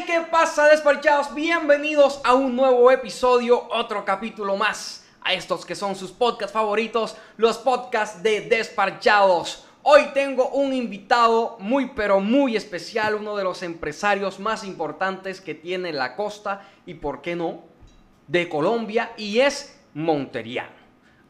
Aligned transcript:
¿qué 0.00 0.22
pasa, 0.30 0.68
despachados? 0.68 1.34
Bienvenidos 1.34 2.22
a 2.24 2.32
un 2.32 2.56
nuevo 2.56 2.90
episodio, 2.90 3.68
otro 3.70 4.06
capítulo 4.06 4.56
más. 4.56 5.04
A 5.20 5.34
estos 5.34 5.66
que 5.66 5.74
son 5.74 5.94
sus 5.94 6.10
podcasts 6.10 6.54
favoritos, 6.54 7.14
los 7.36 7.58
podcasts 7.58 8.22
de 8.22 8.40
Despachados. 8.40 9.66
Hoy 9.82 10.06
tengo 10.14 10.48
un 10.48 10.72
invitado 10.72 11.58
muy 11.60 11.90
pero 11.90 12.20
muy 12.20 12.56
especial, 12.56 13.16
uno 13.16 13.36
de 13.36 13.44
los 13.44 13.62
empresarios 13.62 14.40
más 14.40 14.64
importantes 14.64 15.42
que 15.42 15.54
tiene 15.54 15.92
la 15.92 16.16
costa 16.16 16.66
y, 16.86 16.94
por 16.94 17.20
qué 17.20 17.36
no, 17.36 17.60
de 18.26 18.48
Colombia 18.48 19.12
y 19.18 19.40
es 19.40 19.78
monteriano. 19.92 20.72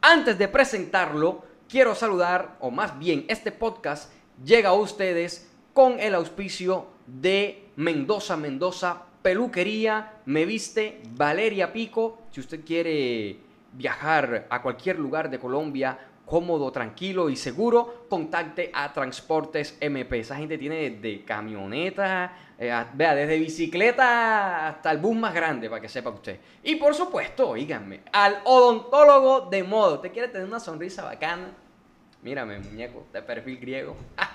Antes 0.01 0.37
de 0.37 0.47
presentarlo, 0.47 1.43
quiero 1.67 1.95
saludar, 1.95 2.55
o 2.61 2.71
más 2.71 2.97
bien 2.97 3.25
este 3.27 3.51
podcast 3.51 4.09
llega 4.43 4.69
a 4.69 4.73
ustedes 4.73 5.51
con 5.73 5.99
el 5.99 6.15
auspicio 6.15 6.92
de 7.07 7.69
Mendoza 7.75 8.37
Mendoza 8.37 9.03
Peluquería, 9.21 10.13
me 10.25 10.45
viste 10.45 11.01
Valeria 11.11 11.71
Pico. 11.71 12.19
Si 12.31 12.41
usted 12.41 12.63
quiere 12.65 13.37
viajar 13.71 14.47
a 14.49 14.61
cualquier 14.61 14.99
lugar 14.99 15.29
de 15.29 15.39
Colombia 15.39 15.97
cómodo, 16.25 16.71
tranquilo 16.71 17.29
y 17.29 17.35
seguro, 17.35 18.05
contacte 18.09 18.71
a 18.73 18.91
Transportes 18.93 19.77
MP. 19.79 20.19
Esa 20.19 20.35
gente 20.35 20.57
tiene 20.57 20.91
de 20.91 21.23
camioneta, 21.23 22.33
eh, 22.57 22.73
vea, 22.93 23.15
desde 23.15 23.37
bicicleta 23.39 24.67
hasta 24.67 24.91
el 24.91 24.97
bus 24.99 25.15
más 25.15 25.33
grande, 25.33 25.69
para 25.69 25.81
que 25.81 25.89
sepa 25.89 26.09
usted. 26.09 26.39
Y 26.63 26.75
por 26.75 26.95
supuesto, 26.95 27.49
oíganme, 27.49 28.01
al 28.11 28.39
odontólogo 28.45 29.49
de 29.49 29.63
modo. 29.63 29.95
¿Usted 29.95 30.11
quiere 30.11 30.27
tener 30.29 30.47
una 30.47 30.59
sonrisa 30.59 31.03
bacana? 31.03 31.51
Mírame, 32.21 32.59
muñeco, 32.59 33.05
de 33.11 33.21
perfil 33.21 33.57
griego. 33.57 33.95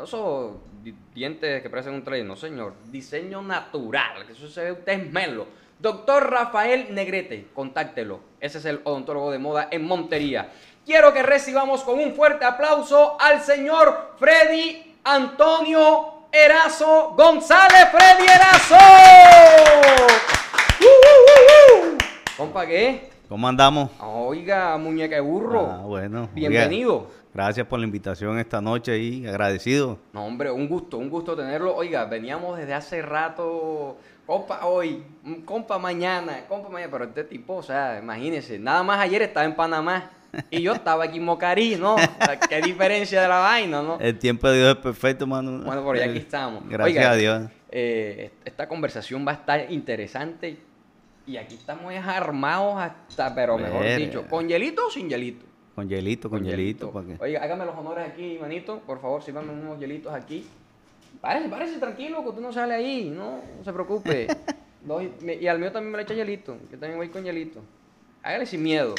No 0.00 0.06
son 0.06 0.56
di- 0.82 0.94
dientes 1.14 1.60
que 1.62 1.68
parecen 1.68 1.92
un 1.92 2.02
tren, 2.02 2.26
no 2.26 2.34
señor. 2.34 2.72
Diseño 2.86 3.42
natural, 3.42 4.24
que 4.24 4.32
eso 4.32 4.48
se 4.48 4.64
ve 4.64 4.72
usted 4.72 4.92
es 4.94 5.12
melo. 5.12 5.46
Doctor 5.78 6.30
Rafael 6.30 6.94
Negrete, 6.94 7.48
contáctelo. 7.54 8.20
Ese 8.40 8.56
es 8.56 8.64
el 8.64 8.80
odontólogo 8.84 9.30
de 9.30 9.38
moda 9.38 9.68
en 9.70 9.84
Montería. 9.84 10.50
Quiero 10.86 11.12
que 11.12 11.22
recibamos 11.22 11.82
con 11.82 11.98
un 11.98 12.14
fuerte 12.14 12.46
aplauso 12.46 13.18
al 13.20 13.42
señor 13.42 14.12
Freddy 14.18 14.96
Antonio 15.04 16.24
Erazo 16.32 17.12
González. 17.14 17.88
Freddy 17.92 18.24
Erazo. 18.24 18.76
¡Uh, 20.80 20.86
uh, 20.86 21.92
uh! 21.92 21.98
Compa, 22.38 22.64
¿qué? 22.64 23.10
¿Cómo 23.28 23.46
andamos? 23.46 23.90
Oiga, 24.00 24.76
muñeca 24.78 25.14
de 25.16 25.20
burro. 25.20 25.68
Ah, 25.70 25.82
bueno. 25.84 26.22
Oiga, 26.22 26.48
Bienvenido. 26.48 27.06
Gracias 27.34 27.66
por 27.66 27.78
la 27.78 27.84
invitación 27.86 28.38
esta 28.38 28.60
noche 28.60 28.98
y 28.98 29.26
agradecido. 29.26 29.98
No, 30.12 30.24
hombre, 30.26 30.50
un 30.50 30.68
gusto, 30.68 30.98
un 30.98 31.08
gusto 31.10 31.36
tenerlo. 31.36 31.74
Oiga, 31.74 32.04
veníamos 32.04 32.58
desde 32.58 32.74
hace 32.74 33.02
rato, 33.02 33.96
compa 34.26 34.66
hoy, 34.66 35.02
un 35.24 35.42
compa 35.42 35.78
mañana, 35.78 36.44
compa 36.48 36.68
mañana, 36.68 36.90
pero 36.92 37.04
este 37.04 37.24
tipo, 37.24 37.56
o 37.56 37.62
sea, 37.62 37.98
imagínense, 38.02 38.58
nada 38.58 38.82
más 38.82 39.00
ayer 39.00 39.22
estaba 39.22 39.46
en 39.46 39.54
Panamá 39.54 40.10
y 40.50 40.62
yo 40.62 40.72
estaba 40.72 41.04
aquí 41.04 41.18
en 41.18 41.24
Mocarí, 41.24 41.76
¿no? 41.76 41.94
O 41.94 41.98
sea, 41.98 42.38
Qué 42.38 42.60
diferencia 42.62 43.20
de 43.22 43.28
la 43.28 43.38
vaina, 43.38 43.82
¿no? 43.82 43.98
El 44.00 44.18
tiempo 44.18 44.48
de 44.48 44.58
Dios 44.58 44.76
es 44.76 44.82
perfecto, 44.82 45.26
mano. 45.26 45.64
Bueno, 45.64 45.82
por 45.82 45.96
ya 45.96 46.04
aquí 46.04 46.18
estamos. 46.18 46.62
Gracias 46.68 46.96
Oiga, 46.98 47.10
a 47.10 47.16
Dios. 47.16 47.50
eh, 47.70 48.30
esta 48.44 48.68
conversación 48.68 49.26
va 49.26 49.32
a 49.32 49.34
estar 49.34 49.72
interesante 49.72 50.56
y 51.26 51.36
aquí 51.36 51.54
estamos 51.54 51.92
armados 51.94 52.74
hasta, 52.78 53.34
pero 53.34 53.58
mejor 53.58 53.84
dicho, 53.96 54.26
¿con 54.28 54.48
hielito 54.48 54.86
o 54.86 54.90
sin 54.90 55.08
hielito? 55.08 55.46
Con 55.74 55.88
hielito, 55.88 56.28
con 56.28 56.44
hielito. 56.44 56.90
¿para 56.90 57.06
qué? 57.06 57.16
Oiga, 57.20 57.42
hágame 57.42 57.64
los 57.64 57.76
honores 57.76 58.08
aquí, 58.08 58.38
manito. 58.40 58.80
Por 58.80 59.00
favor, 59.00 59.22
sírvame 59.22 59.52
unos 59.52 59.78
hielitos 59.78 60.12
aquí. 60.12 60.46
Párese, 61.20 61.48
párese 61.48 61.78
tranquilo, 61.78 62.22
que 62.22 62.28
usted 62.30 62.42
no 62.42 62.52
sale 62.52 62.74
ahí. 62.74 63.10
No, 63.14 63.40
no 63.58 63.64
se 63.64 63.72
preocupe. 63.72 64.26
Me- 65.22 65.34
y 65.34 65.46
al 65.46 65.58
mío 65.58 65.70
también 65.70 65.92
me 65.92 65.98
le 65.98 66.04
echa 66.04 66.14
hielito. 66.14 66.56
Yo 66.70 66.78
también 66.78 66.96
voy 66.96 67.08
con 67.08 67.22
hielito. 67.24 67.60
Hágale 68.22 68.46
sin 68.46 68.62
miedo. 68.62 68.94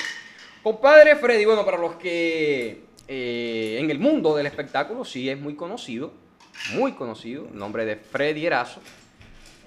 Compadre 0.63 1.15
Freddy, 1.15 1.45
bueno, 1.45 1.65
para 1.65 1.77
los 1.77 1.95
que 1.95 2.83
eh, 3.07 3.77
en 3.79 3.89
el 3.89 3.97
mundo 3.99 4.35
del 4.35 4.45
espectáculo 4.45 5.03
sí 5.03 5.29
es 5.29 5.39
muy 5.39 5.55
conocido. 5.55 6.13
Muy 6.75 6.91
conocido. 6.93 7.47
El 7.51 7.57
nombre 7.57 7.85
de 7.85 7.95
Freddy 7.95 8.45
Erazo. 8.45 8.79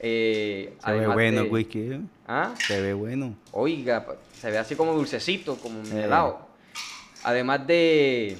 Eh, 0.00 0.74
Se 0.84 0.92
ve 0.92 1.06
bueno 1.08 1.40
de- 1.40 1.46
el 1.46 1.52
whisky. 1.52 1.80
¿eh? 1.80 2.00
¿Ah? 2.28 2.54
Se 2.58 2.80
ve 2.80 2.94
bueno. 2.94 3.34
Oiga, 3.52 4.06
se 4.32 4.50
ve 4.50 4.58
así 4.58 4.76
como 4.76 4.92
dulcecito, 4.94 5.56
como 5.56 5.80
un 5.80 5.86
Eh. 5.96 6.04
helado. 6.04 6.46
Además 7.24 7.66
de 7.66 8.36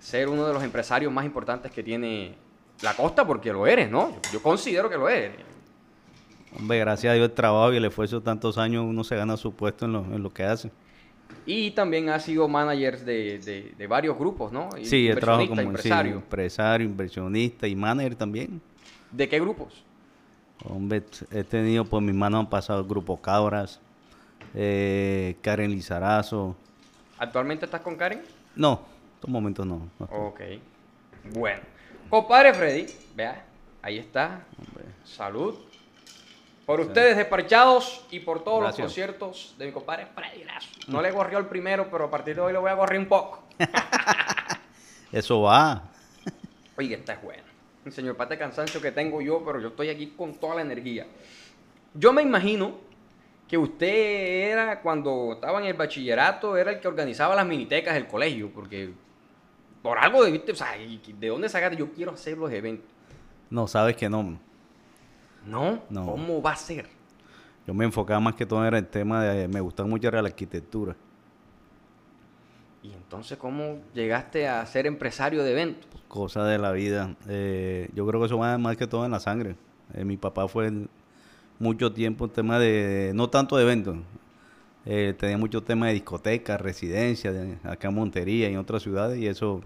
ser 0.00 0.28
uno 0.28 0.46
de 0.46 0.52
los 0.52 0.62
empresarios 0.62 1.12
más 1.12 1.24
importantes 1.24 1.72
que 1.72 1.82
tiene 1.82 2.34
la 2.82 2.94
costa, 2.94 3.26
porque 3.26 3.52
lo 3.52 3.66
eres, 3.66 3.90
¿no? 3.90 4.10
Yo, 4.10 4.20
yo 4.34 4.42
considero 4.42 4.88
que 4.88 4.96
lo 4.96 5.08
eres. 5.08 5.32
Hombre, 6.58 6.78
gracias 6.78 7.10
a 7.10 7.14
Dios 7.14 7.28
el 7.28 7.34
trabajo 7.34 7.72
y 7.72 7.76
el 7.76 7.84
esfuerzo 7.84 8.20
de 8.20 8.24
tantos 8.24 8.56
años 8.58 8.84
uno 8.86 9.04
se 9.04 9.16
gana 9.16 9.36
su 9.36 9.52
puesto 9.52 9.84
en 9.86 9.92
lo, 9.92 10.00
en 10.04 10.22
lo 10.22 10.32
que 10.32 10.44
hace. 10.44 10.70
Y 11.44 11.70
también 11.72 12.08
ha 12.10 12.20
sido 12.20 12.48
manager 12.48 13.04
de, 13.04 13.38
de- 13.38 13.74
de 13.76 13.86
varios 13.86 14.18
grupos, 14.18 14.52
¿no? 14.52 14.70
Sí, 14.82 15.08
he 15.08 15.16
trabajado 15.16 15.48
como 15.48 15.60
sí, 15.62 15.66
empresario. 15.66 16.14
empresario, 16.14 16.86
inversionista 16.86 17.66
y 17.66 17.74
manager 17.74 18.14
también. 18.14 18.60
¿De 19.10 19.28
qué 19.28 19.40
grupos? 19.40 19.82
Hombre, 20.64 21.02
he 21.30 21.44
tenido 21.44 21.84
por 21.84 22.02
mis 22.02 22.14
manos 22.14 22.40
han 22.40 22.50
pasado 22.50 22.80
el 22.80 22.86
grupo 22.86 23.16
Cabras, 23.20 23.80
eh, 24.54 25.36
Karen 25.42 25.70
Lizarazo. 25.70 26.56
¿Actualmente 27.18 27.64
estás 27.64 27.80
con 27.80 27.96
Karen? 27.96 28.22
No, 28.54 28.72
en 28.72 29.14
estos 29.14 29.30
momentos 29.30 29.66
no. 29.66 29.90
Ok. 29.98 30.40
Bueno. 31.32 31.60
Compadre 32.08 32.54
Freddy, 32.54 32.86
vea, 33.14 33.44
ahí 33.82 33.98
está. 33.98 34.40
Salud. 35.04 35.56
Por 36.64 36.80
ustedes 36.80 37.16
despachados 37.16 38.06
y 38.10 38.20
por 38.20 38.44
todos 38.44 38.60
Gracias. 38.60 38.78
los 38.78 38.86
conciertos 38.88 39.54
de 39.58 39.66
mi 39.66 39.72
compadre 39.72 40.06
Freddy 40.06 40.42
Erazo. 40.42 40.68
No 40.88 41.00
le 41.00 41.12
corrió 41.12 41.38
el 41.38 41.46
primero, 41.46 41.88
pero 41.90 42.04
a 42.04 42.10
partir 42.10 42.34
de 42.34 42.42
hoy 42.42 42.52
le 42.52 42.58
voy 42.58 42.70
a 42.70 42.76
correr 42.76 42.98
un 42.98 43.06
poco. 43.06 43.42
Eso 45.12 45.42
va. 45.42 45.82
Oiga, 46.76 46.96
esta 46.96 47.14
es 47.14 47.22
buena. 47.22 47.42
El 47.84 47.92
señor 47.92 48.16
pate 48.16 48.36
cansancio 48.36 48.82
que 48.82 48.92
tengo 48.92 49.22
yo, 49.22 49.42
pero 49.44 49.60
yo 49.60 49.68
estoy 49.68 49.88
aquí 49.88 50.08
con 50.08 50.34
toda 50.34 50.56
la 50.56 50.60
energía. 50.60 51.06
Yo 51.94 52.12
me 52.12 52.20
imagino 52.20 52.72
que 53.48 53.56
usted 53.58 54.50
era, 54.52 54.80
cuando 54.82 55.32
estaba 55.32 55.58
en 55.60 55.66
el 55.66 55.74
bachillerato, 55.74 56.56
era 56.56 56.70
el 56.72 56.80
que 56.80 56.86
organizaba 56.88 57.34
las 57.34 57.46
minitecas 57.46 57.94
del 57.94 58.06
colegio, 58.06 58.50
porque 58.52 58.92
por 59.82 59.98
algo 59.98 60.22
debiste, 60.22 60.52
o 60.52 60.54
sea, 60.54 60.76
¿y 60.76 61.00
¿de 61.18 61.28
dónde 61.28 61.48
sacaste? 61.48 61.76
Yo 61.76 61.90
quiero 61.92 62.12
hacer 62.12 62.36
los 62.36 62.52
eventos. 62.52 62.86
No, 63.50 63.66
sabes 63.66 63.96
que 63.96 64.08
no. 64.10 64.38
No, 65.46 65.82
No. 65.88 66.04
¿cómo 66.04 66.42
va 66.42 66.52
a 66.52 66.56
ser? 66.56 66.86
Yo 67.66 67.72
me 67.74 67.84
enfocaba 67.86 68.20
más 68.20 68.34
que 68.34 68.44
todo 68.44 68.66
en 68.66 68.74
el 68.74 68.86
tema 68.86 69.24
de, 69.24 69.48
me 69.48 69.60
gustaba 69.60 69.88
mucho 69.88 70.10
la 70.10 70.20
arquitectura. 70.20 70.94
Y 72.82 72.92
entonces, 72.92 73.36
¿cómo 73.38 73.78
llegaste 73.94 74.46
a 74.48 74.64
ser 74.66 74.86
empresario 74.86 75.42
de 75.42 75.52
eventos? 75.52 75.88
Cosas 76.06 76.48
de 76.48 76.58
la 76.58 76.72
vida. 76.72 77.14
Eh, 77.28 77.88
yo 77.94 78.06
creo 78.06 78.20
que 78.20 78.26
eso 78.26 78.38
va 78.38 78.56
más 78.58 78.76
que 78.76 78.86
todo 78.86 79.04
en 79.04 79.10
la 79.10 79.20
sangre. 79.20 79.56
Eh, 79.94 80.04
mi 80.04 80.16
papá 80.16 80.48
fue 80.48 80.66
el- 80.68 80.88
mucho 81.58 81.92
tiempo 81.92 82.24
un 82.24 82.30
tema 82.30 82.58
de, 82.58 83.12
no 83.14 83.30
tanto 83.30 83.56
de 83.56 83.64
eventos. 83.64 83.96
Eh, 84.86 85.14
tenía 85.18 85.38
mucho 85.38 85.62
tema 85.64 85.88
de 85.88 85.94
discotecas, 85.94 86.60
residencias, 86.60 87.34
de- 87.34 87.58
acá 87.64 87.88
en 87.88 87.94
Montería 87.96 88.48
y 88.50 88.54
en 88.54 88.58
otras 88.58 88.82
ciudades 88.82 89.18
y 89.20 89.26
eso 89.28 89.62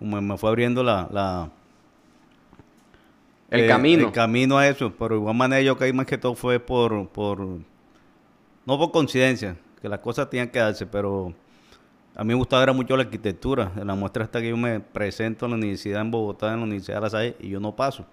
me, 0.00 0.20
me 0.22 0.38
fue 0.38 0.50
abriendo 0.50 0.82
la, 0.84 1.08
la- 1.12 1.50
El 3.50 3.64
eh, 3.64 3.64
camino. 3.64 4.06
El 4.06 4.10
camino 4.12 4.58
a 4.58 4.66
eso, 4.68 4.92
pero 4.98 5.14
de 5.14 5.20
igual 5.20 5.36
manera 5.36 5.62
yo 5.62 5.76
caí 5.76 5.92
más 5.92 6.06
que 6.06 6.18
todo 6.18 6.34
fue 6.34 6.58
por, 6.60 7.08
por 7.10 7.40
no 8.66 8.78
por 8.78 8.90
coincidencia, 8.92 9.56
que 9.80 9.88
las 9.88 10.00
cosas 10.00 10.30
tenían 10.30 10.48
que 10.50 10.58
darse, 10.58 10.86
pero 10.86 11.34
a 12.16 12.24
mí 12.24 12.28
me 12.28 12.34
gustaba 12.34 12.62
era 12.64 12.72
mucho 12.72 12.96
la 12.96 13.04
arquitectura. 13.04 13.72
En 13.76 13.86
la 13.88 13.94
muestra 13.94 14.24
está 14.24 14.40
que 14.40 14.50
yo 14.50 14.56
me 14.58 14.80
presento 14.80 15.46
en 15.46 15.52
la 15.52 15.58
universidad 15.58 16.02
en 16.02 16.10
Bogotá, 16.10 16.52
en 16.52 16.58
la 16.60 16.64
Universidad 16.64 16.98
de 16.98 17.02
La 17.02 17.10
Salle, 17.10 17.36
y 17.40 17.50
yo 17.50 17.60
no 17.60 17.76
paso. 17.76 18.06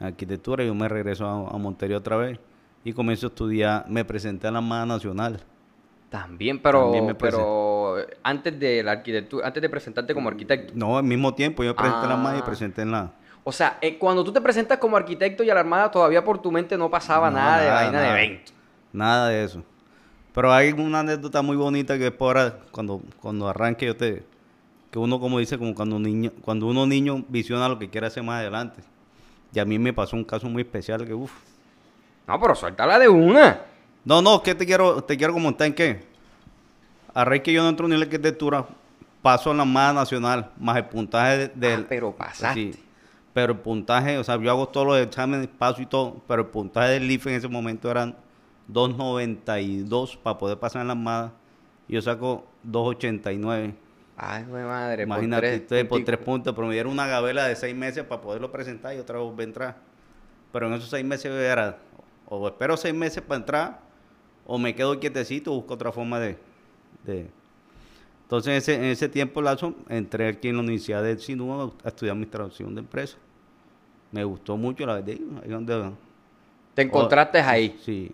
Arquitectura, 0.00 0.64
yo 0.64 0.74
me 0.74 0.88
regreso 0.88 1.26
a, 1.26 1.54
a 1.54 1.58
Montería 1.58 1.96
otra 1.96 2.16
vez 2.16 2.38
y 2.84 2.92
comienzo 2.92 3.26
a 3.26 3.28
estudiar. 3.28 3.84
Me 3.88 4.04
presenté 4.04 4.46
a 4.46 4.50
la 4.50 4.58
Armada 4.58 4.86
Nacional. 4.86 5.40
También, 6.10 6.58
pero, 6.60 6.82
También 6.84 7.06
me 7.06 7.14
pero 7.14 7.96
antes 8.22 8.58
de 8.58 8.82
la 8.82 8.92
arquitectura, 8.92 9.46
antes 9.46 9.60
de 9.60 9.68
presentarte 9.68 10.14
como 10.14 10.28
arquitecto. 10.28 10.72
No, 10.74 10.96
al 10.96 11.04
mismo 11.04 11.34
tiempo 11.34 11.62
yo 11.62 11.70
me 11.70 11.74
presenté 11.74 12.02
en 12.04 12.08
la 12.08 12.14
Armada 12.14 12.36
y 12.36 12.40
Ah. 12.40 12.44
presenté 12.44 12.82
en 12.82 12.90
la... 12.92 13.12
O 13.44 13.52
sea, 13.52 13.78
eh, 13.80 13.98
cuando 13.98 14.24
tú 14.24 14.32
te 14.32 14.40
presentas 14.40 14.78
como 14.78 14.96
arquitecto 14.96 15.42
y 15.42 15.50
a 15.50 15.54
la 15.54 15.60
Armada, 15.60 15.90
todavía 15.90 16.24
por 16.24 16.40
tu 16.40 16.50
mente 16.50 16.76
no 16.78 16.90
pasaba 16.90 17.30
No, 17.30 17.36
nada, 17.36 17.60
de 17.62 17.70
vaina 17.70 17.92
nada. 17.92 18.14
de 18.14 18.24
evento. 18.24 18.52
Nada 18.92 19.28
de 19.28 19.44
eso. 19.44 19.62
Pero 20.34 20.52
hay 20.52 20.72
una 20.72 21.00
anécdota 21.00 21.42
muy 21.42 21.56
bonita 21.56 21.98
que 21.98 22.06
es 22.06 22.12
por 22.12 22.38
ahora, 22.38 22.58
cuando, 22.70 23.02
cuando 23.20 23.48
arranque 23.48 23.86
yo 23.86 23.96
te... 23.96 24.24
Que 24.90 24.98
uno 24.98 25.20
como 25.20 25.38
dice, 25.38 25.58
como 25.58 25.74
cuando, 25.74 25.96
un 25.96 26.02
niño, 26.04 26.32
cuando 26.40 26.66
uno 26.66 26.86
niño 26.86 27.22
visiona 27.28 27.68
lo 27.68 27.78
que 27.78 27.90
quiere 27.90 28.06
hacer 28.06 28.22
más 28.22 28.40
adelante. 28.40 28.82
Y 29.54 29.58
a 29.58 29.64
mí 29.64 29.78
me 29.78 29.92
pasó 29.92 30.16
un 30.16 30.24
caso 30.24 30.48
muy 30.48 30.62
especial 30.62 31.04
que, 31.06 31.14
uff. 31.14 31.32
No, 32.26 32.38
pero 32.40 32.54
suéltala 32.54 32.98
de 32.98 33.08
una. 33.08 33.60
No, 34.04 34.20
no, 34.22 34.42
que 34.42 34.54
te 34.54 34.66
quiero, 34.66 35.02
te 35.02 35.16
quiero 35.16 35.32
comentar 35.32 35.66
en 35.66 35.74
qué. 35.74 36.04
A 37.14 37.24
raíz 37.24 37.42
que 37.42 37.52
yo 37.52 37.62
no 37.62 37.68
entro 37.68 37.86
en 37.86 37.98
la 37.98 38.04
arquitectura, 38.04 38.66
paso 39.22 39.50
en 39.50 39.56
la 39.56 39.62
Armada 39.64 39.92
Nacional, 39.94 40.50
más 40.58 40.76
el 40.76 40.84
puntaje 40.86 41.38
de- 41.38 41.48
del... 41.48 41.80
Ah, 41.82 41.86
pero 41.88 42.12
pasaste. 42.12 42.72
Sí. 42.74 42.84
Pero 43.32 43.52
el 43.54 43.58
puntaje, 43.58 44.18
o 44.18 44.24
sea, 44.24 44.36
yo 44.40 44.50
hago 44.50 44.68
todos 44.68 44.86
los 44.86 44.98
exámenes, 44.98 45.48
paso 45.48 45.80
y 45.82 45.86
todo, 45.86 46.20
pero 46.28 46.42
el 46.42 46.48
puntaje 46.48 46.90
del 46.92 47.10
IFE 47.10 47.30
en 47.30 47.36
ese 47.36 47.48
momento 47.48 47.90
eran 47.90 48.14
2.92 48.72 50.16
para 50.18 50.38
poder 50.38 50.58
pasar 50.58 50.82
en 50.82 50.88
la 50.88 50.92
armada. 50.92 51.32
Y 51.88 51.94
yo 51.94 52.02
saco 52.02 52.44
2.89. 52.68 53.72
Ay, 54.20 54.44
güey, 54.48 54.64
madre. 54.64 55.04
Imagínate, 55.04 55.46
por 55.46 55.54
entonces, 55.54 55.84
por 55.86 56.04
tres 56.04 56.18
puntos, 56.18 56.52
pero 56.52 56.66
me 56.66 56.74
dieron 56.74 56.92
una 56.92 57.06
gabela 57.06 57.46
de 57.46 57.54
seis 57.54 57.74
meses 57.76 58.02
para 58.02 58.20
poderlo 58.20 58.50
presentar 58.50 58.92
y 58.96 58.98
otra 58.98 59.20
vez 59.20 59.46
entrar. 59.46 59.76
Pero 60.52 60.66
en 60.66 60.72
esos 60.74 60.90
seis 60.90 61.04
meses 61.04 61.30
era, 61.30 61.78
o 62.26 62.48
espero 62.48 62.76
seis 62.76 62.94
meses 62.94 63.22
para 63.22 63.38
entrar, 63.38 63.80
o 64.44 64.58
me 64.58 64.74
quedo 64.74 64.98
quietecito, 64.98 65.52
busco 65.52 65.74
otra 65.74 65.92
forma 65.92 66.18
de... 66.18 66.36
de... 67.04 67.30
Entonces, 68.22 68.50
en 68.50 68.56
ese, 68.56 68.74
en 68.74 68.84
ese 68.90 69.08
tiempo, 69.08 69.40
Lazo, 69.40 69.76
entré 69.88 70.26
aquí 70.26 70.48
en 70.48 70.56
la 70.56 70.62
Universidad 70.62 71.02
de 71.02 71.16
Sinúa 71.18 71.72
a 71.84 71.88
estudiar 71.88 72.14
administración 72.14 72.74
de 72.74 72.80
empresas. 72.80 73.18
Me 74.10 74.24
gustó 74.24 74.56
mucho, 74.56 74.84
la 74.84 74.94
verdad. 74.94 75.16
Ahí 75.44 75.48
donde, 75.48 75.92
¿Te 76.74 76.82
encontraste 76.82 77.38
ahí? 77.38 77.78
Sí. 77.84 78.10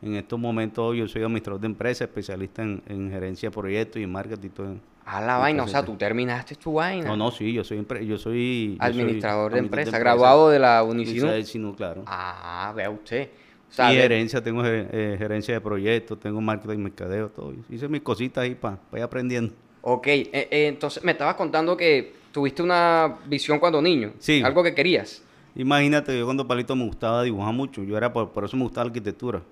En 0.00 0.14
estos 0.14 0.38
momentos 0.38 0.96
yo 0.96 1.06
soy 1.06 1.22
administrador 1.22 1.60
de 1.60 1.66
empresas, 1.66 2.08
especialista 2.08 2.62
en, 2.62 2.82
en 2.86 3.10
gerencia 3.10 3.50
de 3.50 3.54
proyectos 3.54 4.00
y 4.00 4.06
marketing 4.06 4.46
y 4.46 4.50
todo. 4.50 4.76
A 5.06 5.20
la 5.20 5.36
vaina, 5.36 5.64
o 5.64 5.68
sea, 5.68 5.84
tú 5.84 5.96
terminaste 5.96 6.54
tu 6.54 6.74
vaina. 6.74 7.06
No, 7.06 7.16
no, 7.16 7.30
sí, 7.30 7.52
yo 7.52 7.62
soy 7.62 7.86
yo 8.06 8.16
soy 8.16 8.76
administrador 8.80 9.52
de 9.52 9.58
empresa, 9.58 9.98
graduado 9.98 10.48
de 10.48 10.58
la 10.58 10.82
Unisinu. 10.82 11.26
De 11.26 11.44
Sinu, 11.44 11.74
claro. 11.76 12.04
Ah, 12.06 12.72
vea 12.74 12.88
usted. 12.88 13.28
O 13.68 13.72
sea, 13.72 13.92
y 13.92 13.96
gerencia, 13.96 14.42
tengo 14.42 14.62
eh, 14.64 15.16
gerencia 15.18 15.52
de 15.54 15.60
proyectos, 15.60 16.18
tengo 16.20 16.40
marketing 16.40 16.78
mercadeo, 16.78 17.28
todo. 17.28 17.52
Hice 17.68 17.88
mis 17.88 18.02
cositas 18.02 18.44
ahí 18.44 18.54
para 18.54 18.78
ir 18.94 19.02
aprendiendo. 19.02 19.52
Ok, 19.82 20.06
eh, 20.06 20.30
eh, 20.32 20.66
entonces 20.68 21.04
me 21.04 21.12
estabas 21.12 21.34
contando 21.34 21.76
que 21.76 22.14
tuviste 22.32 22.62
una 22.62 23.18
visión 23.26 23.58
cuando 23.58 23.82
niño. 23.82 24.12
Sí. 24.18 24.42
Algo 24.42 24.62
que 24.62 24.74
querías. 24.74 25.22
Imagínate, 25.54 26.18
yo 26.18 26.24
cuando 26.24 26.46
palito 26.46 26.74
me 26.74 26.86
gustaba 26.86 27.22
dibujar 27.22 27.52
mucho. 27.52 27.82
Yo 27.82 27.96
era 27.96 28.12
por, 28.12 28.30
por 28.30 28.44
eso 28.44 28.56
me 28.56 28.62
gustaba 28.62 28.84
la 28.84 28.88
arquitectura. 28.88 29.42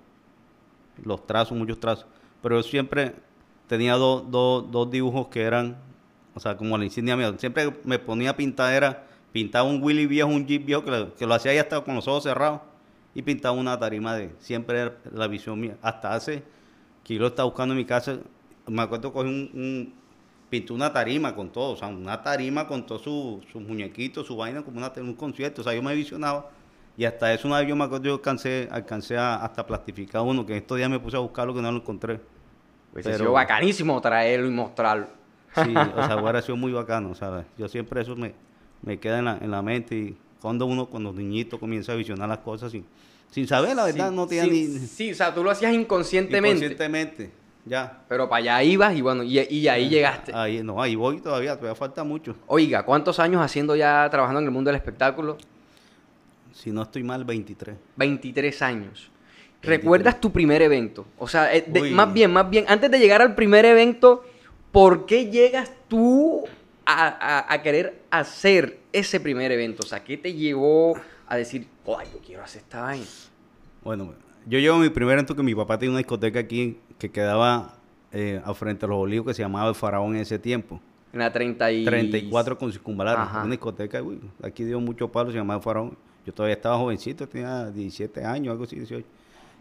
Los 1.04 1.26
trazos, 1.26 1.56
muchos 1.56 1.78
trazos. 1.78 2.06
Pero 2.42 2.56
yo 2.56 2.62
siempre 2.62 3.12
tenía 3.66 3.94
dos, 3.94 4.30
dos, 4.30 4.90
dibujos 4.90 5.28
que 5.28 5.42
eran, 5.42 5.76
o 6.34 6.40
sea, 6.40 6.56
como 6.56 6.76
la 6.78 6.84
insignia 6.84 7.16
mía. 7.16 7.34
Siempre 7.38 7.72
me 7.84 7.98
ponía 7.98 8.36
pintadera, 8.36 9.06
pintaba 9.32 9.68
un 9.68 9.82
Willy 9.82 10.06
viejo, 10.06 10.28
un 10.28 10.46
Jeep 10.46 10.64
viejo, 10.64 10.84
que 10.84 11.26
lo, 11.26 11.34
hacía 11.34 11.54
ya 11.54 11.62
hasta 11.62 11.80
con 11.82 11.94
los 11.94 12.08
ojos 12.08 12.24
cerrados, 12.24 12.60
y 13.14 13.22
pintaba 13.22 13.54
una 13.56 13.78
tarima 13.78 14.14
de, 14.14 14.34
siempre 14.38 14.80
era 14.80 14.96
la 15.12 15.28
visión 15.28 15.60
mía. 15.60 15.76
Hasta 15.82 16.14
hace, 16.14 16.42
que 17.04 17.14
lo 17.14 17.28
estaba 17.28 17.46
buscando 17.46 17.74
en 17.74 17.78
mi 17.78 17.84
casa, 17.84 18.18
me 18.66 18.82
acuerdo 18.82 19.10
que 19.10 19.14
cogí 19.14 19.28
un, 19.28 19.50
un 19.54 20.02
pintó 20.52 20.74
una 20.74 20.92
tarima 20.92 21.34
con 21.34 21.50
todo, 21.50 21.72
o 21.72 21.76
sea, 21.76 21.88
una 21.88 22.22
tarima 22.22 22.66
con 22.66 22.84
todos 22.84 23.00
sus 23.00 23.42
su 23.50 23.58
muñequitos, 23.58 24.26
su 24.26 24.36
vaina, 24.36 24.62
como 24.62 24.76
una, 24.76 24.92
un 24.98 25.14
concierto, 25.14 25.62
o 25.62 25.64
sea, 25.64 25.72
yo 25.72 25.82
me 25.82 25.94
visionaba. 25.94 26.50
Y 26.94 27.06
hasta 27.06 27.32
eso 27.32 27.48
una 27.48 27.58
vez 27.58 27.68
yo 27.68 27.74
me 27.74 27.84
acuerdo, 27.84 28.04
yo 28.04 28.14
alcancé, 28.14 28.68
alcancé 28.70 29.16
a, 29.16 29.36
hasta 29.36 29.66
plastificar 29.66 30.20
uno, 30.20 30.44
que 30.44 30.58
estos 30.58 30.76
días 30.76 30.90
me 30.90 31.00
puse 31.00 31.16
a 31.16 31.20
buscarlo 31.20 31.54
que 31.54 31.62
no 31.62 31.72
lo 31.72 31.78
encontré. 31.78 32.20
Pues 32.92 33.06
ha 33.06 33.16
sido 33.16 33.32
bacanísimo 33.32 34.00
traerlo 34.00 34.46
y 34.46 34.50
mostrarlo. 34.50 35.06
Sí, 35.54 35.74
o 35.74 36.06
sea, 36.06 36.16
hubiera 36.16 36.40
sido 36.42 36.56
muy 36.56 36.72
bacano, 36.72 37.14
¿sabes? 37.14 37.44
Yo 37.58 37.68
siempre 37.68 38.00
eso 38.00 38.16
me, 38.16 38.34
me 38.82 38.98
queda 38.98 39.18
en 39.18 39.24
la, 39.26 39.38
en 39.38 39.50
la 39.50 39.62
mente 39.62 39.94
y 39.94 40.16
cuando 40.40 40.66
uno, 40.66 40.86
cuando 40.86 41.12
niñito 41.12 41.58
comienza 41.58 41.92
a 41.92 41.94
visionar 41.94 42.28
las 42.28 42.38
cosas 42.38 42.72
sin, 42.72 42.84
sin 43.30 43.46
saber, 43.46 43.76
la 43.76 43.84
verdad, 43.84 44.10
no 44.10 44.26
tenía 44.26 44.44
ni... 44.44 44.66
Sí, 44.66 45.12
o 45.12 45.14
sea, 45.14 45.34
tú 45.34 45.44
lo 45.44 45.50
hacías 45.50 45.72
inconscientemente. 45.74 46.56
Inconscientemente, 46.56 47.30
ya. 47.64 48.02
Pero 48.08 48.28
para 48.28 48.38
allá 48.38 48.62
ibas 48.62 48.94
y 48.96 49.02
bueno, 49.02 49.22
y, 49.22 49.38
y 49.38 49.68
ahí 49.68 49.88
llegaste. 49.88 50.32
Ahí, 50.34 50.62
no, 50.62 50.82
ahí 50.82 50.94
voy 50.96 51.20
todavía, 51.20 51.56
todavía 51.56 51.74
falta 51.74 52.02
mucho. 52.04 52.34
Oiga, 52.46 52.84
¿cuántos 52.84 53.20
años 53.20 53.40
haciendo 53.42 53.76
ya, 53.76 54.08
trabajando 54.10 54.40
en 54.40 54.46
el 54.46 54.52
mundo 54.52 54.68
del 54.68 54.76
espectáculo? 54.76 55.38
Si 56.52 56.70
no 56.70 56.82
estoy 56.82 57.02
mal, 57.02 57.24
23. 57.24 57.76
23 57.96 58.62
años. 58.62 59.10
¿Recuerdas 59.62 60.20
tu 60.20 60.32
primer 60.32 60.60
evento? 60.60 61.06
O 61.18 61.28
sea, 61.28 61.54
eh, 61.54 61.64
más 61.92 62.12
bien, 62.12 62.32
más 62.32 62.50
bien, 62.50 62.64
antes 62.68 62.90
de 62.90 62.98
llegar 62.98 63.22
al 63.22 63.34
primer 63.34 63.64
evento, 63.64 64.24
¿por 64.72 65.06
qué 65.06 65.30
llegas 65.30 65.70
tú 65.86 66.44
a, 66.84 67.60
querer 67.62 68.02
hacer 68.10 68.80
ese 68.92 69.20
primer 69.20 69.52
evento? 69.52 69.82
O 69.84 69.86
sea, 69.86 70.02
¿qué 70.02 70.16
te 70.16 70.34
llevó 70.34 70.96
a 71.28 71.36
decir, 71.36 71.68
¡ay, 71.86 72.08
yo 72.12 72.18
quiero 72.24 72.42
hacer 72.42 72.62
esta 72.62 72.82
vaina? 72.82 73.06
Bueno, 73.84 74.14
yo 74.46 74.58
llevo 74.58 74.78
mi 74.78 74.90
primer 74.90 75.14
evento 75.14 75.36
que 75.36 75.42
mi 75.44 75.54
papá 75.54 75.78
tenía 75.78 75.90
una 75.90 75.98
discoteca 75.98 76.40
aquí 76.40 76.78
que 76.98 77.10
quedaba 77.10 77.78
eh, 78.10 78.40
al 78.44 78.54
frente 78.56 78.86
de 78.86 78.90
los 78.90 78.98
olivos 78.98 79.28
que 79.28 79.34
se 79.34 79.42
llamaba 79.42 79.68
El 79.68 79.76
Faraón 79.76 80.16
en 80.16 80.22
ese 80.22 80.40
tiempo. 80.40 80.80
En 81.12 81.20
la 81.20 81.32
30 81.32 81.72
y... 81.72 81.84
34 81.84 82.58
con 82.58 82.72
circunvalar. 82.72 83.28
Una 83.44 83.50
discoteca, 83.50 84.02
uy, 84.02 84.20
aquí 84.42 84.64
dio 84.64 84.80
mucho 84.80 85.06
palo, 85.10 85.30
se 85.30 85.36
llamaba 85.36 85.58
El 85.58 85.62
Faraón. 85.62 85.96
Yo 86.26 86.32
todavía 86.32 86.54
estaba 86.54 86.76
jovencito, 86.78 87.28
tenía 87.28 87.70
17 87.70 88.24
años, 88.24 88.52
algo 88.52 88.64
así, 88.64 88.76
18. 88.76 89.06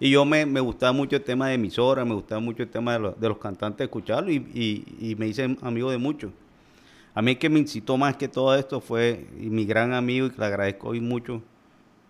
Y 0.04 0.10
yo 0.10 0.26
me, 0.26 0.48
me, 0.48 0.60
gustaba 0.60 0.94
mucho 0.94 1.18
el 1.18 1.22
tema 1.22 1.50
de 1.50 1.54
emisora, 1.54 2.04
me 2.04 2.16
gustaba 2.16 2.42
mucho 2.42 2.64
el 2.64 2.70
tema 2.70 2.98
de, 2.98 3.14
de 3.20 3.30
los 3.30 3.38
cantantes, 3.38 3.86
escucharlo 3.86 4.32
y, 4.32 4.84
y, 5.00 5.16
me 5.16 5.28
hice 5.28 5.56
amigo 5.62 5.92
de 5.92 6.00
muchos. 6.00 6.32
A 7.14 7.22
mí 7.22 7.36
que 7.36 7.50
me 7.50 7.60
incitó 7.60 7.98
más 7.98 8.16
que 8.16 8.28
todo 8.28 8.56
esto 8.56 8.82
fue 8.82 9.28
mi 9.36 9.64
gran 9.64 9.94
amigo 9.94 10.26
y 10.26 10.32
que 10.32 10.40
le 10.40 10.46
agradezco 10.48 10.90
hoy 10.90 11.02
mucho, 11.02 11.44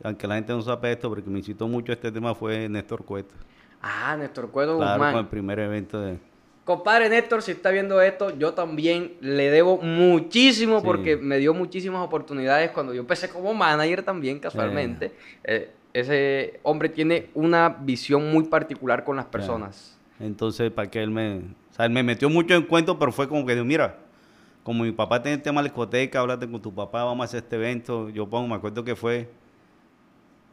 aunque 0.05 0.25
la 0.25 0.35
gente 0.35 0.53
no 0.53 0.61
sabe 0.61 0.93
esto, 0.93 1.09
porque 1.09 1.29
me 1.29 1.39
incitó 1.39 1.67
mucho 1.67 1.91
este 1.91 2.13
tema 2.13 2.33
fue 2.33 2.69
Néstor 2.69 3.03
Cueto. 3.03 3.35
Ah, 3.81 4.15
Néstor 4.17 4.49
Cueto 4.51 4.77
Claro, 4.77 5.11
con 5.11 5.17
el 5.17 5.27
primer 5.27 5.59
evento 5.59 5.99
de... 5.99 6.17
Compadre 6.63 7.09
Néstor, 7.09 7.41
si 7.41 7.51
está 7.51 7.71
viendo 7.71 7.99
esto, 7.99 8.29
yo 8.37 8.53
también 8.53 9.17
le 9.19 9.49
debo 9.49 9.79
muchísimo 9.79 10.81
porque 10.81 11.17
me 11.17 11.39
dio 11.39 11.53
muchísimas 11.53 12.05
oportunidades 12.05 12.71
cuando 12.71 12.93
yo 12.93 13.01
empecé 13.01 13.27
como 13.27 13.53
manager 13.53 14.01
también, 14.03 14.39
casualmente. 14.39 15.11
Eh, 15.43 15.71
ese 15.93 16.59
hombre 16.63 16.89
tiene 16.89 17.29
una 17.33 17.69
visión 17.69 18.31
muy 18.31 18.45
particular 18.45 19.03
con 19.03 19.15
las 19.15 19.25
personas. 19.25 19.97
Entonces, 20.19 20.71
para 20.71 20.89
que 20.89 21.01
él 21.01 21.09
me... 21.09 21.37
O 21.37 21.73
sea, 21.73 21.85
él 21.85 21.91
me 21.91 22.03
metió 22.03 22.29
mucho 22.29 22.53
en 22.53 22.63
cuento, 22.63 22.99
pero 22.99 23.11
fue 23.11 23.27
como 23.27 23.45
que, 23.45 23.55
mira, 23.63 23.97
como 24.63 24.83
mi 24.83 24.91
papá 24.91 25.21
tiene 25.21 25.35
el 25.35 25.41
tema 25.41 25.61
de 25.61 25.69
la 25.69 25.69
discoteca, 25.69 26.19
háblate 26.19 26.49
con 26.49 26.61
tu 26.61 26.73
papá, 26.73 27.03
vamos 27.03 27.23
a 27.23 27.25
hacer 27.25 27.43
este 27.43 27.55
evento. 27.55 28.09
Yo 28.09 28.29
pongo, 28.29 28.47
me 28.47 28.55
acuerdo 28.55 28.83
que 28.83 28.95
fue 28.95 29.29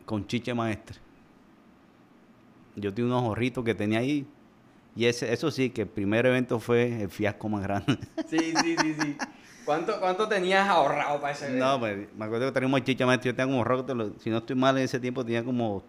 con 0.05 0.27
Chiche 0.27 0.55
Maestre. 0.55 0.97
Yo 2.77 2.95
tenía 2.95 3.11
unos 3.11 3.25
ahorritos 3.25 3.65
que 3.65 3.75
tenía 3.75 3.99
ahí. 3.99 4.27
Y 4.97 5.05
ese, 5.05 5.33
eso 5.33 5.51
sí, 5.51 5.71
que 5.71 5.83
el 5.83 5.89
primer 5.89 6.27
evento 6.27 6.59
fue 6.59 7.03
el 7.03 7.11
fiasco 7.11 7.49
más 7.49 7.63
grande. 7.63 7.99
Sí, 8.29 8.39
sí, 8.63 8.77
sí, 8.81 8.95
sí. 9.01 9.17
¿Cuánto, 9.69 10.01
¿Cuánto 10.01 10.27
tenías 10.27 10.67
ahorrado 10.67 11.21
para 11.21 11.35
ese 11.35 11.45
evento? 11.45 11.67
No, 11.67 11.79
pues, 11.79 12.09
me 12.17 12.25
acuerdo 12.25 12.47
que 12.47 12.53
teníamos 12.53 12.85
chicha 12.85 13.05
maestro. 13.05 13.33
Yo 13.33 13.37
tenía 13.37 13.53
como 13.53 13.59
ahorrado, 13.59 14.15
si 14.19 14.31
no 14.31 14.39
estoy 14.39 14.57
mal 14.57 14.79
en 14.79 14.85
ese 14.85 14.99
tiempo, 14.99 15.23
tenía 15.23 15.45
como 15.45 15.83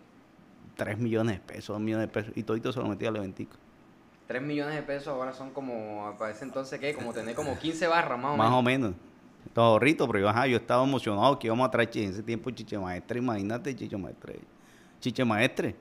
3 0.75 0.97
millones 0.97 1.35
de 1.35 1.39
pesos, 1.39 1.67
2 1.67 1.79
millones 1.79 2.07
de 2.07 2.13
pesos. 2.13 2.33
Y 2.35 2.43
todito 2.43 2.73
se 2.73 2.79
lo 2.81 2.89
metía 2.89 3.07
al 3.07 3.15
eventico. 3.15 3.55
3 4.27 4.41
millones 4.41 4.75
de 4.75 4.81
pesos 4.81 5.07
ahora 5.07 5.31
son 5.31 5.51
como, 5.51 6.13
para 6.19 6.31
ese 6.31 6.43
entonces, 6.43 6.77
¿qué? 6.77 6.93
Como 6.93 7.13
tener 7.13 7.35
como 7.35 7.57
15 7.57 7.87
barras 7.87 8.19
más 8.19 8.33
o 8.33 8.35
menos. 8.35 8.49
Más 8.49 8.59
o 8.59 8.61
menos. 8.61 8.93
Todo 9.53 9.63
ahorritos, 9.63 10.07
pero 10.07 10.19
yo, 10.19 10.27
ajá, 10.27 10.45
yo 10.45 10.57
estaba 10.57 10.83
emocionado 10.83 11.39
que 11.39 11.47
íbamos 11.47 11.65
a 11.65 11.71
traer 11.71 11.89
en 11.93 12.09
ese 12.09 12.21
tiempo 12.21 12.51
chiche 12.51 12.77
maestre. 12.77 13.19
Imagínate, 13.19 13.73
chiche 13.73 13.95
maestre. 13.95 14.41
Chiche 14.99 15.23
maestre. 15.23 15.73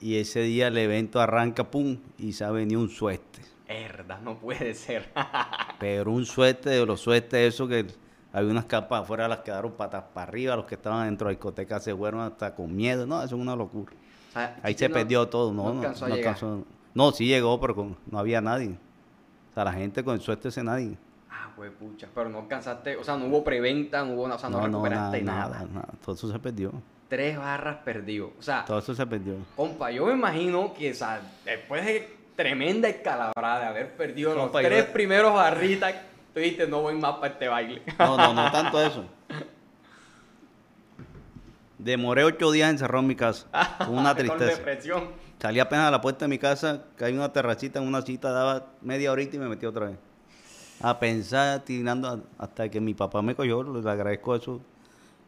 Y 0.00 0.14
ese 0.14 0.42
día 0.42 0.68
el 0.68 0.78
evento 0.78 1.20
arranca, 1.20 1.68
pum, 1.68 1.98
y 2.18 2.34
se 2.34 2.44
ha 2.44 2.52
venido 2.52 2.80
un 2.80 2.88
suerte 2.88 3.51
Herda, 3.72 4.18
no 4.22 4.38
puede 4.38 4.74
ser. 4.74 5.10
Pero 5.80 6.12
un 6.12 6.26
suerte 6.26 6.70
de 6.70 6.86
los 6.86 7.00
suertes, 7.00 7.54
eso 7.54 7.66
que 7.66 7.86
había 8.32 8.50
unas 8.50 8.64
capas 8.64 9.02
afuera, 9.02 9.28
las 9.28 9.40
quedaron 9.40 9.72
patas 9.72 10.04
para 10.14 10.28
arriba, 10.28 10.56
los 10.56 10.64
que 10.64 10.76
estaban 10.76 11.06
dentro 11.06 11.26
de 11.26 11.34
la 11.34 11.36
discoteca 11.36 11.80
se 11.80 11.94
fueron 11.94 12.20
hasta 12.20 12.54
con 12.54 12.74
miedo. 12.74 13.06
No, 13.06 13.22
eso 13.22 13.36
es 13.36 13.40
una 13.40 13.54
locura. 13.54 13.92
Ahí 14.62 14.74
se 14.74 14.88
perdió 14.88 15.28
todo. 15.28 15.52
No, 15.52 15.74
no, 15.74 15.82
no, 15.82 16.64
no, 16.94 17.12
sí 17.12 17.26
llegó, 17.26 17.60
pero 17.60 17.96
no 18.06 18.18
había 18.18 18.40
nadie. 18.40 18.78
O 19.50 19.54
sea, 19.54 19.64
la 19.64 19.72
gente 19.72 20.02
con 20.02 20.14
el 20.14 20.20
suerte 20.20 20.48
ese 20.48 20.64
nadie. 20.64 20.96
Ah, 21.30 21.50
pues 21.54 21.70
pucha, 21.72 22.08
pero 22.14 22.30
no 22.30 22.38
alcanzaste, 22.40 22.96
o 22.96 23.04
sea, 23.04 23.16
no 23.16 23.26
hubo 23.26 23.44
preventa, 23.44 24.04
no 24.04 24.14
hubo, 24.14 24.22
o 24.22 24.38
sea, 24.38 24.48
no, 24.48 24.64
recuperaste 24.64 25.22
nada, 25.22 25.48
nada. 25.48 25.68
nada. 25.72 25.88
Todo 26.02 26.14
eso 26.14 26.30
se 26.30 26.38
perdió. 26.38 26.72
Tres 27.08 27.36
barras 27.36 27.76
perdió. 27.84 28.32
O 28.38 28.42
sea, 28.42 28.64
todo 28.64 28.78
eso 28.78 28.94
se 28.94 29.06
perdió. 29.06 29.34
Compa, 29.54 29.90
yo 29.90 30.06
me 30.06 30.12
imagino 30.12 30.72
que, 30.72 30.92
o 30.92 30.94
sea, 30.94 31.20
después 31.44 31.84
de 31.84 32.21
tremenda 32.36 32.88
escalabrada 32.88 33.60
de 33.60 33.66
haber 33.66 33.96
perdido 33.96 34.34
los 34.34 34.52
tres 34.52 34.84
primeros 34.86 35.34
barritas. 35.34 35.94
Tú 36.32 36.40
dijiste, 36.40 36.66
no 36.66 36.80
voy 36.80 36.94
más 36.94 37.16
para 37.16 37.32
este 37.32 37.48
baile. 37.48 37.82
No, 37.98 38.16
no, 38.16 38.32
no 38.32 38.50
tanto 38.52 38.80
eso. 38.80 39.04
Demoré 41.78 42.24
ocho 42.24 42.50
días 42.52 42.70
encerrado 42.70 43.00
en 43.00 43.08
mi 43.08 43.16
casa. 43.16 43.46
Con 43.78 43.98
una 43.98 44.14
tristeza. 44.14 44.44
depresión. 44.56 45.08
Salí 45.40 45.58
apenas 45.58 45.88
a 45.88 45.90
la 45.90 46.00
puerta 46.00 46.24
de 46.24 46.28
mi 46.28 46.38
casa, 46.38 46.84
caí 46.96 47.12
una 47.12 47.32
terracita 47.32 47.80
en 47.80 47.88
una 47.88 48.02
cita, 48.02 48.30
daba 48.30 48.68
media 48.80 49.10
horita 49.10 49.34
y 49.34 49.40
me 49.40 49.48
metí 49.48 49.66
otra 49.66 49.86
vez. 49.86 49.96
A 50.80 50.98
pensar, 51.00 51.60
tirando 51.64 52.22
hasta 52.38 52.68
que 52.68 52.80
mi 52.80 52.94
papá 52.94 53.22
me 53.22 53.34
cogió, 53.34 53.62
le 53.64 53.90
agradezco 53.90 54.36
eso. 54.36 54.60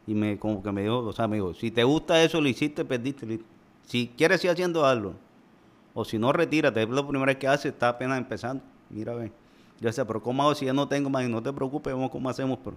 Y 0.06 0.14
me 0.14 0.38
como 0.38 0.62
que 0.62 0.70
me 0.70 0.82
dijo, 0.82 0.99
o 0.99 1.12
sea, 1.12 1.26
me 1.26 1.37
dijo, 1.37 1.52
si 1.54 1.73
te 1.73 1.82
gusta 1.82 2.23
eso, 2.23 2.40
lo 2.40 2.49
hiciste, 2.49 2.84
perdiste. 2.84 3.40
Si 3.87 4.12
quieres 4.16 4.40
seguir 4.40 4.52
haciendo 4.52 4.87
algo, 4.87 5.14
o 5.94 6.04
si 6.04 6.18
no, 6.18 6.32
retírate. 6.32 6.82
Es 6.82 6.88
lo 6.88 7.06
primero 7.06 7.38
que 7.38 7.48
hace, 7.48 7.68
está 7.68 7.88
apenas 7.88 8.18
empezando. 8.18 8.62
Mira, 8.90 9.14
ve. 9.14 9.32
Yo 9.80 9.92
sé, 9.92 10.04
pero 10.04 10.22
¿cómo 10.22 10.42
hago 10.42 10.54
si 10.54 10.66
ya 10.66 10.72
no 10.72 10.86
tengo 10.88 11.08
más? 11.08 11.24
Y 11.24 11.28
no 11.28 11.42
te 11.42 11.52
preocupes, 11.52 11.92
vamos 11.92 12.10
cómo 12.10 12.28
hacemos. 12.28 12.58
Pero 12.62 12.76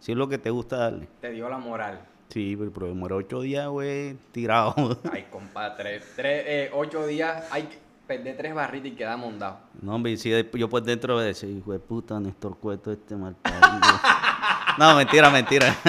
si 0.00 0.12
es 0.12 0.18
lo 0.18 0.28
que 0.28 0.38
te 0.38 0.50
gusta 0.50 0.76
darle. 0.76 1.08
Te 1.20 1.30
dio 1.30 1.48
la 1.48 1.58
moral. 1.58 2.00
Sí, 2.28 2.56
pero, 2.56 2.88
demoró 2.88 3.16
ocho 3.16 3.40
días, 3.42 3.68
güey, 3.68 4.16
tirado. 4.32 4.74
Ay, 5.12 5.26
compadre, 5.30 5.76
tres, 5.76 6.12
tres, 6.16 6.44
eh, 6.46 6.70
ocho 6.74 7.06
días, 7.06 7.46
hay 7.50 7.64
que 7.64 7.78
perder 8.06 8.36
tres 8.36 8.54
barritas 8.54 8.88
y 8.88 8.94
queda 8.96 9.16
mondado. 9.16 9.58
No, 9.80 9.94
hombre, 9.94 10.16
si 10.16 10.30
yo 10.30 10.68
por 10.68 10.82
dentro 10.82 11.18
de 11.18 11.30
ese 11.30 11.46
hijo 11.46 11.72
de 11.72 11.78
puta, 11.78 12.18
Néstor 12.18 12.56
Cueto, 12.58 12.92
este 12.92 13.16
mal. 13.16 13.36
No, 14.78 14.96
mentira, 14.96 15.30
mentira. 15.30 15.76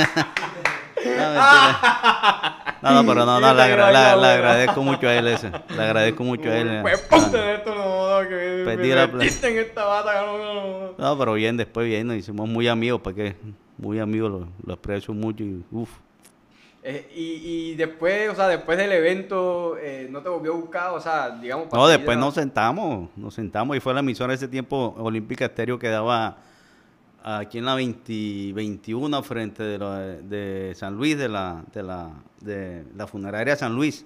No, 1.06 1.12
mentira. 1.12 2.62
No, 2.94 3.04
no, 3.04 3.08
pero 3.10 3.26
no, 3.26 3.40
no, 3.40 3.54
le, 3.54 3.62
agra- 3.62 3.92
la- 3.92 4.16
le 4.16 4.28
agradezco 4.28 4.82
mucho 4.84 5.08
a 5.08 5.14
él 5.14 5.28
ese. 5.28 5.52
Le 5.76 5.82
agradezco 5.82 6.24
mucho 6.24 6.50
a 6.50 6.58
él. 6.58 6.80
Pues 6.82 7.00
ponte 7.02 7.38
de 7.38 7.56
esto, 7.56 7.74
no, 7.76 8.22
no, 8.24 8.30
que 8.30 8.36
me, 8.36 8.66
Perdí 8.66 8.90
me 8.90 8.96
la 8.96 9.08
metiste 9.08 9.48
en 9.50 9.58
esta 9.66 9.84
bata. 9.86 10.22
No, 10.26 10.38
no, 10.38 10.54
no. 10.54 10.94
No, 10.98 11.18
pero 11.20 11.34
bien, 11.34 11.58
después 11.58 11.86
bien, 11.88 12.08
nos 12.08 12.16
hicimos 12.18 12.48
muy 12.48 12.68
amigos, 12.68 13.02
porque 13.04 13.36
muy 13.78 14.00
amigos, 14.00 14.32
lo, 14.32 14.48
lo 14.66 14.74
aprecio 14.74 15.14
mucho 15.14 15.44
y 15.44 15.64
uff. 15.72 15.90
Eh, 16.88 17.12
y, 17.16 17.72
y 17.72 17.76
después, 17.76 18.30
o 18.30 18.36
sea, 18.36 18.48
después 18.48 18.78
del 18.78 18.92
evento, 18.92 19.76
eh, 19.82 20.08
¿no 20.12 20.22
te 20.22 20.30
volvió 20.30 20.54
a 20.54 20.56
buscar? 20.58 20.92
O 20.92 21.02
sea, 21.02 21.32
digamos... 21.32 21.68
para 21.68 21.82
No, 21.82 21.88
después 21.90 22.16
nos 22.16 22.36
sentamos, 22.36 23.10
nos 23.16 23.34
sentamos 23.34 23.76
y 23.76 23.80
fue 23.80 23.92
la 23.96 24.02
emisora 24.02 24.36
ese 24.36 24.48
tiempo 24.48 24.94
Olímpica 25.00 25.46
Estéreo 25.46 25.80
que 25.80 25.90
daba 25.90 26.38
aquí 27.28 27.58
en 27.58 27.66
la 27.66 27.76
20 27.76 28.54
21 28.54 29.24
frente 29.24 29.64
de, 29.64 29.78
lo- 29.78 29.92
de 29.96 30.74
San 30.76 30.96
Luis, 30.96 31.18
de 31.18 31.28
la, 31.28 31.64
de 31.74 31.84
la, 31.84 32.12
de 32.42 32.86
la 32.96 33.08
funeraria 33.08 33.56
San 33.56 33.76
Luis. 33.76 34.06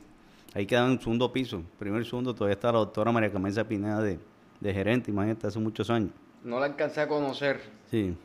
Ahí 0.54 0.66
quedaba 0.66 0.88
en 0.88 0.94
un 0.94 1.00
segundo 1.00 1.32
piso, 1.32 1.62
primer 1.78 2.02
y 2.02 2.06
segundo, 2.06 2.34
todavía 2.34 2.54
está 2.56 2.72
la 2.72 2.80
doctora 2.80 3.12
María 3.12 3.32
Camenza 3.32 3.64
Pineda 3.68 4.02
de, 4.02 4.18
de 4.60 4.74
gerente, 4.74 5.12
imagínate, 5.12 5.46
hace 5.48 5.60
muchos 5.60 5.90
años. 5.90 6.12
No 6.44 6.60
la 6.60 6.68
alcancé 6.68 7.02
a 7.02 7.08
conocer. 7.08 7.60
Sí. 7.92 8.16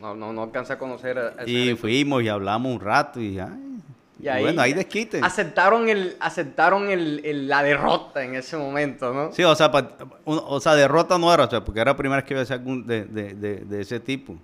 No, 0.00 0.14
no, 0.14 0.32
no 0.32 0.42
alcancé 0.44 0.74
a 0.74 0.78
conocer 0.78 1.18
a- 1.18 1.44
Y 1.46 1.74
fuimos 1.74 2.22
y 2.22 2.28
hablamos 2.28 2.72
un 2.74 2.80
rato 2.80 3.20
y, 3.20 3.38
ay, 3.38 3.71
Y 4.22 4.28
ahí, 4.28 4.42
bueno, 4.44 4.62
ahí 4.62 4.72
desquite. 4.72 5.18
Aceptaron, 5.22 5.88
el, 5.88 6.16
aceptaron 6.20 6.88
el, 6.90 7.20
el- 7.24 7.48
la 7.48 7.62
derrota 7.64 8.22
en 8.22 8.36
ese 8.36 8.56
momento, 8.56 9.12
¿no? 9.12 9.32
Sí, 9.32 9.42
o 9.42 9.54
sea, 9.56 9.70
pa- 9.72 9.90
un- 10.24 10.40
o 10.46 10.60
sea, 10.60 10.74
derrota 10.76 11.18
no 11.18 11.34
era, 11.34 11.44
o 11.44 11.50
sea, 11.50 11.64
porque 11.64 11.80
era 11.80 11.90
la 11.90 11.96
primera 11.96 12.16
vez 12.20 12.24
que 12.24 12.34
iba 12.34 12.40
a 12.40 12.44
hacer 12.44 12.58
algún 12.58 12.86
de, 12.86 13.04
de, 13.04 13.34
de, 13.34 13.56
de 13.56 13.80
ese 13.80 13.98
tipo. 13.98 14.36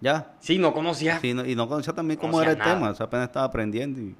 Ya. 0.00 0.34
Sí, 0.40 0.58
no 0.58 0.72
conocía. 0.74 1.18
Sí, 1.20 1.32
no- 1.32 1.44
y 1.44 1.56
no 1.56 1.66
conocía 1.68 1.94
también 1.94 2.20
cómo 2.20 2.34
Conocía 2.34 2.52
era 2.52 2.64
el 2.64 2.70
tema, 2.74 2.90
o 2.90 2.94
sea, 2.94 3.06
apenas 3.06 3.28
estaba 3.28 3.46
aprendiendo 3.46 3.98
y, 4.00 4.14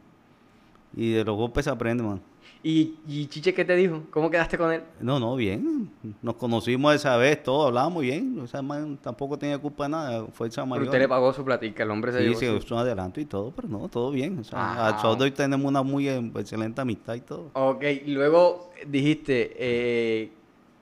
y 0.97 1.13
de 1.13 1.23
los 1.25 1.37
golpes 1.37 1.67
se 1.67 1.71
aprende, 1.71 2.03
man. 2.03 2.23
¿Y, 2.61 2.97
y 3.07 3.27
Chiche 3.29 3.55
qué 3.55 3.65
te 3.65 3.77
dijo? 3.77 4.03
¿Cómo 4.11 4.31
quedaste 4.31 4.59
con 4.59 4.73
él? 4.73 4.83
No, 5.01 5.21
no, 5.21 5.37
bien. 5.37 5.91
Nos 6.23 6.35
conocimos 6.35 6.93
esa 6.93 7.17
vez, 7.17 7.41
todos 7.43 7.69
hablábamos 7.69 8.03
bien. 8.03 8.39
O 8.41 8.49
sea, 8.49 8.63
man, 8.63 8.99
tampoco 9.01 9.39
tenía 9.39 9.57
culpa 9.59 9.85
de 9.85 9.91
nada, 9.91 10.27
fuerza 10.33 10.63
Pero 10.63 10.67
mayor. 10.71 10.85
usted 10.87 10.99
le 10.99 11.09
pagó 11.09 11.33
su 11.33 11.45
platica, 11.45 11.85
el 11.85 11.91
hombre 11.93 12.11
se 12.11 12.19
Sí, 12.19 12.25
llevó 12.25 12.61
sí, 12.61 12.67
su- 12.67 12.77
adelanto 12.77 13.21
y 13.21 13.27
todo, 13.27 13.53
pero 13.55 13.69
no, 13.69 13.89
todo 13.89 14.11
bien. 14.11 14.41
O 14.41 14.45
sea, 14.45 14.59
Ah. 14.89 15.17
hoy 15.19 15.31
tenemos 15.31 15.67
una 15.69 15.83
muy 15.85 16.09
eh, 16.09 16.19
excelente 16.37 16.81
amistad 16.81 17.15
y 17.15 17.21
todo. 17.21 17.51
Ok, 17.53 17.85
y 18.05 18.11
luego 18.11 18.71
dijiste, 18.87 19.53
eh, 19.57 20.33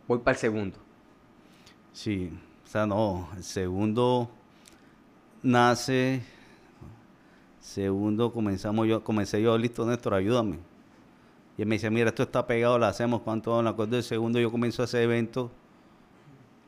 voy 0.09 0.18
para 0.21 0.33
el 0.35 0.38
segundo. 0.40 0.78
Sí, 1.92 2.30
o 2.64 2.68
sea, 2.68 2.87
no, 2.87 3.28
el 3.37 3.45
segundo 3.45 4.30
nace, 5.42 6.23
segundo 7.61 8.33
comenzamos 8.33 8.87
yo, 8.87 9.04
comencé 9.04 9.42
yo, 9.42 9.56
listo 9.59 9.85
Néstor, 9.87 10.14
ayúdame. 10.14 10.59
Y 11.58 11.62
él 11.62 11.68
me 11.68 11.76
dice, 11.76 11.90
mira, 11.90 12.08
esto 12.10 12.22
está 12.25 12.46
pegado, 12.46 12.78
lo 12.78 12.86
hacemos, 12.86 13.22
¿cuánto 13.22 13.58
en 13.60 13.66
acuerdo 13.66 13.94
del 13.96 14.02
segundo? 14.04 14.38
Yo 14.38 14.50
comienzo 14.50 14.82
ese 14.84 15.02
evento 15.02 15.50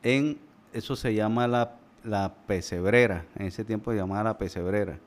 en, 0.03 0.39
eso 0.73 0.97
se 0.97 1.15
llama 1.15 1.47
la, 1.47 1.73
la 2.05 2.33
pesebrera, 2.47 3.25
en 3.37 3.47
ese 3.47 3.65
tiempo 3.65 3.91
se 3.93 3.99
llamaba 3.99 4.23
la 4.25 4.39
pesebrera. 4.39 4.99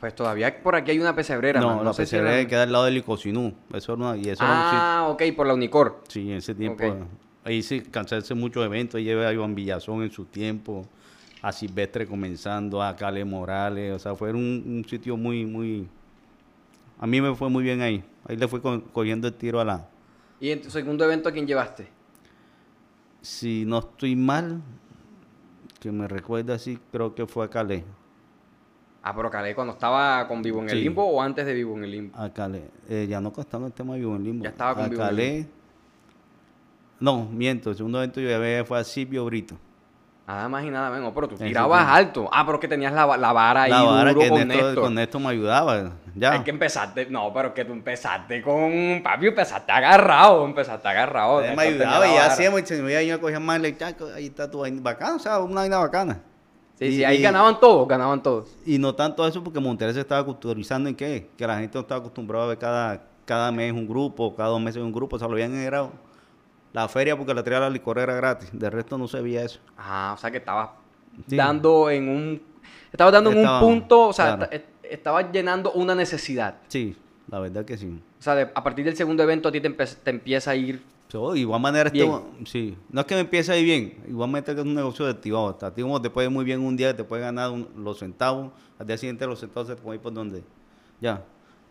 Pues 0.00 0.14
todavía 0.14 0.62
por 0.62 0.74
aquí 0.76 0.90
hay 0.90 0.98
una 0.98 1.14
pesebrera. 1.14 1.60
no, 1.60 1.76
man, 1.76 1.84
la 1.84 1.92
si 1.92 2.02
pesebrera 2.02 2.40
era- 2.40 2.48
queda 2.48 2.62
al 2.64 2.72
lado 2.72 2.84
del 2.86 2.96
Icosinú, 2.98 3.54
eso 3.72 3.94
una, 3.94 4.16
y 4.16 4.28
eso 4.28 4.44
Ah, 4.46 5.06
ok, 5.10 5.22
por 5.36 5.46
la 5.46 5.54
Unicor. 5.54 6.02
Sí, 6.08 6.30
en 6.30 6.38
ese 6.38 6.54
tiempo. 6.54 6.84
Ahí 7.44 7.62
sí, 7.62 7.80
cansarse 7.82 8.34
muchos 8.34 8.64
eventos. 8.64 8.96
Ahí 8.98 9.04
llevé 9.04 9.26
a 9.26 9.32
Iván 9.32 9.54
Villazón 9.54 10.02
en 10.02 10.10
su 10.10 10.24
tiempo, 10.24 10.86
a 11.42 11.52
Silvestre 11.52 12.06
comenzando, 12.06 12.82
a 12.82 12.96
Cale 12.96 13.22
Morales. 13.24 13.94
O 13.94 13.98
sea, 13.98 14.14
fue 14.14 14.30
un, 14.32 14.38
un 14.66 14.84
sitio 14.88 15.16
muy, 15.18 15.44
muy. 15.44 15.86
A 17.04 17.06
mí 17.06 17.20
me 17.20 17.34
fue 17.34 17.50
muy 17.50 17.62
bien 17.62 17.82
ahí. 17.82 18.02
Ahí 18.26 18.34
le 18.34 18.48
fui 18.48 18.60
co- 18.60 18.82
cogiendo 18.84 19.28
el 19.28 19.34
tiro 19.34 19.60
a 19.60 19.64
la. 19.66 19.86
¿Y 20.40 20.48
en 20.48 20.62
tu 20.62 20.70
segundo 20.70 21.04
evento 21.04 21.28
a 21.28 21.32
quién 21.32 21.46
llevaste? 21.46 21.86
Si 23.20 23.66
no 23.66 23.80
estoy 23.80 24.16
mal, 24.16 24.62
que 25.80 25.92
me 25.92 26.08
recuerda 26.08 26.54
así, 26.54 26.78
creo 26.90 27.14
que 27.14 27.26
fue 27.26 27.44
a 27.44 27.50
Cale. 27.50 27.84
Ah, 29.02 29.14
pero 29.14 29.30
Calé 29.30 29.54
cuando 29.54 29.74
estaba 29.74 30.26
con 30.26 30.40
Vivo 30.40 30.62
en 30.62 30.70
el. 30.70 30.80
Limbo 30.80 31.04
o 31.04 31.20
antes 31.20 31.44
de 31.44 31.52
Vivo 31.52 31.76
en 31.76 31.84
el 31.84 31.90
Limbo. 31.90 32.18
A 32.18 32.30
Cale. 32.32 32.70
Eh, 32.88 33.06
ya 33.06 33.20
no 33.20 33.34
costaba 33.34 33.66
el 33.66 33.74
tema 33.74 33.92
de 33.92 33.98
Vivo 34.00 34.16
en 34.16 34.24
Limbo. 34.24 34.44
Ya 34.44 34.48
estaba 34.48 34.74
con 34.74 34.84
a 34.84 34.88
Vivo 34.88 35.02
en 35.02 35.08
Calé. 35.08 35.46
No, 37.00 37.26
miento. 37.26 37.68
El 37.68 37.76
segundo 37.76 37.98
evento 37.98 38.22
yo 38.22 38.28
llevé 38.28 38.64
fue 38.64 38.78
a 38.78 38.84
Silvio 38.84 39.26
Brito. 39.26 39.58
Nada 40.26 40.48
más 40.48 40.64
y 40.64 40.70
nada 40.70 40.90
menos. 40.90 41.12
Pero 41.14 41.28
tú 41.28 41.36
tirabas 41.36 41.86
alto. 41.86 42.28
Ah, 42.32 42.44
pero 42.46 42.58
que 42.58 42.66
tenías 42.66 42.92
la, 42.94 43.16
la 43.18 43.32
vara 43.32 43.64
ahí 43.64 43.70
La 43.70 43.82
vara 43.82 44.10
duro 44.12 44.20
que 44.22 44.28
con 44.30 44.48
Néstor, 44.48 44.64
Néstor. 44.66 44.84
con 44.84 44.94
Néstor 44.94 45.20
me 45.20 45.28
ayudaba. 45.28 45.92
Ya. 46.14 46.36
Es 46.36 46.42
que 46.42 46.50
empezaste, 46.50 47.06
no, 47.10 47.30
pero 47.34 47.52
que 47.52 47.64
tú 47.64 47.72
empezaste 47.72 48.40
con, 48.40 49.02
papi, 49.02 49.26
empezaste 49.26 49.70
agarrado, 49.70 50.44
empezaste 50.46 50.88
agarrado. 50.88 51.42
Él 51.42 51.54
me 51.56 51.62
ayudaba 51.64 52.06
y 52.08 52.16
hacíamos 52.16 52.62
y 52.62 52.66
se 52.66 52.80
me 52.82 52.92
iba 52.92 53.02
yo 53.02 53.16
a 53.16 53.18
coger 53.18 53.40
más 53.40 53.60
le 53.60 53.76
chaco, 53.76 54.06
ahí 54.14 54.26
está 54.26 54.50
tu 54.50 54.60
vaina 54.60 54.80
bacana, 54.80 55.16
o 55.16 55.18
sea, 55.18 55.40
una 55.40 55.56
vaina 55.62 55.76
bacana. 55.78 56.20
Sí, 56.78 56.86
Y- 56.86 56.92
sí, 56.96 57.04
ahí 57.04 57.18
y- 57.18 57.22
ganaban 57.22 57.60
todos, 57.60 57.86
ganaban 57.86 58.22
todos. 58.22 58.48
Y 58.64 58.78
no 58.78 58.94
tanto 58.94 59.26
eso 59.26 59.42
porque 59.44 59.60
Monterrey 59.60 59.92
se 59.94 60.00
estaba 60.00 60.24
culturizando 60.24 60.88
en 60.88 60.94
qué, 60.94 61.28
que 61.36 61.46
la 61.46 61.58
gente 61.58 61.74
no 61.74 61.80
estaba 61.82 62.00
acostumbrada 62.00 62.44
a 62.44 62.48
ver 62.48 62.58
cada, 62.58 63.02
cada 63.26 63.52
mes 63.52 63.72
un 63.72 63.86
grupo, 63.86 64.34
cada 64.34 64.48
dos 64.50 64.60
meses 64.60 64.82
un 64.82 64.92
grupo, 64.92 65.16
o 65.16 65.18
sea, 65.18 65.28
lo 65.28 65.34
habían 65.34 65.54
era 65.54 65.86
la 66.74 66.86
feria 66.88 67.16
porque 67.16 67.32
la 67.32 67.42
traía 67.42 67.60
la 67.60 67.70
licorera 67.70 68.14
gratis, 68.14 68.50
de 68.52 68.68
resto 68.68 68.98
no 68.98 69.08
se 69.08 69.22
veía 69.22 69.42
eso. 69.44 69.60
Ah, 69.78 70.12
o 70.14 70.20
sea 70.20 70.30
que 70.30 70.36
estabas 70.38 70.68
Sí. 71.28 71.36
dando 71.36 71.88
en 71.88 72.08
un, 72.08 72.42
estabas 72.92 73.12
dando 73.14 73.30
en 73.30 73.38
un 73.38 73.60
punto, 73.60 74.08
o 74.08 74.12
sea, 74.12 74.36
claro. 74.36 74.42
esta- 74.42 74.56
est- 74.56 74.66
estabas 74.92 75.32
llenando 75.32 75.72
una 75.72 75.94
necesidad. 75.94 76.56
Sí, 76.68 76.94
la 77.30 77.38
verdad 77.40 77.64
que 77.64 77.78
sí. 77.78 77.86
O 78.18 78.22
sea, 78.22 78.34
de- 78.34 78.50
a 78.54 78.62
partir 78.62 78.84
del 78.84 78.96
segundo 78.96 79.22
evento 79.22 79.48
a 79.48 79.52
ti 79.52 79.60
te, 79.60 79.70
empe- 79.74 79.96
te 80.02 80.10
empieza 80.10 80.50
a 80.50 80.56
ir 80.56 80.82
de 81.14 81.38
igual 81.38 81.60
manera, 81.60 81.90
esto, 81.94 82.28
sí, 82.44 82.76
no 82.90 83.02
es 83.02 83.06
que 83.06 83.14
me 83.14 83.20
empiece 83.20 83.52
ahí 83.52 83.62
bien, 83.62 84.02
igualmente 84.08 84.50
es 84.50 84.58
un 84.58 84.74
negocio 84.74 85.04
de 85.04 85.12
activado. 85.12 85.56
A 85.62 85.72
ti 85.72 85.80
como 85.80 86.02
te 86.02 86.10
puede 86.10 86.26
ir 86.26 86.32
muy 86.32 86.44
bien 86.44 86.60
un 86.60 86.76
día, 86.76 86.96
te 86.96 87.04
puede 87.04 87.22
ganar 87.22 87.52
un- 87.52 87.68
los 87.76 88.00
centavos, 88.00 88.50
al 88.80 88.86
día 88.88 88.98
siguiente 88.98 89.24
los 89.24 89.38
centavos 89.38 89.68
se 89.68 89.76
te 89.76 89.80
pueden 89.82 90.00
ir 90.00 90.02
por 90.02 90.12
donde. 90.12 90.42
Ya, 91.00 91.22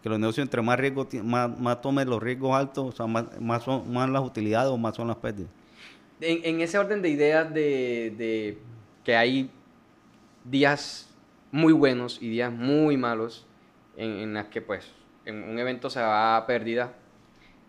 que 0.03 0.09
los 0.09 0.19
negocios 0.19 0.43
entre 0.43 0.61
más 0.61 0.77
riesgo, 0.77 1.07
más, 1.23 1.57
más 1.57 1.81
tomes 1.81 2.05
los 2.05 2.21
riesgos 2.21 2.53
altos, 2.53 2.89
o 2.89 2.91
sea, 2.91 3.07
más, 3.07 3.39
más 3.39 3.63
son 3.63 3.91
más 3.91 4.09
las 4.09 4.21
utilidades 4.21 4.69
o 4.69 4.77
más 4.77 4.95
son 4.97 5.07
las 5.07 5.15
pérdidas. 5.15 5.49
En, 6.19 6.59
ese 6.61 6.77
orden 6.77 7.01
de 7.01 7.09
ideas 7.09 7.53
de, 7.53 8.13
de 8.17 8.57
que 9.03 9.15
hay 9.15 9.49
días 10.43 11.09
muy 11.51 11.71
buenos 11.71 12.21
y 12.21 12.29
días 12.29 12.51
muy 12.51 12.97
malos 12.97 13.47
en, 13.97 14.11
en 14.11 14.33
las 14.33 14.47
que 14.47 14.61
pues 14.61 14.91
en 15.25 15.41
un 15.43 15.57
evento 15.57 15.89
se 15.89 16.01
va 16.01 16.35
a 16.35 16.45
pérdida, 16.45 16.93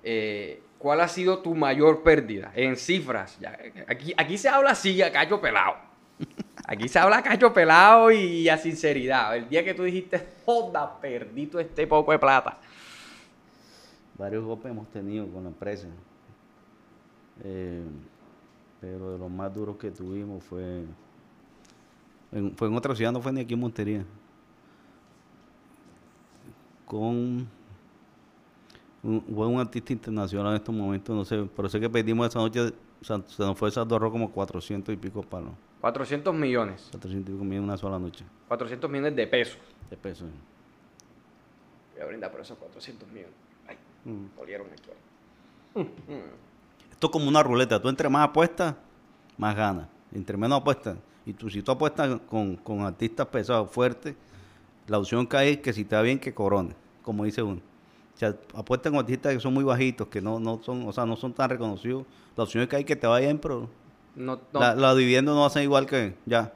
eh, 0.03 0.61
¿cuál 0.79 1.01
ha 1.01 1.09
sido 1.09 1.39
tu 1.39 1.55
mayor 1.55 2.03
pérdida? 2.03 2.53
En 2.57 2.77
cifras. 2.77 3.39
Ya, 3.41 3.57
aquí, 3.87 4.13
aquí 4.17 4.39
se 4.39 4.49
habla 4.49 4.73
así 4.73 5.01
a 5.03 5.13
cacho 5.13 5.41
pelado. 5.41 5.77
Aquí 6.67 6.89
se 6.89 6.99
habla 6.99 7.23
cacho 7.23 7.53
pelado 7.53 8.11
y 8.11 8.49
a 8.49 8.57
sinceridad. 8.57 9.37
El 9.37 9.49
día 9.49 9.63
que 9.65 9.75
tú 9.75 9.83
dijiste, 9.83 10.35
joda, 10.45 10.99
perdí 11.01 11.47
todo 11.47 11.61
este 11.61 11.87
poco 11.87 12.13
de 12.13 12.19
plata. 12.19 12.59
Varios 14.17 14.45
golpes 14.45 14.71
hemos 14.71 14.89
tenido 14.89 15.27
con 15.29 15.43
la 15.43 15.51
empresa, 15.51 15.89
Eh, 17.43 17.83
pero 18.81 19.13
de 19.13 19.19
los 19.19 19.31
más 19.31 19.53
duros 19.53 19.77
que 19.77 19.91
tuvimos 19.91 20.45
fue 20.45 20.85
en, 22.33 22.55
fue 22.57 22.69
en 22.69 22.77
otra 22.77 22.95
ciudad, 22.95 23.13
no 23.13 23.21
fue 23.21 23.33
ni 23.33 23.41
aquí 23.41 23.55
en 23.55 23.61
Montería. 23.61 24.05
Con 26.87 27.49
un, 29.03 29.25
fue 29.35 29.47
un 29.47 29.59
artista 29.59 29.93
internacional 29.93 30.53
en 30.53 30.57
estos 30.57 30.75
momentos, 30.75 31.17
no 31.17 31.25
sé, 31.25 31.49
pero 31.57 31.69
sé 31.69 31.81
que 31.81 31.91
perdimos 31.91 32.29
esa 32.29 32.39
noche, 32.39 32.73
se 33.01 33.43
nos 33.43 33.59
fue 33.59 33.69
esa 33.69 33.83
arroz 33.83 34.13
como 34.13 34.31
400 34.31 34.93
y 34.95 34.97
pico 34.97 35.23
palos, 35.23 35.53
400 35.85 36.35
millones. 36.35 36.89
400 36.93 37.29
y 37.29 37.33
pico 37.35 37.45
mil 37.45 37.59
en 37.59 37.65
una 37.65 37.77
sola 37.77 37.99
noche 37.99 38.25
400 38.49 38.91
millones 38.91 39.15
de 39.17 39.27
pesos. 39.27 39.59
de 39.91 39.97
pesos. 39.99 40.27
Voy 41.93 42.03
a 42.03 42.07
brindar 42.07 42.31
por 42.33 42.41
esos 42.41 42.57
400 42.57 43.07
millones. 43.11 43.35
Ay, 43.69 43.77
Mm. 44.07 44.27
olieron 44.41 44.67
aquí. 44.73 44.91
Esto 46.91 47.07
es 47.07 47.13
como 47.13 47.29
una 47.29 47.43
ruleta. 47.43 47.83
Tú 47.83 47.91
entre 47.91 48.09
más 48.09 48.27
apuestas, 48.31 48.75
más 49.37 49.55
ganas. 49.55 49.87
Entre 50.15 50.39
menos 50.39 50.59
apuestas. 50.63 50.97
Y 51.27 51.35
tú, 51.35 51.51
si 51.51 51.61
tú 51.61 51.73
apuestas 51.73 52.19
con, 52.31 52.57
con 52.57 52.81
artistas 52.81 53.27
pesados, 53.27 53.71
fuertes, 53.71 54.15
la 54.87 54.99
opción 54.99 55.27
que 55.27 55.37
hay 55.37 55.49
es 55.51 55.59
que 55.59 55.75
si 55.75 55.85
te 55.85 55.97
va 55.97 56.01
bien, 56.03 56.19
que 56.19 56.33
corone, 56.33 56.75
como 57.03 57.25
dice 57.25 57.43
uno. 57.43 57.61
O 58.15 58.19
sea, 58.19 58.35
apuestas 58.55 58.91
con 58.91 59.01
artistas 59.01 59.35
que 59.35 59.41
son 59.41 59.53
muy 59.53 59.65
bajitos, 59.65 60.09
que 60.09 60.23
no, 60.23 60.41
no 60.41 60.63
son, 60.63 60.89
o 60.89 60.93
sea, 60.93 61.05
no 61.05 61.15
son 61.17 61.35
tan 61.35 61.51
reconocidos. 61.51 62.07
La 62.37 62.45
opción 62.45 62.63
es 62.63 62.71
que 62.71 62.77
hay 62.77 62.85
que 62.85 62.97
te 62.97 63.07
vaya 63.07 63.27
bien, 63.27 63.39
pero 63.39 63.69
No, 64.17 64.41
no, 64.53 64.61
la, 64.61 64.75
la 64.75 64.95
dividenda 64.95 65.33
no 65.33 65.49
ser 65.51 65.63
igual 65.65 65.87
que 65.87 66.15
ya. 66.27 66.53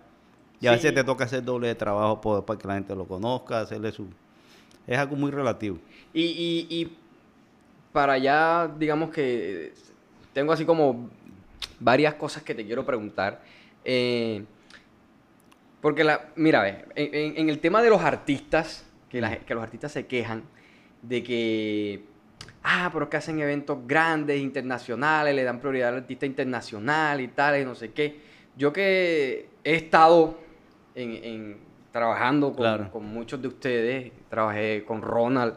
Y 0.60 0.66
a 0.66 0.72
veces 0.72 0.92
te 0.94 1.04
toca 1.04 1.24
hacer 1.24 1.44
doble 1.44 1.68
de 1.68 1.74
trabajo 1.74 2.20
por- 2.20 2.44
para 2.44 2.58
que 2.58 2.66
la 2.66 2.74
gente 2.74 2.94
lo 2.94 3.04
conozca, 3.06 3.60
hacerle 3.60 3.92
su... 3.92 4.06
Es 4.86 4.98
algo 4.98 5.14
muy 5.16 5.30
relativo. 5.30 5.78
Y, 6.12 6.22
y, 6.22 6.66
y 6.70 6.96
para 7.92 8.18
ya, 8.18 8.68
digamos 8.78 9.10
que 9.10 9.72
tengo 10.32 10.52
así 10.52 10.64
como 10.64 11.08
varias 11.80 12.14
cosas 12.14 12.42
que 12.42 12.54
te 12.54 12.64
quiero 12.66 12.84
preguntar. 12.84 13.40
Eh, 13.84 14.44
porque, 15.80 16.02
la, 16.02 16.28
mira, 16.34 16.62
ve, 16.62 16.84
en, 16.96 17.14
en- 17.14 17.38
en 17.38 17.48
el 17.50 17.60
tema 17.60 17.82
de 17.82 17.90
los 17.90 18.00
artistas, 18.00 18.84
que, 19.10 19.20
la- 19.20 19.38
que 19.38 19.54
los 19.54 19.62
artistas 19.62 19.92
se 19.92 20.06
quejan 20.06 20.42
de 21.02 21.22
que, 21.22 22.02
ah, 22.62 22.90
pero 22.92 23.04
es 23.04 23.10
que 23.10 23.16
hacen 23.16 23.40
eventos 23.40 23.78
grandes, 23.86 24.40
internacionales, 24.40 25.34
le 25.34 25.44
dan 25.44 25.58
prioridad 25.60 25.90
al 25.90 25.96
artista 25.96 26.26
internacional 26.26 27.20
y 27.20 27.28
tal, 27.28 27.60
y 27.60 27.64
no 27.64 27.74
sé 27.74 27.92
qué. 27.92 28.20
Yo 28.56 28.72
que 28.72 29.48
he 29.64 29.74
estado 29.74 30.38
en, 30.94 31.12
en- 31.24 31.68
trabajando 31.92 32.48
con, 32.48 32.56
Claro. 32.56 32.90
con 32.90 33.04
muchos 33.06 33.40
de 33.40 33.48
ustedes, 33.48 34.12
trabajé 34.28 34.84
con 34.86 35.00
Ronald, 35.02 35.54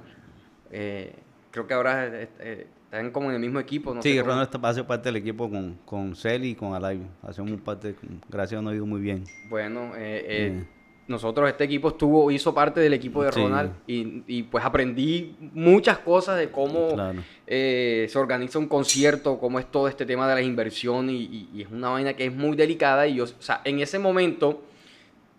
eh, 0.71 1.13
creo 1.51 1.67
que 1.67 1.73
ahora 1.73 2.07
eh, 2.07 2.67
están 2.85 3.11
como 3.11 3.29
en 3.29 3.35
el 3.35 3.41
mismo 3.41 3.59
equipo. 3.59 3.93
No 3.93 4.01
sí, 4.01 4.13
sé 4.15 4.23
Ronald 4.23 4.43
está- 4.53 4.67
hace 4.67 4.83
parte 4.83 5.09
del 5.09 5.17
equipo 5.17 5.49
con, 5.49 5.77
con 5.85 6.15
Celi 6.15 6.51
y 6.51 6.55
con 6.55 6.73
Alay. 6.73 7.05
Hacemos 7.23 7.59
parte, 7.61 7.95
gracias 8.29 8.53
a 8.59 8.61
Dios 8.61 8.63
nos 8.63 8.73
ha 8.73 8.75
ido 8.75 8.85
muy 8.85 9.01
bien. 9.01 9.23
Bueno, 9.49 9.93
eh, 9.95 10.23
eh, 10.27 10.49
Bien. 10.49 10.67
Nosotros, 11.11 11.47
este 11.49 11.65
equipo 11.65 11.89
estuvo, 11.89 12.31
hizo 12.31 12.53
parte 12.53 12.79
del 12.79 12.93
equipo 12.93 13.23
de 13.23 13.31
Sí. 13.31 13.39
Ronald 13.41 13.71
y, 13.85 14.23
y, 14.27 14.43
pues 14.43 14.63
aprendí 14.65 15.35
muchas 15.53 15.99
cosas 15.99 16.37
de 16.39 16.49
cómo 16.49 16.93
Claro. 16.93 17.19
eh, 17.45 18.07
se 18.09 18.17
organiza 18.17 18.57
un 18.57 18.67
concierto, 18.67 19.37
cómo 19.37 19.59
es 19.59 19.69
todo 19.69 19.87
este 19.87 20.05
tema 20.05 20.27
de 20.27 20.35
la 20.35 20.41
inversión 20.41 21.09
y, 21.09 21.17
y- 21.23 21.49
y 21.53 21.61
es 21.61 21.69
una 21.71 21.89
vaina 21.89 22.13
que 22.13 22.25
es 22.25 22.33
muy 22.33 22.55
delicada 22.55 23.05
y 23.07 23.15
yo, 23.15 23.25
o 23.25 23.27
sea, 23.41 23.61
en 23.65 23.79
ese 23.79 23.99
momento 23.99 24.63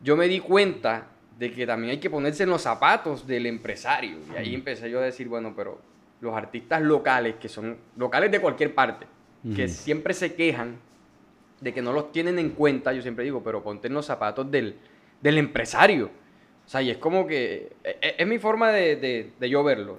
yo 0.02 0.16
me 0.16 0.28
di 0.28 0.38
cuenta 0.40 1.08
de 1.38 1.50
que 1.52 1.66
también 1.66 1.90
hay 1.92 1.98
que 1.98 2.10
ponerse 2.10 2.44
en 2.44 2.50
los 2.50 2.62
zapatos 2.62 3.26
del 3.26 3.46
empresario 3.46 4.18
y 4.32 4.36
ahí 4.36 4.54
empecé 4.54 4.88
yo 4.90 5.00
a 5.00 5.02
decir, 5.02 5.28
bueno, 5.28 5.54
pero 5.56 5.80
los 6.20 6.34
artistas 6.36 6.80
locales, 6.82 7.34
que 7.40 7.48
son 7.48 7.76
locales 7.96 8.30
de 8.30 8.40
cualquier 8.40 8.74
parte, 8.74 9.06
que 9.56 9.66
siempre 9.66 10.14
se 10.14 10.34
quejan 10.34 10.76
de 11.60 11.72
que 11.74 11.82
no 11.82 11.92
los 11.92 12.12
tienen 12.12 12.38
en 12.38 12.50
cuenta, 12.50 12.92
yo 12.92 13.02
siempre 13.02 13.24
digo, 13.24 13.42
pero 13.42 13.62
ponte 13.62 13.88
en 13.88 13.94
los 13.94 14.06
zapatos 14.06 14.48
del, 14.50 14.76
del 15.22 15.38
empresario. 15.38 16.10
O 16.66 16.68
sea, 16.68 16.82
y 16.82 16.90
es 16.90 16.98
como 16.98 17.26
que, 17.26 17.72
e- 17.82 17.98
e- 18.00 18.14
es, 18.18 18.26
mi 18.26 18.38
forma 18.38 18.70
de, 18.70 18.96
de, 18.96 19.32
de 19.38 19.50
yo 19.50 19.64
verlo. 19.64 19.98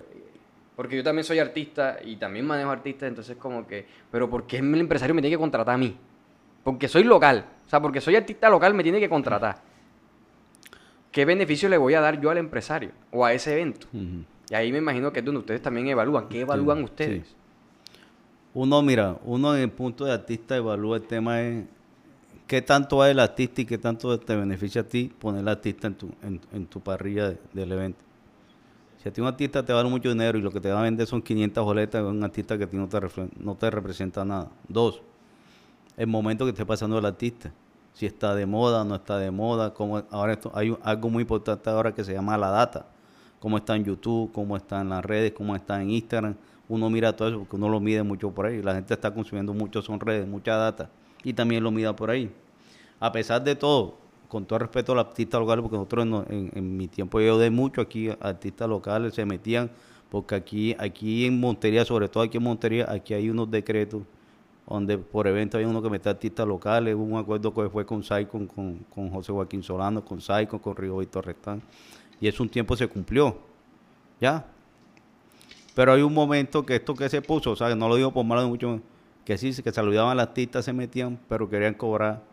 Porque 0.75 0.95
yo 0.95 1.03
también 1.03 1.23
soy 1.23 1.39
artista 1.39 1.97
y 2.03 2.15
también 2.15 2.45
manejo 2.45 2.71
artistas, 2.71 3.07
entonces 3.07 3.37
como 3.37 3.67
que, 3.67 3.85
pero 4.11 4.29
¿por 4.29 4.47
qué 4.47 4.57
el 4.57 4.75
empresario 4.75 5.13
me 5.13 5.21
tiene 5.21 5.35
que 5.35 5.39
contratar 5.39 5.75
a 5.75 5.77
mí? 5.77 5.95
Porque 6.63 6.87
soy 6.87 7.03
local. 7.03 7.45
O 7.65 7.69
sea, 7.69 7.81
porque 7.81 8.01
soy 8.01 8.15
artista 8.15 8.49
local 8.49 8.73
me 8.73 8.83
tiene 8.83 8.99
que 8.99 9.09
contratar. 9.09 9.61
¿Qué 11.11 11.25
beneficio 11.25 11.69
le 11.69 11.77
voy 11.77 11.93
a 11.93 12.01
dar 12.01 12.19
yo 12.19 12.31
al 12.31 12.39
empresario 12.39 12.91
o 13.11 13.23
a 13.23 13.33
ese 13.33 13.53
evento? 13.53 13.87
Y 14.49 14.55
ahí 14.55 14.71
me 14.71 14.79
imagino 14.79 15.13
que 15.13 15.19
es 15.19 15.25
donde 15.25 15.39
ustedes 15.39 15.61
también 15.61 15.87
evalúan. 15.87 16.27
¿Qué 16.27 16.41
evalúan 16.41 16.79
sí. 16.79 16.83
ustedes? 16.85 17.35
Uno, 18.55 18.81
mira, 18.81 19.17
uno 19.23 19.55
en 19.55 19.61
el 19.61 19.71
punto 19.71 20.05
de 20.05 20.13
artista 20.13 20.55
evalúa 20.55 20.97
el 20.97 21.03
tema 21.03 21.41
es 21.41 21.65
qué 22.53 22.61
tanto 22.61 22.97
va 22.97 23.09
el 23.09 23.17
artista 23.17 23.61
y 23.61 23.65
qué 23.65 23.79
tanto 23.79 24.19
te 24.19 24.35
beneficia 24.35 24.81
a 24.81 24.83
ti 24.83 25.11
poner 25.17 25.41
el 25.41 25.47
artista 25.47 25.87
en 25.87 25.95
tu, 25.95 26.11
en, 26.21 26.39
en 26.51 26.67
tu 26.67 26.81
parrilla 26.81 27.29
de- 27.29 27.39
del 27.51 27.71
evento. 27.71 28.03
Si 29.01 29.09
a 29.09 29.11
ti 29.11 29.21
un 29.21 29.27
artista 29.27 29.65
te 29.65 29.73
vale 29.73 29.89
mucho 29.89 30.09
dinero 30.09 30.37
y 30.37 30.41
lo 30.43 30.51
que 30.51 30.61
te 30.61 30.71
va 30.71 30.81
a 30.81 30.83
vender 30.83 31.07
son 31.07 31.23
500 31.23 31.65
boletas, 31.65 32.03
es 32.03 32.07
un 32.07 32.23
artista 32.23 32.55
que 32.55 32.65
a 32.65 32.69
ti 32.69 32.77
no 32.77 32.87
te, 33.55 33.71
representa 33.71 34.23
nada. 34.23 34.51
Dos, 34.67 35.01
el 35.97 36.05
momento 36.05 36.45
que 36.45 36.51
esté 36.51 36.63
pasando 36.63 36.99
el 36.99 37.05
artista. 37.05 37.51
Si 37.93 38.05
está 38.05 38.35
de 38.35 38.45
moda, 38.45 38.83
no 38.83 38.93
está 38.93 39.17
de 39.17 39.31
moda. 39.31 39.73
Como 39.73 40.03
ahora 40.11 40.33
esto, 40.33 40.51
hay 40.53 40.77
algo 40.83 41.09
muy 41.09 41.21
importante 41.21 41.71
ahora 41.71 41.91
que 41.95 42.03
se 42.03 42.13
llama 42.13 42.37
la 42.37 42.51
data. 42.51 42.85
Cómo 43.39 43.57
está 43.57 43.75
en 43.75 43.83
YouTube, 43.83 44.31
cómo 44.31 44.55
está 44.55 44.81
en 44.81 44.89
las 44.89 45.03
redes, 45.03 45.31
cómo 45.31 45.55
está 45.55 45.81
en 45.81 45.89
Instagram. 45.89 46.35
Uno 46.69 46.87
mira 46.91 47.15
todo 47.15 47.29
eso 47.29 47.39
porque 47.39 47.55
uno 47.55 47.67
lo 47.67 47.79
mide 47.79 48.03
mucho 48.03 48.29
por 48.29 48.45
ahí. 48.45 48.61
La 48.61 48.75
gente 48.75 48.93
está 48.93 49.11
consumiendo 49.11 49.55
mucho, 49.55 49.81
son 49.81 49.99
redes, 49.99 50.27
mucha 50.27 50.55
data. 50.55 50.91
Y 51.23 51.33
también 51.33 51.63
lo 51.63 51.71
mida 51.71 51.95
por 51.95 52.11
ahí. 52.11 52.31
A 53.03 53.11
pesar 53.11 53.43
de 53.43 53.57
todo, 53.57 53.97
con 54.29 54.45
todo 54.45 54.59
respeto 54.59 54.93
a 54.93 54.95
los 54.95 55.05
artistas 55.07 55.37
locales, 55.37 55.61
porque 55.61 55.75
nosotros 55.75 56.05
no- 56.05 56.25
en, 56.29 56.49
en 56.55 56.77
mi 56.77 56.87
tiempo 56.87 57.19
yo 57.19 57.37
de 57.37 57.49
mucho 57.49 57.81
aquí, 57.81 58.09
artistas 58.21 58.69
locales 58.69 59.13
se 59.13 59.25
metían, 59.25 59.69
porque 60.09 60.35
aquí, 60.35 60.73
aquí 60.79 61.25
en 61.25 61.37
Montería, 61.37 61.83
sobre 61.83 62.07
todo 62.07 62.23
aquí 62.23 62.37
en 62.37 62.43
Montería, 62.43 62.89
aquí 62.89 63.13
hay 63.13 63.29
unos 63.29 63.51
decretos 63.51 64.03
donde 64.65 64.97
por 64.97 65.27
evento 65.27 65.57
hay 65.57 65.65
uno 65.65 65.81
que 65.81 65.89
mete 65.89 66.07
artistas 66.07 66.47
locales, 66.47 66.95
hubo 66.95 67.03
un 67.03 67.17
acuerdo 67.17 67.53
que 67.53 67.69
fue 67.69 67.85
con 67.85 68.01
SAI, 68.03 68.25
con, 68.25 68.47
José 69.11 69.33
Joaquín 69.33 69.63
Solano, 69.63 70.05
con 70.05 70.21
SAI, 70.21 70.47
con, 70.47 70.73
Río 70.73 70.99
Víctor 70.99 71.25
Restán, 71.25 71.61
y 72.21 72.29
eso 72.29 72.41
un 72.41 72.47
tiempo 72.47 72.77
se 72.77 72.87
cumplió, 72.87 73.35
¿ya? 74.21 74.45
Pero 75.75 75.91
hay 75.91 76.03
un 76.03 76.13
momento 76.13 76.65
que 76.65 76.77
esto 76.77 76.95
que 76.95 77.09
se 77.09 77.21
puso, 77.21 77.51
o 77.51 77.55
sea, 77.57 77.75
no 77.75 77.89
lo 77.89 77.97
digo 77.97 78.13
por 78.13 78.23
malo 78.23 78.43
de 78.43 78.47
mucho, 78.47 78.79
que 79.25 79.37
sí, 79.37 79.51
que 79.61 79.73
saludaban 79.73 80.13
al 80.13 80.21
artista, 80.21 80.61
se 80.61 80.71
metían, 80.71 81.19
pero 81.27 81.49
querían 81.49 81.73
cobrar 81.73 82.31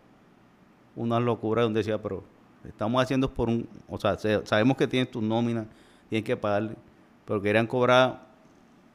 unas 0.97 1.23
locuras 1.23 1.65
donde 1.65 1.81
decía, 1.81 2.01
pero 2.03 2.23
estamos 2.65 3.03
haciendo 3.03 3.33
por 3.33 3.49
un, 3.49 3.69
o 3.89 3.99
sea, 3.99 4.17
se- 4.19 4.45
sabemos 4.47 4.77
que 4.77 4.87
tienes 4.87 5.11
tu 5.11 5.23
nómina, 5.23 5.67
tienes 6.09 6.25
que 6.25 6.37
pagarle, 6.37 6.75
pero 7.25 7.41
querían 7.41 7.67
cobrar 7.67 8.29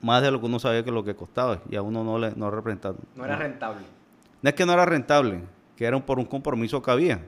más 0.02 0.22
de 0.22 0.30
lo 0.32 0.40
que 0.40 0.46
uno 0.46 0.60
sabía 0.60 0.84
que 0.84 0.92
lo 0.92 1.04
que 1.04 1.16
costaba 1.16 1.62
y 1.70 1.76
a 1.76 1.82
uno 1.82 2.04
no 2.04 2.18
le 2.20 2.32
no 2.36 2.52
representaba. 2.52 2.96
No 3.16 3.26
era 3.26 3.38
rentable. 3.38 3.82
No 4.42 4.50
es 4.50 4.56
que 4.56 4.66
no 4.66 4.74
era 4.74 4.86
rentable, 4.86 5.42
que 5.76 5.86
era 5.86 6.00
por 6.06 6.20
un 6.20 6.26
compromiso 6.26 6.82
que 6.82 6.92
había, 6.92 7.26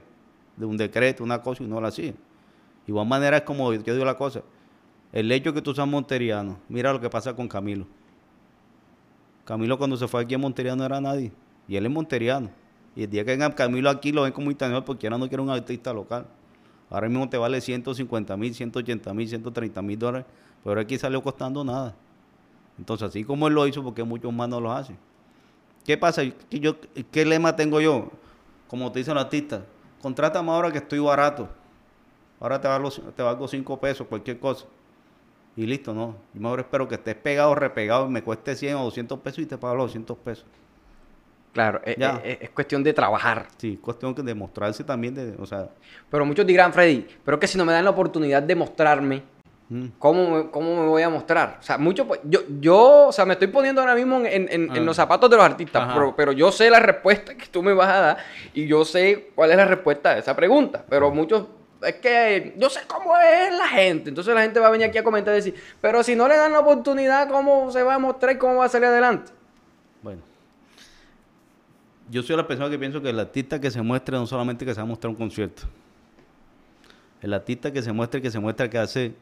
de 0.56 0.64
un 0.66 0.76
decreto, 0.76 1.24
una 1.24 1.42
cosa 1.42 1.62
y 1.64 1.66
no 1.66 1.80
lo 1.80 1.86
hacía. 1.88 2.12
Igual 2.86 3.06
manera 3.08 3.38
es 3.38 3.42
como 3.42 3.72
yo 3.72 3.92
digo 3.92 4.04
la 4.04 4.16
cosa, 4.16 4.42
el 5.12 5.30
hecho 5.32 5.52
que 5.52 5.60
tú 5.62 5.74
seas 5.74 5.88
monteriano, 5.88 6.58
mira 6.68 6.92
lo 6.92 7.00
que 7.00 7.10
pasa 7.10 7.34
con 7.34 7.48
Camilo. 7.48 7.86
Camilo 9.44 9.78
cuando 9.78 9.96
se 9.96 10.06
fue 10.06 10.22
aquí 10.22 10.34
a 10.34 10.38
Montería 10.38 10.76
no 10.76 10.84
era 10.84 11.00
nadie, 11.00 11.32
y 11.66 11.76
él 11.76 11.86
es 11.86 11.92
monteriano. 11.92 12.50
Y 12.98 13.04
el 13.04 13.10
día 13.10 13.24
que 13.24 13.30
venga 13.30 13.54
Camilo 13.54 13.90
aquí 13.90 14.10
lo 14.10 14.22
ven 14.22 14.32
como 14.32 14.50
internacional 14.50 14.82
porque 14.82 15.06
ahora 15.06 15.18
no 15.18 15.28
quiere 15.28 15.40
un 15.40 15.50
artista 15.50 15.92
local. 15.92 16.26
Ahora 16.90 17.08
mismo 17.08 17.28
te 17.28 17.38
vale 17.38 17.60
150 17.60 18.36
mil, 18.36 18.52
180 18.52 19.14
mil, 19.14 19.28
130 19.28 19.82
mil 19.82 19.96
dólares, 19.96 20.26
pero 20.64 20.80
aquí 20.80 20.98
salió 20.98 21.22
costando 21.22 21.62
nada. 21.62 21.94
Entonces, 22.76 23.08
así 23.08 23.22
como 23.22 23.46
él 23.46 23.54
lo 23.54 23.64
hizo, 23.68 23.84
porque 23.84 24.02
muchos 24.02 24.32
más 24.32 24.48
no 24.48 24.60
lo 24.60 24.72
hacen. 24.72 24.98
¿Qué 25.86 25.96
pasa? 25.96 26.22
¿Qué, 26.50 26.58
yo, 26.58 26.74
¿Qué 27.12 27.24
lema 27.24 27.54
tengo 27.54 27.80
yo? 27.80 28.10
Como 28.66 28.90
te 28.90 28.98
dicen 28.98 29.14
los 29.14 29.22
artistas, 29.22 29.62
contrátame 30.02 30.50
ahora 30.50 30.72
que 30.72 30.78
estoy 30.78 30.98
barato. 30.98 31.48
Ahora 32.40 32.60
te 32.60 32.66
valgo, 32.66 32.90
te 32.90 33.22
valgo 33.22 33.46
5 33.46 33.78
pesos, 33.78 34.08
cualquier 34.08 34.40
cosa. 34.40 34.66
Y 35.54 35.66
listo, 35.66 35.94
no. 35.94 36.16
Yo 36.34 36.40
mejor 36.40 36.58
espero 36.58 36.88
que 36.88 36.96
estés 36.96 37.14
pegado, 37.14 37.54
repegado, 37.54 38.08
y 38.08 38.10
me 38.10 38.24
cueste 38.24 38.56
100 38.56 38.74
o 38.74 38.84
200 38.86 39.20
pesos 39.20 39.38
y 39.38 39.46
te 39.46 39.56
pago 39.56 39.76
los 39.76 39.86
200 39.86 40.18
pesos. 40.18 40.46
Claro, 41.58 41.80
e- 41.84 41.96
Ya. 41.98 42.20
e- 42.24 42.38
es, 42.42 42.50
cuestión 42.50 42.84
de 42.84 42.92
trabajar. 42.92 43.46
Sí, 43.56 43.78
cuestión 43.82 44.14
que 44.14 44.22
demostrarse 44.22 44.84
también, 44.84 45.12
de, 45.14 45.34
o 45.42 45.44
sea, 45.44 45.68
Pero 46.08 46.24
muchos 46.24 46.46
dirán, 46.46 46.72
Freddy, 46.72 47.04
pero 47.24 47.40
que 47.40 47.48
si 47.48 47.58
no 47.58 47.64
me 47.64 47.72
dan 47.72 47.82
la 47.84 47.90
oportunidad 47.90 48.40
de 48.44 48.54
mostrarme, 48.54 49.22
mm, 49.68 49.86
¿cómo 49.98 50.30
me, 50.30 50.50
cómo 50.52 50.80
me 50.82 50.88
voy 50.88 51.02
a 51.02 51.08
mostrar? 51.08 51.56
O 51.58 51.62
sea, 51.64 51.76
mucho, 51.76 52.06
pues, 52.06 52.20
yo, 52.22 52.42
yo, 52.60 53.08
o 53.08 53.12
sea, 53.12 53.24
me 53.24 53.32
estoy 53.32 53.48
poniendo 53.48 53.80
ahora 53.80 53.96
mismo 53.96 54.18
en, 54.20 54.26
en- 54.26 54.48
en- 54.52 54.70
en 54.76 54.82
Ah. 54.82 54.86
los 54.86 54.94
zapatos 54.94 55.28
de 55.28 55.36
los 55.36 55.44
artistas, 55.44 55.90
pero, 55.92 56.14
pero 56.14 56.30
yo 56.30 56.52
sé 56.52 56.70
la 56.70 56.78
respuesta 56.78 57.34
que 57.34 57.46
tú 57.46 57.60
me 57.60 57.72
vas 57.72 57.88
a 57.88 58.00
dar 58.00 58.16
y 58.54 58.68
yo 58.68 58.84
sé 58.84 59.30
cuál 59.34 59.50
es 59.50 59.56
la 59.56 59.64
respuesta 59.64 60.10
a 60.10 60.18
esa 60.18 60.36
pregunta. 60.36 60.84
Pero 60.88 61.10
muchos, 61.10 61.46
es 61.82 61.94
que 61.96 62.54
yo 62.56 62.70
sé 62.70 62.80
cómo 62.86 63.16
es 63.18 63.52
la 63.58 63.66
gente. 63.66 64.10
Entonces 64.10 64.32
la 64.32 64.42
gente 64.42 64.60
va 64.60 64.68
a 64.68 64.70
venir 64.70 64.86
aquí 64.86 64.98
a 64.98 65.02
comentar 65.02 65.34
y 65.34 65.38
decir, 65.38 65.54
pero 65.80 66.04
si 66.04 66.14
no 66.14 66.28
le 66.28 66.36
dan 66.36 66.52
la 66.52 66.60
oportunidad, 66.60 67.28
¿cómo 67.28 67.70
se 67.72 67.82
va 67.82 67.94
a 67.94 67.98
mostrar 67.98 68.36
y 68.36 68.38
cómo 68.38 68.56
va 68.56 68.66
a 68.66 68.68
salir 68.68 68.86
adelante? 68.86 69.32
Yo 72.10 72.22
soy 72.22 72.36
la 72.36 72.46
persona 72.46 72.70
que 72.70 72.78
pienso 72.78 73.02
que 73.02 73.10
el 73.10 73.18
artista 73.20 73.60
que 73.60 73.70
se 73.70 73.82
muestre 73.82 74.16
no 74.16 74.26
solamente 74.26 74.64
que 74.64 74.72
se 74.72 74.80
va 74.80 74.84
a 74.84 74.86
mostrar 74.86 75.10
un 75.10 75.16
concierto. 75.16 75.64
El 77.20 77.34
artista 77.34 77.70
que 77.70 77.82
se 77.82 77.92
muestre, 77.92 78.22
que 78.22 78.30
se 78.30 78.38
muestra 78.38 78.70
que 78.70 78.78
hace 78.78 79.14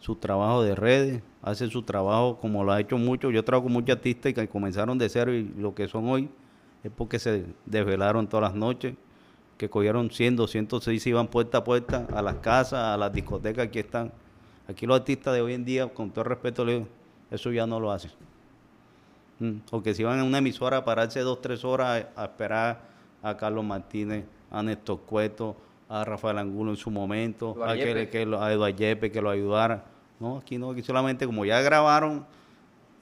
su 0.00 0.16
trabajo 0.16 0.62
de 0.62 0.74
redes, 0.74 1.22
hace 1.42 1.68
su 1.68 1.82
trabajo 1.82 2.38
como 2.40 2.64
lo 2.64 2.72
ha 2.72 2.80
hecho 2.80 2.98
mucho. 2.98 3.30
Yo 3.30 3.44
trabajo 3.44 3.64
con 3.64 3.72
muchos 3.74 3.96
artistas 3.96 4.32
que 4.32 4.48
comenzaron 4.48 4.98
de 4.98 5.08
cero 5.08 5.32
y 5.32 5.44
lo 5.56 5.74
que 5.74 5.86
son 5.86 6.08
hoy 6.08 6.28
es 6.82 6.90
porque 6.90 7.20
se 7.20 7.46
desvelaron 7.66 8.26
todas 8.26 8.50
las 8.50 8.54
noches, 8.54 8.94
que 9.56 9.70
cogieron 9.70 10.10
100, 10.10 10.36
206 10.36 11.06
y 11.06 11.10
iban 11.10 11.28
puerta 11.28 11.58
a 11.58 11.64
puerta 11.64 12.06
a 12.12 12.20
las 12.20 12.36
casas, 12.36 12.80
a 12.80 12.96
las 12.96 13.12
discotecas, 13.12 13.66
aquí 13.66 13.78
están. 13.78 14.12
Aquí 14.66 14.86
los 14.86 14.98
artistas 14.98 15.34
de 15.34 15.40
hoy 15.40 15.54
en 15.54 15.64
día, 15.64 15.86
con 15.86 16.10
todo 16.10 16.24
respeto, 16.24 16.64
le 16.64 16.72
digo, 16.72 16.88
eso 17.30 17.52
ya 17.52 17.66
no 17.66 17.78
lo 17.78 17.92
hacen. 17.92 18.10
Mm, 19.40 19.58
Porque 19.70 19.94
si 19.94 20.02
iban 20.02 20.18
a 20.20 20.24
una 20.24 20.38
emisora 20.38 20.78
a 20.78 20.84
pararse 20.84 21.20
dos, 21.20 21.40
tres 21.40 21.64
horas 21.64 22.06
a, 22.16 22.22
a 22.22 22.24
esperar 22.26 22.80
a 23.22 23.36
Carlos 23.36 23.64
Martínez, 23.64 24.24
a 24.50 24.62
Néstor 24.62 25.00
Cueto, 25.00 25.56
a 25.88 26.04
Rafael 26.04 26.38
Angulo 26.38 26.70
en 26.70 26.76
su 26.76 26.90
momento, 26.90 27.54
a, 27.64 27.74
que, 27.74 28.08
que 28.10 28.26
lo- 28.26 28.42
a 28.42 28.52
Eduardo 28.52 28.76
Yepes 28.76 29.10
que 29.10 29.20
lo 29.20 29.30
ayudara. 29.30 29.84
No, 30.20 30.38
aquí 30.38 30.58
no, 30.58 30.70
aquí 30.70 30.82
solamente 30.82 31.26
como 31.26 31.44
ya 31.44 31.60
grabaron 31.60 32.24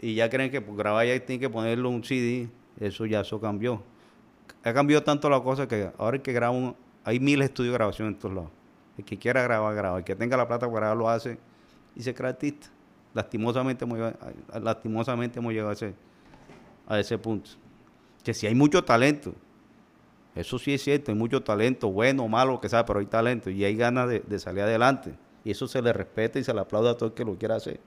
y 0.01 0.14
ya 0.14 0.29
creen 0.31 0.51
que 0.51 0.61
por 0.61 0.77
grabar 0.77 1.07
ya 1.07 1.18
tienen 1.25 1.40
que 1.40 1.51
ponerlo 1.51 1.90
un 1.90 2.03
CD, 2.03 2.49
eso 2.81 3.05
ya 3.07 3.21
eso 3.21 3.40
cambió. 3.40 3.83
Ha 4.64 4.73
cambiado 4.73 5.03
tanto 5.03 5.29
la 5.29 5.40
cosa 5.40 5.68
que 5.68 5.90
ahora 5.99 6.16
el 6.16 6.23
que 6.23 6.33
graba 6.33 6.53
un, 6.53 6.75
hay 7.05 7.21
miles 7.21 7.40
de 7.40 7.45
estudios 7.47 7.73
de 7.73 7.79
grabación 7.79 8.09
en 8.09 8.14
todos 8.18 8.35
lados. 8.35 8.51
El 8.97 9.05
que 9.05 9.18
quiera 9.18 9.42
grabar, 9.42 9.75
graba. 9.75 9.99
El 9.99 10.05
que 10.05 10.14
tenga 10.16 10.37
la 10.37 10.47
plata 10.49 10.66
para 10.66 10.79
grabar, 10.81 10.97
lo 10.97 11.09
hace 11.09 11.38
y 11.95 12.03
se 12.03 12.14
crea 12.14 12.31
artista. 12.31 12.68
Lastimosamente 13.14 13.85
hemos 13.85 13.99
llegado, 13.99 14.16
lastimosamente 14.61 15.38
hemos 15.38 15.53
llegado 15.53 15.71
a 15.71 15.75
ese, 15.75 15.95
a 16.92 17.00
ese 17.00 17.18
punto. 17.18 17.50
Que 18.22 18.35
si 18.35 18.46
hay 18.46 18.55
mucho 18.55 18.85
talento, 18.85 19.35
eso 20.35 20.59
sí 20.59 20.74
es 20.74 20.83
cierto, 20.83 21.11
hay 21.11 21.16
mucho 21.16 21.42
talento, 21.42 21.90
bueno, 21.90 22.28
malo, 22.28 22.61
que 22.61 22.68
sea, 22.68 22.85
pero 22.85 23.00
hay 23.00 23.07
talento 23.07 23.50
y 23.50 23.64
hay 23.64 23.76
ganas 23.76 24.09
de, 24.09 24.38
salir 24.38 24.62
adelante. 24.62 25.14
Y 25.44 25.50
eso 25.50 25.66
se 25.66 25.83
le 25.83 25.92
respeta 25.92 26.38
y 26.38 26.44
se 26.44 26.55
le 26.55 26.61
aplaude 26.61 26.90
a 26.90 26.94
todo 26.94 27.09
el 27.09 27.14
que 27.14 27.24
lo 27.24 27.37
quiera 27.37 27.57
hacer. 27.57 27.81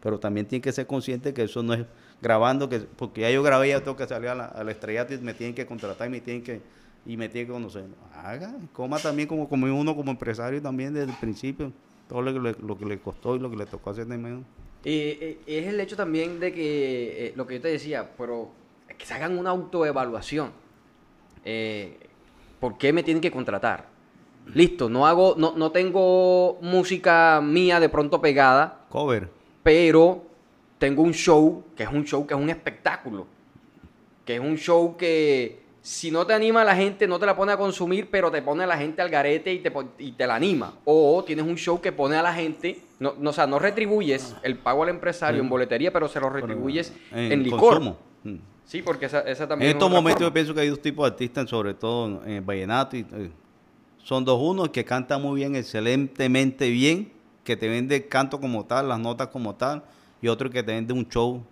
Pero 0.00 0.18
también 0.18 0.46
tiene 0.46 0.60
que 0.60 0.72
ser 0.72 0.86
consciente 0.86 1.32
que 1.32 1.42
eso 1.42 1.62
no 1.62 1.74
es 1.74 1.86
grabando, 2.20 2.68
que 2.68 2.80
porque 2.80 3.22
ya 3.22 3.30
yo 3.30 3.42
grabé, 3.42 3.70
ya 3.70 3.80
tengo 3.80 3.96
que 3.96 4.06
salir 4.06 4.28
a 4.28 4.34
la, 4.34 4.44
a 4.46 4.62
la 4.62 4.70
estrellato 4.70 5.14
y 5.14 5.18
me 5.18 5.34
tienen 5.34 5.54
que 5.54 5.66
contratar 5.66 6.08
y 6.08 6.10
me 6.10 6.20
tienen 6.20 6.42
que, 6.42 6.60
y 7.06 7.16
me 7.16 7.28
tienen 7.28 7.48
que 7.48 7.52
conocer. 7.52 7.86
Haga, 8.14 8.54
coma 8.72 8.98
también 8.98 9.26
como, 9.28 9.48
como 9.48 9.66
uno 9.66 9.96
como 9.96 10.10
empresario 10.10 10.60
también 10.60 10.94
desde 10.94 11.10
el 11.10 11.18
principio, 11.18 11.72
todo 12.08 12.22
lo 12.22 12.32
lo 12.32 12.78
que 12.78 12.84
le 12.84 13.00
costó 13.00 13.34
y 13.34 13.38
lo 13.38 13.50
que 13.50 13.56
le 13.56 13.66
tocó 13.66 13.90
hacer 13.90 14.06
de 14.06 14.18
menos. 14.18 14.44
Y, 14.84 15.38
es 15.46 15.66
el 15.66 15.80
hecho 15.80 15.96
también 15.96 16.40
de 16.40 16.52
que, 16.52 17.26
eh, 17.26 17.32
lo 17.36 17.46
que 17.46 17.54
yo 17.54 17.60
te 17.60 17.68
decía, 17.68 18.10
pero 18.16 18.50
que 18.96 19.06
se 19.06 19.14
hagan 19.14 19.38
una 19.38 19.50
autoevaluación. 19.50 20.52
Eh, 21.44 21.98
¿Por 22.60 22.76
qué 22.78 22.92
me 22.92 23.02
tienen 23.02 23.20
que 23.20 23.30
contratar? 23.30 23.86
Listo, 24.54 24.88
no 24.88 25.06
hago, 25.06 25.34
no, 25.36 25.54
no 25.56 25.70
tengo 25.70 26.58
música 26.62 27.40
mía 27.42 27.80
de 27.80 27.88
pronto 27.88 28.20
pegada. 28.20 28.86
Cover. 28.88 29.28
Pero 29.62 30.24
tengo 30.78 31.02
un 31.02 31.12
show, 31.12 31.64
que 31.76 31.82
es 31.82 31.90
un 31.90 32.04
show, 32.04 32.26
que 32.26 32.34
es 32.34 32.40
un 32.40 32.50
espectáculo. 32.50 33.26
Que 34.24 34.36
es 34.36 34.40
un 34.40 34.56
show 34.56 34.96
que 34.96 35.67
si 35.88 36.10
no 36.10 36.26
te 36.26 36.34
anima 36.34 36.64
la 36.64 36.76
gente, 36.76 37.08
no 37.08 37.18
te 37.18 37.24
la 37.24 37.34
pone 37.34 37.52
a 37.52 37.56
consumir, 37.56 38.10
pero 38.10 38.30
te 38.30 38.42
pone 38.42 38.62
a 38.62 38.66
la 38.66 38.76
gente 38.76 39.00
al 39.00 39.08
garete 39.08 39.54
y 39.54 39.60
te, 39.60 39.72
y 39.98 40.12
te 40.12 40.26
la 40.26 40.34
anima. 40.34 40.74
O 40.84 41.24
tienes 41.24 41.46
un 41.46 41.56
show 41.56 41.80
que 41.80 41.92
pone 41.92 42.14
a 42.14 42.22
la 42.22 42.34
gente, 42.34 42.82
no, 42.98 43.14
no 43.18 43.30
o 43.30 43.32
sea, 43.32 43.46
no 43.46 43.58
retribuyes 43.58 44.36
el 44.42 44.58
pago 44.58 44.82
al 44.82 44.90
empresario 44.90 45.40
en 45.40 45.48
boletería, 45.48 45.90
pero 45.90 46.06
se 46.06 46.20
lo 46.20 46.28
retribuyes 46.28 46.92
en, 47.10 47.42
licor. 47.42 47.96
Mm. 48.22 48.34
Sí, 48.66 48.82
porque 48.82 49.06
esa, 49.06 49.20
esa 49.20 49.48
también. 49.48 49.70
En 49.70 49.76
estos 49.78 49.90
momentos 49.90 50.20
yo 50.20 50.30
pienso 50.30 50.52
que 50.52 50.60
hay 50.60 50.68
dos 50.68 50.82
tipos 50.82 51.06
de 51.06 51.12
artistas, 51.12 51.48
sobre 51.48 51.72
todo 51.72 52.22
en 52.26 52.44
vallenato. 52.44 52.94
Y, 52.94 53.06
eh, 53.10 53.30
son 54.04 54.26
dos, 54.26 54.38
uno 54.42 54.70
que 54.70 54.84
canta 54.84 55.16
muy 55.16 55.36
bien, 55.36 55.56
excelentemente 55.56 56.68
bien, 56.68 57.12
que 57.44 57.56
te 57.56 57.66
vende 57.66 58.06
canto 58.08 58.38
como 58.38 58.66
tal, 58.66 58.88
las 58.88 59.00
notas 59.00 59.28
como 59.28 59.54
tal, 59.54 59.84
y 60.20 60.28
otro 60.28 60.50
que 60.50 60.62
te 60.62 60.72
vende 60.72 60.92
un 60.92 61.08
show 61.08 61.42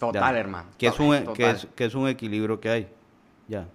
Total, 0.00 0.36
hermano. 0.36 0.70
Que 0.78 0.86
es, 0.86 0.98
un, 0.98 1.14
e, 1.14 1.24
Que, 1.34 1.50
es, 1.50 1.68
que 1.76 1.84
es 1.84 1.94
un 1.94 2.08
equilibrio 2.08 2.58
que 2.58 2.70
hay. 2.70 2.88
Ya. 3.46 3.68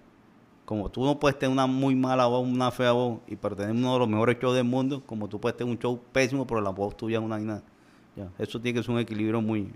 Como 0.64 0.90
tú 0.90 1.04
no 1.04 1.18
puedes 1.20 1.38
tener 1.38 1.52
una 1.52 1.68
muy 1.68 1.94
mala 1.94 2.26
voz, 2.26 2.44
una 2.44 2.72
fea 2.72 2.90
voz, 2.90 3.20
y 3.28 3.36
para 3.36 3.54
tener 3.54 3.70
uno 3.70 3.92
de 3.92 3.98
los 4.00 4.08
mejores 4.08 4.36
shows 4.40 4.56
del 4.56 4.64
mundo, 4.64 5.00
como 5.06 5.28
tú 5.28 5.40
puedes 5.40 5.56
tener 5.56 5.72
un 5.72 5.78
show 5.78 6.00
pésimo, 6.12 6.44
pero 6.44 6.60
la 6.60 6.70
voz 6.70 6.96
tuya 6.96 7.18
es 7.18 7.24
una 7.24 7.36
vaina. 7.36 7.62
Ya. 8.16 8.28
Eso 8.38 8.60
tiene 8.60 8.80
que 8.80 8.82
ser 8.82 8.92
un 8.92 9.00
equilibrio 9.00 9.40
muy. 9.40 9.70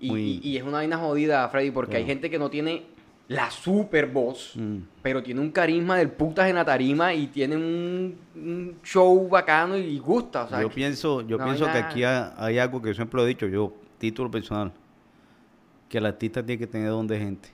Y, 0.00 0.40
y, 0.42 0.56
es 0.56 0.64
una 0.64 0.78
vaina 0.78 0.98
jodida, 0.98 1.48
Freddy, 1.48 1.70
porque 1.70 1.98
hay 1.98 2.04
gente 2.04 2.28
que 2.28 2.36
no 2.36 2.50
tiene 2.50 2.82
la 3.28 3.52
super 3.52 4.06
voz, 4.06 4.54
mm. 4.56 4.78
pero 5.00 5.22
tiene 5.22 5.40
un 5.40 5.52
carisma 5.52 5.96
del 5.96 6.10
putas 6.10 6.48
en 6.48 6.56
la 6.56 6.64
tarima 6.64 7.14
y 7.14 7.28
tiene 7.28 7.56
un, 7.56 8.78
show 8.82 9.28
bacano 9.28 9.76
y 9.76 9.96
gusta. 10.00 10.48
yo 10.60 10.68
pienso, 10.68 11.20
yo 11.20 11.38
pienso 11.38 11.66
que 11.66 11.78
aquí 11.78 12.02
hay, 12.02 12.58
algo 12.58 12.82
que 12.82 12.92
siempre 12.92 13.22
he 13.22 13.26
dicho 13.26 13.46
yo, 13.46 13.72
título 13.98 14.28
personal 14.28 14.72
que 15.92 15.98
el 15.98 16.06
artista 16.06 16.42
tiene 16.42 16.58
que 16.58 16.66
tener 16.66 16.88
don 16.88 17.06
de 17.06 17.18
gente. 17.18 17.50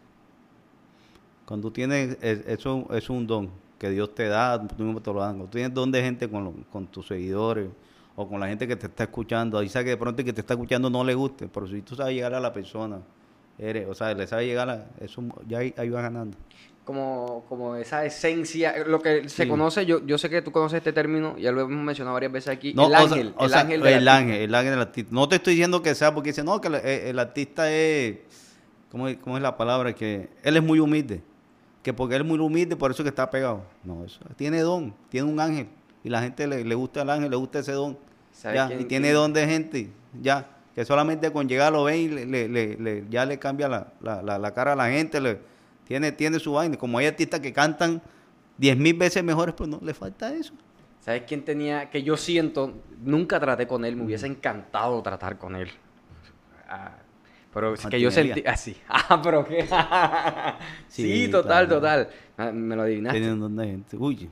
Cuando 1.44 1.72
tienes, 1.72 2.16
eso 2.22 2.86
es 2.92 3.10
un 3.10 3.26
don 3.26 3.50
que 3.80 3.90
Dios 3.90 4.14
te 4.14 4.28
da, 4.28 4.64
tú 4.64 4.84
mismo 4.84 5.02
te 5.02 5.12
lo 5.12 5.18
dan. 5.18 5.38
Cuando 5.38 5.50
tienes 5.50 5.74
don 5.74 5.90
de 5.90 6.00
gente 6.00 6.30
con, 6.30 6.62
con 6.70 6.86
tus 6.86 7.08
seguidores 7.08 7.68
o 8.14 8.28
con 8.28 8.38
la 8.38 8.46
gente 8.46 8.68
que 8.68 8.76
te 8.76 8.86
está 8.86 9.04
escuchando, 9.04 9.58
ahí 9.58 9.68
sabes 9.68 9.86
que 9.86 9.90
de 9.90 9.96
pronto 9.96 10.22
el 10.22 10.24
que 10.24 10.32
te 10.32 10.42
está 10.42 10.54
escuchando 10.54 10.88
no 10.88 11.02
le 11.02 11.16
guste, 11.16 11.48
pero 11.48 11.66
si 11.66 11.82
tú 11.82 11.96
sabes 11.96 12.14
llegar 12.14 12.32
a 12.32 12.38
la 12.38 12.52
persona, 12.52 13.00
eres, 13.58 13.88
o 13.88 13.94
sea, 13.94 14.14
le 14.14 14.24
sabes 14.28 14.46
llegar 14.46 14.70
a, 14.70 14.86
eso, 15.00 15.20
ya 15.48 15.58
ahí, 15.58 15.74
ahí 15.76 15.90
vas 15.90 16.02
ganando 16.04 16.36
como, 16.88 17.44
como 17.50 17.76
esa 17.76 18.02
esencia, 18.06 18.74
lo 18.86 18.98
que 19.02 19.28
se 19.28 19.46
conoce, 19.46 19.84
yo, 19.84 20.02
yo 20.06 20.16
sé 20.16 20.30
que 20.30 20.40
tú 20.40 20.50
conoces 20.50 20.78
este 20.78 20.94
término, 20.94 21.36
ya 21.36 21.52
lo 21.52 21.60
hemos 21.60 21.84
mencionado 21.84 22.14
varias 22.14 22.32
veces 22.32 22.48
aquí, 22.48 22.70
el 22.70 22.94
ángel, 22.94 23.34
el, 23.38 23.52
ángel 23.52 23.86
el 23.86 24.08
ángel, 24.08 24.40
el 24.40 24.54
ángel 24.54 24.70
del 24.70 24.80
artista. 24.80 25.10
No 25.12 25.28
te 25.28 25.36
estoy 25.36 25.52
diciendo 25.52 25.82
que 25.82 25.94
sea 25.94 26.14
porque 26.14 26.30
dice, 26.30 26.42
no, 26.42 26.58
que 26.62 26.68
el, 26.68 27.18
artista 27.18 27.70
es, 27.70 28.20
¿cómo, 28.90 29.06
es, 29.06 29.18
¿cómo, 29.18 29.36
es 29.36 29.42
la 29.42 29.54
palabra? 29.58 29.94
Que 29.94 30.30
él 30.42 30.56
es 30.56 30.62
muy 30.62 30.80
humilde, 30.80 31.20
que 31.82 31.92
porque 31.92 32.14
él 32.14 32.22
es 32.22 32.26
muy 32.26 32.38
humilde, 32.38 32.74
por 32.74 32.90
eso 32.90 33.02
que 33.02 33.10
está 33.10 33.28
pegado. 33.28 33.64
No, 33.84 34.02
eso, 34.02 34.20
tiene 34.36 34.60
don, 34.60 34.94
tiene 35.10 35.30
un 35.30 35.38
ángel, 35.40 35.68
y 36.02 36.08
la 36.08 36.22
gente 36.22 36.46
le, 36.46 36.64
le 36.64 36.74
gusta 36.74 37.02
el 37.02 37.10
ángel, 37.10 37.28
le 37.28 37.36
gusta 37.36 37.58
ese 37.58 37.72
don, 37.72 37.98
ya, 38.42 38.72
y 38.72 38.84
tiene 38.84 39.12
don 39.12 39.34
de 39.34 39.46
gente, 39.46 39.90
ya, 40.22 40.48
que 40.74 40.86
solamente 40.86 41.30
con 41.32 41.50
llegar 41.50 41.70
lo 41.70 41.84
ven 41.84 42.00
y 42.00 42.08
le, 42.08 42.48
le, 42.48 43.04
ya 43.10 43.26
le 43.26 43.38
cambia 43.38 43.68
la, 43.68 43.92
la, 44.00 44.38
la 44.38 44.54
cara 44.54 44.72
a 44.72 44.76
la 44.76 44.88
gente, 44.88 45.20
le 45.20 45.57
tiene, 45.88 46.12
tiene 46.12 46.38
su 46.38 46.52
vaina. 46.52 46.76
Como 46.76 46.98
hay 46.98 47.06
artistas 47.06 47.40
que 47.40 47.50
cantan 47.50 48.02
diez 48.58 48.76
mil 48.76 48.94
veces 48.94 49.24
mejores, 49.24 49.54
pues 49.54 49.70
no, 49.70 49.80
le 49.82 49.94
falta 49.94 50.34
eso. 50.34 50.52
¿Sabes 51.00 51.22
quién 51.26 51.42
tenía? 51.42 51.88
Que 51.88 52.02
yo 52.02 52.18
siento, 52.18 52.74
nunca 53.02 53.40
traté 53.40 53.66
con 53.66 53.86
él, 53.86 53.96
me 53.96 54.04
hubiese 54.04 54.26
encantado 54.26 55.00
tratar 55.02 55.38
con 55.38 55.56
él. 55.56 55.70
Ah, 56.68 56.92
pero 57.54 57.72
es 57.72 57.86
que 57.86 57.98
yo 57.98 58.10
sentí 58.10 58.42
así. 58.46 58.76
Ah, 58.88 59.18
pero 59.22 59.46
qué. 59.46 59.66
sí, 60.88 61.28
total, 61.28 61.66
total. 61.66 62.10
Ah, 62.36 62.52
me 62.52 62.76
lo 62.76 62.82
adivinaste. 62.82 63.18
Tiene 63.18 63.42
un 63.42 63.58
gente. 63.58 63.96
Uy, 63.96 64.28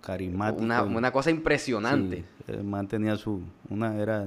carismático. 0.00 0.60
Una, 0.60 0.82
una 0.82 1.12
cosa 1.12 1.30
impresionante. 1.30 2.16
Sí, 2.16 2.24
el 2.48 2.64
man 2.64 2.88
tenía 2.88 3.14
su. 3.14 3.40
Una, 3.68 3.96
era 3.96 4.26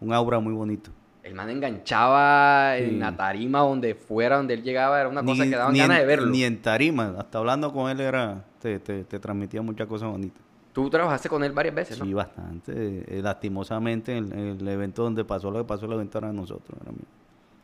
un 0.00 0.12
aura 0.12 0.40
muy 0.40 0.54
bonito 0.54 0.90
el 1.22 1.34
man 1.34 1.50
enganchaba 1.50 2.76
en 2.76 2.98
la 2.98 3.16
tarima 3.16 3.60
donde 3.60 3.94
fuera, 3.94 4.36
donde 4.36 4.54
él 4.54 4.62
llegaba, 4.62 5.00
era 5.00 5.08
una 5.08 5.22
cosa 5.22 5.44
que 5.44 5.50
daba 5.50 5.72
ganas 5.72 5.98
de 5.98 6.06
verlo. 6.06 6.30
Ni 6.30 6.44
en 6.44 6.62
tarima, 6.62 7.14
hasta 7.18 7.38
hablando 7.38 7.72
con 7.72 7.90
él 7.90 8.00
era, 8.00 8.44
te, 8.60 8.78
te, 8.78 9.04
transmitía 9.04 9.62
muchas 9.62 9.86
cosas 9.86 10.10
bonitas. 10.10 10.42
Tú 10.72 10.88
trabajaste 10.88 11.28
con 11.28 11.42
él 11.42 11.52
varias 11.52 11.74
veces, 11.74 11.98
¿no? 11.98 12.04
Sí, 12.04 12.14
bastante. 12.14 12.72
Eh, 12.72 13.20
lastimosamente, 13.22 14.16
el, 14.16 14.32
el, 14.32 14.68
evento 14.68 15.02
donde 15.02 15.24
pasó 15.24 15.50
lo 15.50 15.58
que 15.58 15.64
pasó, 15.64 15.86
el 15.86 15.92
evento 15.92 16.18
era 16.18 16.28
de 16.28 16.34
nosotros, 16.34 16.78
era 16.80 16.92
mío. 16.92 17.04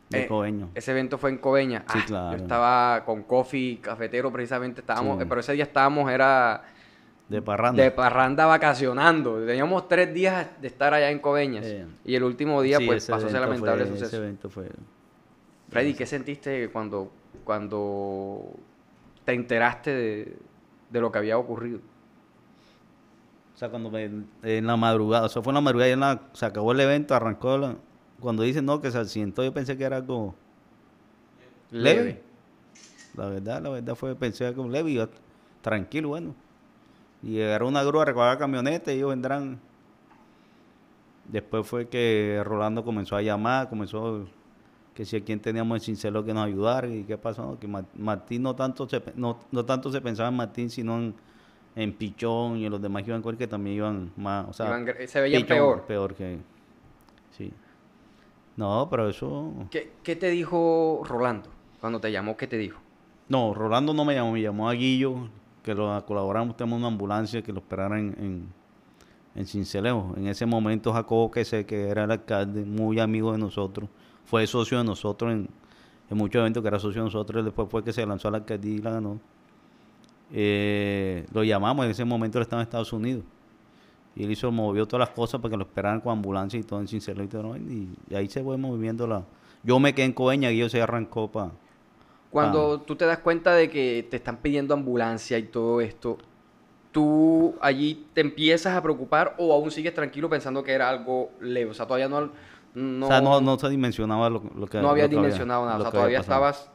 De 0.09 0.23
eh, 0.23 0.27
Coveño. 0.27 0.69
Ese 0.75 0.91
evento 0.91 1.17
fue 1.17 1.31
en 1.31 1.37
Coveña. 1.37 1.83
Sí, 1.91 1.99
ah, 2.01 2.03
claro. 2.05 2.37
Yo 2.37 2.43
estaba 2.43 3.03
con 3.05 3.23
Coffee, 3.23 3.79
cafetero, 3.81 4.31
precisamente, 4.31 4.81
estábamos, 4.81 5.23
pero 5.27 5.39
ese 5.39 5.53
día 5.53 5.63
estábamos, 5.63 6.11
era 6.11 6.63
de 7.29 7.41
parranda. 7.41 7.83
De 7.83 7.91
parranda 7.91 8.45
vacacionando. 8.45 9.45
Teníamos 9.45 9.87
tres 9.87 10.13
días 10.13 10.47
de 10.61 10.67
estar 10.67 10.93
allá 10.93 11.11
en 11.11 11.19
Coveñas. 11.19 11.65
Y 12.05 12.15
el 12.15 12.23
último 12.23 12.61
día, 12.61 12.79
pues, 12.85 13.07
pasó 13.07 13.27
ese 13.27 13.39
lamentable 13.39 13.85
suceso. 13.85 14.05
Ese 14.05 14.17
evento 14.17 14.49
fue... 14.49 14.69
Freddy, 15.69 15.93
¿qué 15.93 16.05
sentiste 16.05 16.69
cuando, 16.69 17.11
cuando 17.43 18.53
te 19.25 19.33
enteraste 19.33 20.37
de, 20.89 21.01
lo 21.01 21.11
que 21.11 21.17
había 21.17 21.37
ocurrido? 21.37 21.79
O 23.53 23.57
sea, 23.57 23.69
cuando 23.69 23.91
en 23.97 24.67
la 24.67 24.77
madrugada, 24.77 25.25
o 25.25 25.29
sea, 25.29 25.41
fue 25.41 25.51
en 25.51 25.55
la 25.55 25.61
madrugada, 25.61 26.11
en 26.13 26.19
se 26.31 26.45
acabó 26.45 26.71
el 26.71 26.79
evento, 26.79 27.15
arrancó, 27.15 27.75
cuando 28.21 28.43
dicen 28.43 28.65
no, 28.65 28.79
que 28.79 28.91
se 28.91 28.97
accidentó, 28.99 29.43
yo 29.43 29.53
pensé 29.53 29.77
que 29.77 29.83
era 29.83 29.97
algo 29.97 30.35
leve. 31.71 32.21
La 33.15 33.27
verdad, 33.27 33.61
la 33.61 33.69
verdad 33.69 33.95
fue, 33.95 34.15
pensé 34.15 34.53
que 34.53 34.61
leve 34.61 34.91
y 34.91 35.09
tranquilo, 35.61 36.09
bueno 36.09 36.46
y 37.23 37.31
llegaron 37.31 37.69
una 37.69 37.83
grúa 37.83 38.03
a 38.03 38.05
recoger 38.05 38.37
camioneta 38.37 38.91
y 38.93 38.97
ellos 38.97 39.09
vendrán. 39.09 39.59
Después 41.25 41.67
fue 41.67 41.89
que 41.89 42.41
Rolando 42.45 42.83
comenzó 42.83 43.15
a 43.15 43.21
llamar, 43.21 43.69
comenzó 43.69 44.25
que 44.93 45.05
si 45.05 45.17
a 45.17 45.23
quien 45.23 45.39
teníamos 45.39 45.77
en 45.77 45.81
Cincelo 45.81 46.23
que 46.23 46.33
nos 46.33 46.45
ayudara 46.45 46.87
y 46.87 47.03
qué 47.03 47.17
pasó, 47.17 47.57
que 47.59 47.67
Martín 47.67 48.41
no 48.41 48.55
tanto 48.55 48.87
se, 48.89 49.01
no, 49.15 49.37
no 49.51 49.65
tanto 49.65 49.91
se 49.91 50.01
pensaba 50.01 50.29
en 50.29 50.35
Martín, 50.35 50.69
sino 50.69 50.97
en, 50.97 51.13
en 51.75 51.93
Pichón 51.93 52.57
y 52.57 52.65
en 52.65 52.71
los 52.71 52.81
demás 52.81 53.07
iban 53.07 53.21
con 53.21 53.37
que 53.37 53.45
también 53.45 53.75
iban 53.75 54.11
más, 54.15 54.47
o 54.47 54.53
sea, 54.53 54.83
se 55.05 55.21
veían 55.21 55.45
peor. 55.45 55.83
Peor 55.85 56.15
que, 56.15 56.39
sí. 57.37 57.53
No, 58.55 58.87
pero 58.89 59.07
eso... 59.07 59.53
¿Qué, 59.69 59.91
¿Qué 60.01 60.15
te 60.15 60.29
dijo 60.29 61.03
Rolando 61.05 61.49
cuando 61.79 61.99
te 61.99 62.11
llamó? 62.11 62.35
¿Qué 62.35 62.47
te 62.47 62.57
dijo? 62.57 62.79
No, 63.29 63.53
Rolando 63.53 63.93
no 63.93 64.03
me 64.03 64.15
llamó, 64.15 64.31
me 64.31 64.41
llamó 64.41 64.67
a 64.67 64.73
Guillo, 64.73 65.29
que 65.67 65.75
lo 65.75 66.05
colaboramos, 66.05 66.55
tenemos 66.55 66.79
una 66.79 66.87
ambulancia 66.87 67.41
que 67.41 67.51
lo 67.51 67.59
esperara 67.59 67.99
en, 67.99 68.15
en, 68.17 68.47
en 69.35 69.45
Cincelejo. 69.45 70.13
En 70.15 70.27
ese 70.27 70.45
momento 70.45 70.93
Jacobo, 70.93 71.29
que 71.29 71.43
sé 71.43 71.65
que 71.65 71.89
era 71.89 72.05
el 72.05 72.11
alcalde, 72.11 72.63
muy 72.63 72.99
amigo 72.99 73.33
de 73.33 73.37
nosotros, 73.37 73.89
fue 74.23 74.47
socio 74.47 74.77
de 74.77 74.85
nosotros 74.85 75.33
en, 75.33 75.49
en 76.09 76.17
muchos 76.17 76.39
eventos 76.39 76.61
que 76.61 76.69
era 76.69 76.79
socio 76.79 77.01
de 77.01 77.05
nosotros, 77.07 77.43
después 77.43 77.67
fue 77.69 77.83
que 77.83 77.91
se 77.91 78.05
lanzó 78.05 78.29
a 78.29 78.31
la 78.31 78.37
alcaldía 78.37 78.75
y 78.75 78.77
la 78.77 78.91
ganó. 78.91 79.19
Eh, 80.31 81.25
lo 81.33 81.43
llamamos, 81.43 81.83
en 81.83 81.91
ese 81.91 82.05
momento 82.05 82.37
él 82.37 82.43
estaba 82.43 82.61
en 82.61 82.67
Estados 82.67 82.93
Unidos. 82.93 83.25
Y 84.15 84.23
él 84.23 84.31
hizo, 84.31 84.49
movió 84.51 84.87
todas 84.87 85.09
las 85.09 85.15
cosas 85.15 85.41
para 85.41 85.51
que 85.51 85.57
lo 85.57 85.63
esperaran 85.63 85.99
con 85.99 86.13
ambulancia 86.13 86.57
y 86.57 86.63
todo 86.63 86.79
en 86.79 86.87
Cincelejo 86.87 87.23
y 87.23 87.27
todo. 87.27 87.57
Y, 87.57 88.15
ahí 88.15 88.29
se 88.29 88.41
fue 88.41 88.55
moviendo 88.57 89.05
la... 89.05 89.23
Yo 89.63 89.79
me 89.79 89.93
quedé 89.93 90.05
en 90.05 90.13
Coeña 90.13 90.49
y 90.49 90.59
yo 90.59 90.69
se 90.69 90.81
arrancó 90.81 91.29
para 91.29 91.51
Cuando 92.29 92.81
tú 92.81 92.95
te 92.95 93.05
das 93.05 93.19
cuenta 93.19 93.53
de 93.53 93.69
que 93.69 94.05
te 94.09 94.17
están 94.17 94.37
pidiendo 94.37 94.73
ambulancia 94.73 95.37
y 95.37 95.43
todo 95.43 95.81
esto, 95.81 96.17
¿tú 96.91 97.55
allí 97.61 98.07
te 98.13 98.21
empiezas 98.21 98.75
a 98.75 98.81
preocupar 98.81 99.35
o 99.37 99.53
aún 99.53 99.71
sigues 99.71 99.93
tranquilo 99.93 100.29
pensando 100.29 100.63
que 100.63 100.73
era 100.73 100.89
algo 100.89 101.31
leve? 101.39 101.71
O 101.71 101.73
sea, 101.73 101.85
todavía 101.85 102.09
no... 102.09 102.31
no 102.75 103.05
o 103.05 103.09
sea, 103.09 103.21
no, 103.21 103.39
no 103.41 103.57
se 103.57 103.69
dimensionaba 103.69 104.29
lo, 104.29 104.43
lo 104.55 104.67
que 104.67 104.79
No 104.79 104.89
había 104.89 105.07
dimensionado 105.07 105.65
nada, 105.65 105.77
o 105.77 105.81
sea, 105.81 105.91
todavía 105.91 106.19
estabas... 106.19 106.69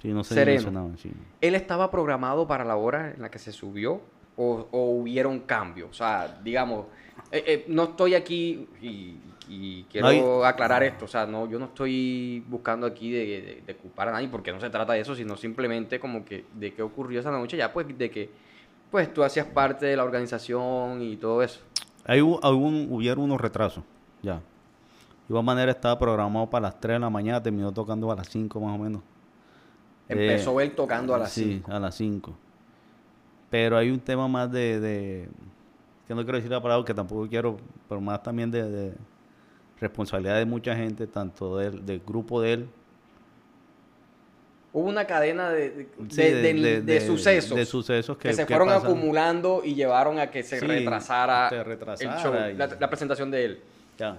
Sí, 0.00 0.08
no 0.12 0.22
se 0.22 0.34
sereno. 0.34 0.92
sí. 0.96 1.12
¿Él 1.40 1.54
estaba 1.54 1.90
programado 1.90 2.46
para 2.46 2.64
la 2.64 2.76
hora 2.76 3.12
en 3.12 3.22
la 3.22 3.30
que 3.30 3.38
se 3.38 3.52
subió 3.52 4.02
o, 4.36 4.68
o 4.70 4.90
hubieron 4.90 5.40
cambios? 5.40 5.90
O 5.90 5.94
sea, 5.94 6.40
digamos, 6.42 6.86
eh, 7.30 7.44
eh, 7.46 7.64
no 7.68 7.84
estoy 7.84 8.14
aquí 8.14 8.68
y, 8.80 9.16
y 9.48 9.84
quiero 9.84 10.06
No 10.06 10.10
hay- 10.42 10.48
aclarar 10.50 10.82
esto, 10.82 11.04
o 11.04 11.08
sea, 11.08 11.26
no, 11.26 11.48
yo 11.48 11.58
no 11.58 11.66
estoy 11.66 12.42
buscando 12.48 12.86
aquí 12.86 13.10
de, 13.10 13.18
de- 13.42 13.62
de 13.66 13.76
culpar 13.76 14.08
a 14.08 14.12
nadie 14.12 14.28
porque 14.28 14.52
no 14.52 14.60
se 14.60 14.70
trata 14.70 14.92
de 14.94 15.00
eso, 15.00 15.14
sino 15.14 15.36
simplemente 15.36 16.00
como 16.00 16.24
que 16.24 16.44
de 16.54 16.72
qué 16.72 16.82
ocurrió 16.82 17.20
esa 17.20 17.30
noche, 17.30 17.56
ya 17.56 17.72
pues 17.72 17.86
de 17.96 18.10
que 18.10 18.30
pues 18.90 19.12
tú 19.12 19.22
hacías 19.24 19.46
parte 19.46 19.86
de 19.86 19.96
la 19.96 20.04
organización 20.04 21.02
y 21.02 21.16
todo 21.16 21.42
eso. 21.42 21.60
Hubo, 22.08 22.42
algún- 22.44 22.86
hubieron 22.90 23.24
unos 23.24 23.40
retrasos, 23.40 23.82
ya. 24.22 24.34
De 24.34 25.30
igual 25.30 25.44
manera 25.44 25.70
estaba 25.72 25.98
programado 25.98 26.48
para 26.50 26.62
las 26.68 26.78
3 26.80 26.96
de 26.96 27.00
la 27.00 27.10
mañana, 27.10 27.42
terminó 27.42 27.72
tocando 27.72 28.10
a 28.12 28.14
las 28.16 28.28
5 28.28 28.60
más 28.60 28.78
o 28.78 28.82
menos. 28.82 29.02
Empezó 30.08 30.60
Eh, 30.60 30.64
él 30.64 30.72
tocando 30.74 31.14
a 31.14 31.18
las 31.18 31.32
sí, 31.32 31.44
5. 31.64 31.72
a 31.72 31.80
las 31.80 31.94
5. 31.94 32.34
Pero 33.50 33.76
hay 33.78 33.90
un 33.90 34.00
tema 34.00 34.28
más 34.28 34.50
de, 34.52 34.78
de- 34.80 35.28
que 36.06 36.14
no 36.14 36.22
quiero 36.22 36.36
decir 36.36 36.50
la 36.50 36.60
palabra, 36.62 36.84
que 36.84 36.92
tampoco 36.92 37.26
quiero, 37.26 37.56
pero 37.88 38.00
más 38.00 38.22
también 38.22 38.50
de, 38.50 38.62
de 38.70 38.94
responsabilidad 39.80 40.38
de 40.38 40.44
mucha 40.44 40.74
gente, 40.76 41.06
tanto 41.06 41.56
del, 41.58 41.84
del 41.84 42.00
grupo 42.00 42.40
de 42.40 42.52
él. 42.52 42.68
Hubo 44.72 44.88
una 44.88 45.04
cadena 45.06 45.50
de, 45.50 45.86
de, 46.00 47.00
sucesos. 47.00 47.56
de 47.56 47.64
sucesos 47.64 48.16
que, 48.16 48.30
que, 48.30 48.34
se 48.34 48.44
fueron 48.46 48.70
acumulando 48.70 49.62
y 49.64 49.74
llevaron 49.76 50.18
a 50.18 50.30
que 50.32 50.42
se 50.42 50.58
Sí, 50.58 50.66
retrasara, 50.66 51.48
se 51.48 51.56
el 51.58 51.64
retrasara 51.64 52.20
show, 52.22 52.34
y- 52.50 52.54
la, 52.54 52.66
la 52.66 52.88
presentación 52.88 53.30
de 53.30 53.44
él. 53.44 53.60
Ya. 53.98 54.18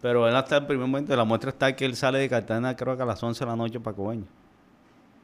Pero 0.00 0.28
él 0.28 0.36
hasta 0.36 0.58
el 0.58 0.66
primer 0.66 0.86
momento, 0.86 1.14
la 1.16 1.24
muestra 1.24 1.50
está 1.50 1.74
que 1.74 1.84
él 1.84 1.96
sale 1.96 2.20
de 2.20 2.28
Cartagena 2.28 2.76
creo 2.76 2.96
que 2.96 3.02
a 3.02 3.06
las 3.06 3.20
11 3.20 3.44
de 3.44 3.50
la 3.50 3.56
noche 3.56 3.80
para 3.80 3.96
Coveñas. 3.96 4.28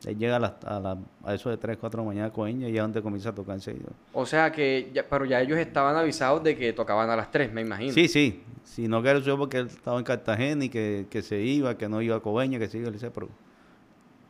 Él 0.06 0.16
llega 0.18 0.36
a, 0.36 0.38
las- 0.38 0.64
a, 0.64 0.78
la- 0.80 0.96
a 1.24 1.34
eso 1.34 1.50
de 1.50 1.56
3, 1.56 1.76
4 1.78 1.98
de 2.00 2.04
la 2.04 2.08
mañana 2.08 2.26
a 2.28 2.32
Coveñas 2.32 2.70
y 2.70 2.76
es 2.76 2.80
donde 2.80 3.02
comienza 3.02 3.30
a 3.30 3.34
tocar 3.34 3.56
enseguida. 3.56 3.88
O 4.12 4.24
sea 4.24 4.52
que, 4.52 4.90
ya, 4.94 5.04
pero 5.08 5.24
ya 5.24 5.40
ellos 5.40 5.58
estaban 5.58 5.96
avisados 5.96 6.42
de 6.44 6.56
que 6.56 6.72
tocaban 6.72 7.10
a 7.10 7.16
las 7.16 7.30
3, 7.30 7.52
me 7.52 7.60
imagino. 7.62 7.92
Sí, 7.92 8.06
sí. 8.08 8.42
Si 8.62 8.86
no 8.88 9.02
que 9.02 9.20
supo 9.20 9.38
porque 9.38 9.58
él 9.58 9.66
estaba 9.66 9.98
en 9.98 10.04
Cartagena 10.04 10.64
y 10.64 10.68
que, 10.68 11.06
que 11.10 11.22
se 11.22 11.40
iba, 11.40 11.76
que 11.76 11.88
no 11.88 12.00
iba 12.02 12.16
a 12.16 12.20
Coveñas, 12.20 12.60
que 12.60 12.68
se 12.68 12.78
iba, 12.78 12.86
él 12.86 12.92
dice, 12.94 13.10
pero 13.10 13.28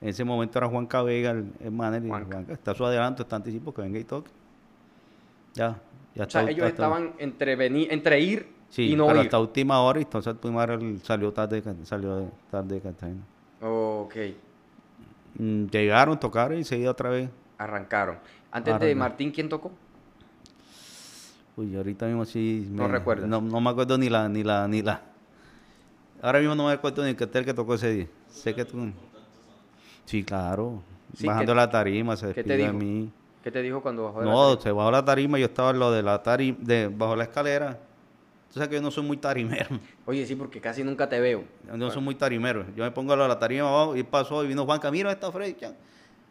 en 0.00 0.08
ese 0.08 0.24
momento 0.24 0.58
era 0.58 0.66
Juan 0.68 0.86
Cabega, 0.86 1.30
el, 1.32 1.52
el 1.60 1.70
manager, 1.72 2.06
y 2.06 2.08
Juanca. 2.08 2.30
Juanca, 2.36 2.52
está 2.54 2.74
su 2.74 2.84
adelanto, 2.86 3.22
está 3.22 3.36
anticipo, 3.36 3.72
que 3.74 3.82
venga 3.82 3.98
y 3.98 4.04
toque. 4.04 4.30
Ya, 5.54 5.78
ya 6.14 6.24
o 6.24 6.30
sea, 6.30 6.40
está- 6.42 6.50
ellos 6.50 6.66
está- 6.68 6.68
estaban 6.68 7.12
entre, 7.18 7.54
venir, 7.56 7.88
entre 7.90 8.20
ir 8.20 8.48
Sí, 8.68 8.92
y 8.92 8.96
no 8.96 9.06
pero 9.06 9.20
ir. 9.20 9.26
hasta 9.26 9.38
última 9.38 9.80
hora 9.80 10.00
y 10.00 10.02
entonces 10.02 10.34
hora 10.42 10.74
él 10.74 11.00
salió 11.02 11.32
tarde, 11.32 11.62
salió 11.84 12.16
de- 12.16 12.28
tarde 12.50 12.74
de 12.76 12.80
Cartagena. 12.80 13.20
Ok, 13.62 14.14
Llegaron, 15.38 16.18
tocaron 16.18 16.58
y 16.58 16.64
seguía 16.64 16.90
otra 16.90 17.10
vez. 17.10 17.28
arrancaron. 17.58 18.18
Antes 18.50 18.78
de. 18.80 18.94
Martín, 18.94 19.30
¿quién 19.30 19.48
tocó? 19.48 19.70
Uy, 21.56 21.74
ahorita 21.76 22.06
mismo 22.06 22.24
sí. 22.24 22.66
No 22.70 22.88
recuerdas. 22.88 23.28
No, 23.28 23.40
no 23.40 23.60
me 23.60 23.70
acuerdo 23.70 23.96
ni 23.98 24.08
la, 24.08 24.28
ni 24.28 24.42
la, 24.42 24.68
ni 24.68 24.82
la. 24.82 25.00
Ahora 26.22 26.38
mismo 26.40 26.54
no 26.54 26.66
me 26.66 26.72
acuerdo 26.72 27.02
ni 27.02 27.10
el 27.10 27.16
cartel 27.16 27.44
que 27.44 27.54
tocó 27.54 27.74
ese 27.74 27.90
día. 27.92 28.06
Sé 28.30 28.54
que 28.54 28.64
tú. 28.64 28.90
Sí, 30.04 30.22
claro. 30.22 30.82
Sí, 31.14 31.26
Bajando 31.26 31.52
¿qué- 31.52 31.56
la 31.56 31.70
tarima, 31.70 32.16
se 32.16 32.26
qué 32.26 32.34
te 32.34 32.42
despidió 32.42 32.66
de 32.66 32.72
dijo? 32.72 32.84
mí. 32.84 33.10
¿Qué 33.42 33.50
te 33.50 33.62
dijo 33.62 33.80
cuando 33.80 34.04
bajó 34.04 34.20
de 34.20 34.26
la 34.26 34.32
No, 34.32 34.42
tarima? 34.42 34.62
se 34.62 34.72
bajó 34.72 34.90
la 34.90 35.04
tarima, 35.04 35.38
yo 35.38 35.46
estaba 35.46 35.70
en 35.70 35.78
lo 35.78 35.90
de 35.92 36.02
la 36.02 36.22
tarima, 36.22 36.58
de, 36.60 36.88
bajo 36.88 37.16
la 37.16 37.24
escalera. 37.24 37.78
Tú 38.56 38.60
sabes 38.60 38.70
que 38.70 38.76
yo 38.76 38.80
no 38.80 38.90
soy 38.90 39.04
muy 39.04 39.18
tarimero. 39.18 39.78
Oye, 40.06 40.24
sí, 40.24 40.34
porque 40.34 40.62
casi 40.62 40.82
nunca 40.82 41.06
te 41.06 41.20
veo. 41.20 41.44
Yo 41.66 41.76
no 41.76 41.90
soy 41.90 42.00
muy 42.00 42.14
tarimero. 42.14 42.64
Yo 42.74 42.84
me 42.84 42.90
pongo 42.90 43.12
a 43.12 43.16
la 43.16 43.38
tarima 43.38 43.68
abajo 43.68 43.94
y 43.94 44.02
pasó 44.02 44.42
y 44.42 44.48
vino 44.48 44.64
Juan 44.64 44.80
Camilo, 44.80 45.10
está 45.10 45.30
Freddy. 45.30 45.54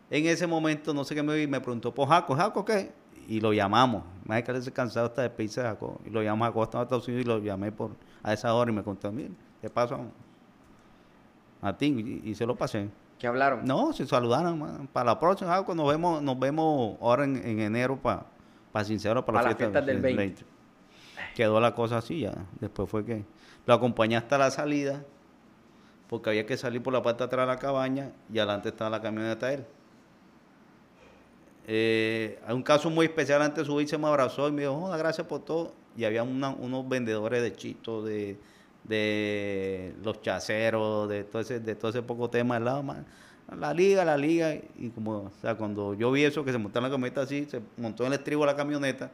En 0.10 0.26
ese 0.26 0.48
momento, 0.48 0.92
no 0.92 1.04
sé 1.04 1.14
qué 1.14 1.22
me 1.22 1.36
vi, 1.36 1.46
me 1.46 1.62
preguntó 1.62 1.94
por 1.94 2.10
Jaco, 2.10 2.36
¿Jaco 2.36 2.66
qué? 2.66 2.92
Y 3.28 3.42
lo 3.42 3.54
llamamos. 3.54 4.06
Más 4.26 4.42
que 4.42 4.60
se 4.60 4.72
cansado 4.72 5.06
hasta 5.06 5.22
de 5.22 5.28
despedirse 5.28 5.62
de 5.62 5.68
Jaco. 5.68 6.02
Y 6.04 6.10
lo 6.10 6.24
llamamos 6.24 6.48
a 6.48 6.50
Jaco, 6.50 6.64
estaba 6.64 6.82
en 6.82 6.86
Estados 6.88 7.08
Unidos 7.10 7.26
y 7.26 7.28
lo 7.28 7.38
llamé 7.38 7.72
por, 7.72 7.92
a 8.24 8.34
esa 8.34 8.52
hora 8.56 8.72
y 8.72 8.74
me 8.74 8.82
contó, 8.82 9.12
mire, 9.12 9.30
¿qué 9.62 9.70
pasó? 9.70 10.00
A 11.62 11.78
ti, 11.78 12.22
y, 12.24 12.32
y 12.32 12.34
se 12.34 12.48
lo 12.48 12.56
pasé. 12.56 12.90
¿Qué 13.20 13.28
hablaron? 13.28 13.64
No, 13.66 13.94
se 13.94 14.08
saludaron. 14.08 14.58
man. 14.58 14.90
Para 14.92 15.12
la 15.12 15.20
próxima, 15.20 15.52
Jaco, 15.52 15.76
nos 15.76 15.88
vemos, 15.88 16.24
nos 16.24 16.40
vemos 16.40 16.98
ahora 17.02 17.24
en, 17.24 17.36
en 17.36 17.60
enero 17.60 17.98
para 17.98 18.26
para 18.72 18.84
Sincero, 18.84 19.24
para 19.24 19.38
Pa' 19.38 19.44
la 19.44 19.50
las 19.50 19.58
fiesta 19.58 19.80
del 19.80 20.02
20. 20.02 20.55
Quedó 21.36 21.60
la 21.60 21.76
cosa 21.76 21.98
así 21.98 22.21
ya. 22.21 22.34
Después 22.62 22.89
fue 22.89 23.06
que 23.06 23.26
lo 23.65 23.74
acompañé 23.74 24.15
hasta 24.15 24.38
la 24.38 24.50
salida, 24.52 25.04
porque 26.08 26.30
había 26.30 26.45
que 26.45 26.56
salir 26.56 26.82
por 26.82 26.93
la 26.93 27.04
parte 27.04 27.19
de 27.19 27.26
atrás 27.26 27.45
de 27.45 27.54
la 27.54 27.60
cabaña 27.60 28.13
y 28.34 28.39
adelante 28.39 28.69
estaba 28.69 28.89
la 28.89 29.02
camioneta 29.02 29.48
de 29.48 29.54
él. 29.56 29.65
Eh, 31.67 32.39
hay 32.48 32.56
un 32.56 32.63
caso 32.63 32.89
muy 32.89 33.08
especial 33.08 33.41
antes 33.41 33.63
de 33.63 33.65
subir, 33.65 33.88
se 33.89 33.98
me 33.98 34.08
abrazó 34.08 34.48
y 34.48 34.54
me 34.54 34.62
dijo, 34.62 34.80
"Joda, 34.80 34.95
gracias 34.98 35.28
por 35.28 35.41
todo. 35.43 35.74
Y 35.98 36.06
había 36.06 36.24
unos 36.24 36.88
vendedores 36.88 37.41
de 37.41 37.54
chitos, 37.54 38.06
de, 38.06 38.38
de 38.86 39.93
los 40.04 40.21
chaceros, 40.21 41.10
de 41.10 41.26
todo 41.26 41.41
ese, 41.41 41.60
de 41.60 41.76
todo 41.76 41.89
ese 41.89 42.02
poco 42.02 42.30
tema 42.30 42.56
al 42.58 42.65
lado. 42.65 42.84
La 43.60 43.74
liga, 43.74 44.06
la 44.06 44.17
liga. 44.17 44.54
Y 44.78 44.89
como, 44.91 45.12
o 45.17 45.32
sea, 45.41 45.56
cuando 45.56 45.93
yo 45.95 46.12
vi 46.12 46.24
eso, 46.24 46.45
que 46.45 46.52
se 46.54 46.58
montó 46.58 46.80
en 46.80 46.84
la 46.84 46.91
camioneta 46.91 47.21
así, 47.21 47.45
se 47.45 47.62
montó 47.78 48.04
en 48.04 48.13
el 48.13 48.19
estribo 48.19 48.45
de 48.45 48.52
la 48.52 48.56
camioneta 48.56 49.12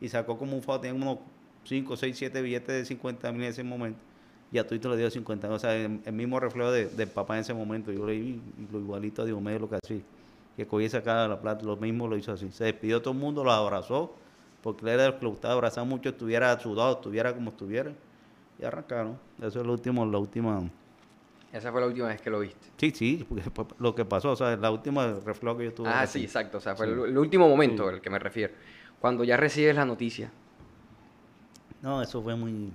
y 0.00 0.08
sacó 0.08 0.36
como 0.38 0.56
un 0.56 0.62
fajo, 0.62 0.80
tenía 0.80 1.00
unos 1.00 1.18
5, 1.64 1.96
6, 1.96 2.16
7 2.16 2.42
billetes 2.42 2.68
de 2.74 2.84
50 2.84 3.32
mil 3.32 3.42
en 3.42 3.48
ese 3.48 3.62
momento. 3.64 3.98
Y 4.52 4.58
a 4.58 4.66
Tito 4.66 4.88
le 4.88 4.96
dio 4.96 5.10
50 5.10 5.50
O 5.50 5.58
sea, 5.58 5.74
el, 5.74 6.00
el 6.04 6.12
mismo 6.12 6.38
reflejo 6.38 6.70
de- 6.70 6.86
del 6.86 7.08
papá 7.08 7.34
en 7.34 7.40
ese 7.40 7.54
momento. 7.54 7.90
Yo 7.90 8.06
le 8.06 8.12
vi 8.18 8.28
y 8.58 8.72
lo 8.72 8.78
igualito 8.78 9.22
a 9.22 9.24
Diomedes 9.24 9.60
lo 9.60 9.68
que 9.68 9.76
hacía. 9.82 10.00
Que 10.56 10.66
y 10.84 10.88
sacaba 10.88 11.26
la 11.26 11.40
plata, 11.40 11.64
lo 11.64 11.76
mismo 11.76 12.06
lo 12.06 12.16
hizo 12.16 12.30
así. 12.32 12.50
Se 12.52 12.64
despidió 12.64 13.02
todo 13.02 13.12
el 13.12 13.18
mundo, 13.18 13.42
lo 13.42 13.50
abrazó, 13.50 14.14
porque 14.62 14.82
él 14.84 14.90
era 14.90 15.06
el 15.06 15.14
que 15.14 15.22
le 15.22 15.28
gustaba 15.30 15.54
abrazar 15.54 15.84
mucho, 15.84 16.10
estuviera 16.10 16.56
sudado, 16.60 16.92
estuviera 16.94 17.34
como 17.34 17.50
estuviera. 17.50 17.92
Y 18.60 18.64
arrancaron. 18.64 19.18
Eso 19.42 19.60
es 19.60 19.66
lo 19.66 19.72
último, 19.72 20.06
la 20.06 20.18
última. 20.18 20.62
Esa 21.52 21.72
fue 21.72 21.80
la 21.80 21.88
última 21.88 22.06
vez 22.08 22.20
que 22.20 22.30
lo 22.30 22.38
viste. 22.40 22.68
Sí, 22.76 22.92
sí, 22.92 23.26
porque 23.28 23.42
lo 23.80 23.94
que 23.94 24.04
pasó, 24.04 24.30
o 24.30 24.36
sea, 24.36 24.56
la 24.56 24.70
última 24.70 25.14
reflejo 25.24 25.56
que 25.56 25.64
yo 25.64 25.72
tuve. 25.74 25.88
Ah, 25.88 26.02
así. 26.02 26.20
sí, 26.20 26.24
exacto. 26.26 26.58
O 26.58 26.60
sea, 26.60 26.76
fue 26.76 26.86
Sí. 26.86 26.92
el, 26.92 26.98
el 27.10 27.18
último 27.18 27.48
momento 27.48 27.88
Sí. 27.88 27.94
al 27.94 28.00
que 28.00 28.10
me 28.10 28.18
refiero. 28.20 28.54
Cuando 29.00 29.24
ya 29.24 29.36
recibes 29.36 29.74
la 29.74 29.84
noticia. 29.84 30.30
No, 31.84 32.00
eso 32.02 32.22
fue 32.22 32.34
muy. 32.34 32.72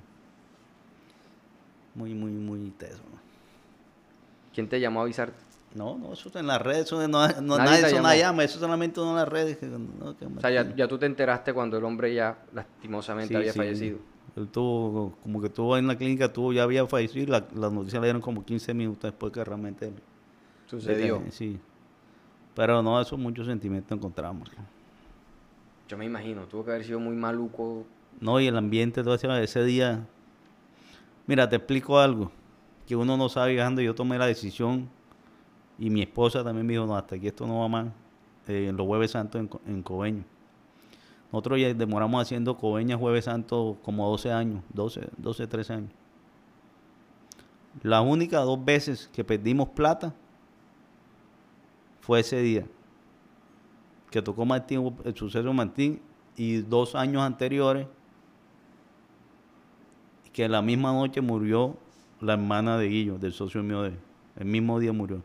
Muy, 1.95 2.13
muy, 2.13 2.31
muy 2.31 2.69
teso. 2.77 3.01
¿no? 3.11 3.19
¿Quién 4.53 4.69
te 4.69 4.79
llamó 4.79 4.99
a 5.01 5.03
avisarte? 5.03 5.37
No, 5.75 5.97
no, 5.97 6.13
eso 6.13 6.31
en 6.37 6.47
las 6.47 6.61
redes, 6.61 6.85
eso 6.85 6.95
no, 7.07 7.27
no- 7.27 7.57
Nadie 7.57 7.81
nadie, 7.81 7.87
eso 7.87 8.01
no 8.01 8.15
llama, 8.15 8.43
eso 8.43 8.59
solamente 8.59 8.99
uno 8.99 9.11
en 9.11 9.15
las 9.17 9.27
redes. 9.27 9.57
que 9.57 9.65
no, 9.65 10.15
que 10.17 10.25
O 10.25 10.39
sea, 10.39 10.49
ya, 10.51 10.75
ya 10.75 10.87
tú 10.87 10.97
te 10.97 11.05
enteraste 11.05 11.53
cuando 11.53 11.77
el 11.77 11.83
hombre 11.83 12.13
ya 12.13 12.37
lastimosamente 12.53 13.33
Sí, 13.33 13.35
había 13.35 13.51
sí. 13.53 13.59
fallecido. 13.59 13.97
Él 14.35 14.47
tuvo, 14.47 15.15
como 15.23 15.41
que 15.41 15.47
estuvo 15.47 15.75
en 15.77 15.87
la 15.87 15.97
clínica, 15.97 16.31
tuvo, 16.31 16.53
ya 16.53 16.63
había 16.63 16.85
fallecido 16.87 17.23
y 17.23 17.27
la, 17.27 17.45
la 17.55 17.69
noticia 17.69 17.99
le 17.99 18.05
dieron 18.07 18.21
como 18.21 18.45
15 18.45 18.73
minutos 18.73 19.03
después 19.11 19.33
que 19.33 19.43
realmente 19.43 19.87
él- 19.87 19.93
Sucedió. 20.67 21.21
Sí. 21.31 21.59
Pero 22.55 22.81
no, 22.83 22.99
eso 23.01 23.17
muchos 23.17 23.47
sentimientos 23.47 23.95
encontramos. 23.97 24.49
Yo 25.87 25.97
me 25.97 26.05
imagino, 26.05 26.43
tuvo 26.45 26.63
que 26.65 26.71
haber 26.71 26.85
sido 26.85 26.99
muy 26.99 27.15
maluco. 27.15 27.85
No, 28.21 28.39
y 28.39 28.47
el 28.47 28.57
ambiente, 28.57 29.03
todo 29.03 29.15
ese, 29.15 29.43
ese 29.43 29.63
día. 29.63 30.05
Mira, 31.27 31.47
te 31.47 31.55
explico 31.55 31.99
algo 31.99 32.31
que 32.87 32.95
uno 32.95 33.15
no 33.17 33.29
sabe 33.29 33.53
viajando. 33.53 33.81
Yo 33.81 33.95
tomé 33.95 34.17
la 34.17 34.25
decisión 34.25 34.89
y 35.77 35.89
mi 35.89 36.01
esposa 36.01 36.43
también 36.43 36.65
me 36.65 36.73
dijo: 36.73 36.85
No, 36.85 36.95
hasta 36.97 37.15
aquí 37.15 37.27
esto 37.27 37.47
no 37.47 37.59
va 37.59 37.67
más. 37.67 37.87
eh, 38.47 38.71
los 38.75 38.85
Jueves 38.87 39.11
Santos 39.11 39.41
en, 39.41 39.49
en 39.73 39.83
Coveño. 39.83 40.23
Nosotros 41.31 41.59
ya 41.59 41.73
demoramos 41.73 42.21
haciendo 42.21 42.57
Coveña 42.57 42.97
Jueves 42.97 43.25
Santo 43.25 43.77
como 43.83 44.09
12 44.09 44.31
años, 44.31 44.63
12, 44.73 45.09
12, 45.17 45.47
13 45.47 45.73
años. 45.73 45.91
Las 47.83 48.03
únicas 48.03 48.43
dos 48.43 48.63
veces 48.65 49.09
que 49.13 49.23
perdimos 49.23 49.69
plata 49.69 50.13
fue 52.01 52.21
ese 52.21 52.41
día 52.41 52.65
que 54.09 54.23
tocó 54.23 54.43
Martín, 54.43 54.97
el 55.05 55.15
suceso 55.15 55.53
Martín, 55.53 56.01
y 56.35 56.61
dos 56.61 56.95
años 56.95 57.21
anteriores, 57.21 57.85
que 60.33 60.47
la 60.47 60.61
misma 60.61 60.91
noche 60.93 61.21
murió 61.21 61.77
la 62.21 62.33
hermana 62.33 62.77
de 62.77 62.87
Guillo, 62.87 63.17
del 63.17 63.33
socio 63.33 63.63
mío 63.63 63.81
de 63.83 63.89
él. 63.89 63.99
El 64.37 64.45
mismo 64.45 64.79
día 64.79 64.91
murió. 64.93 65.21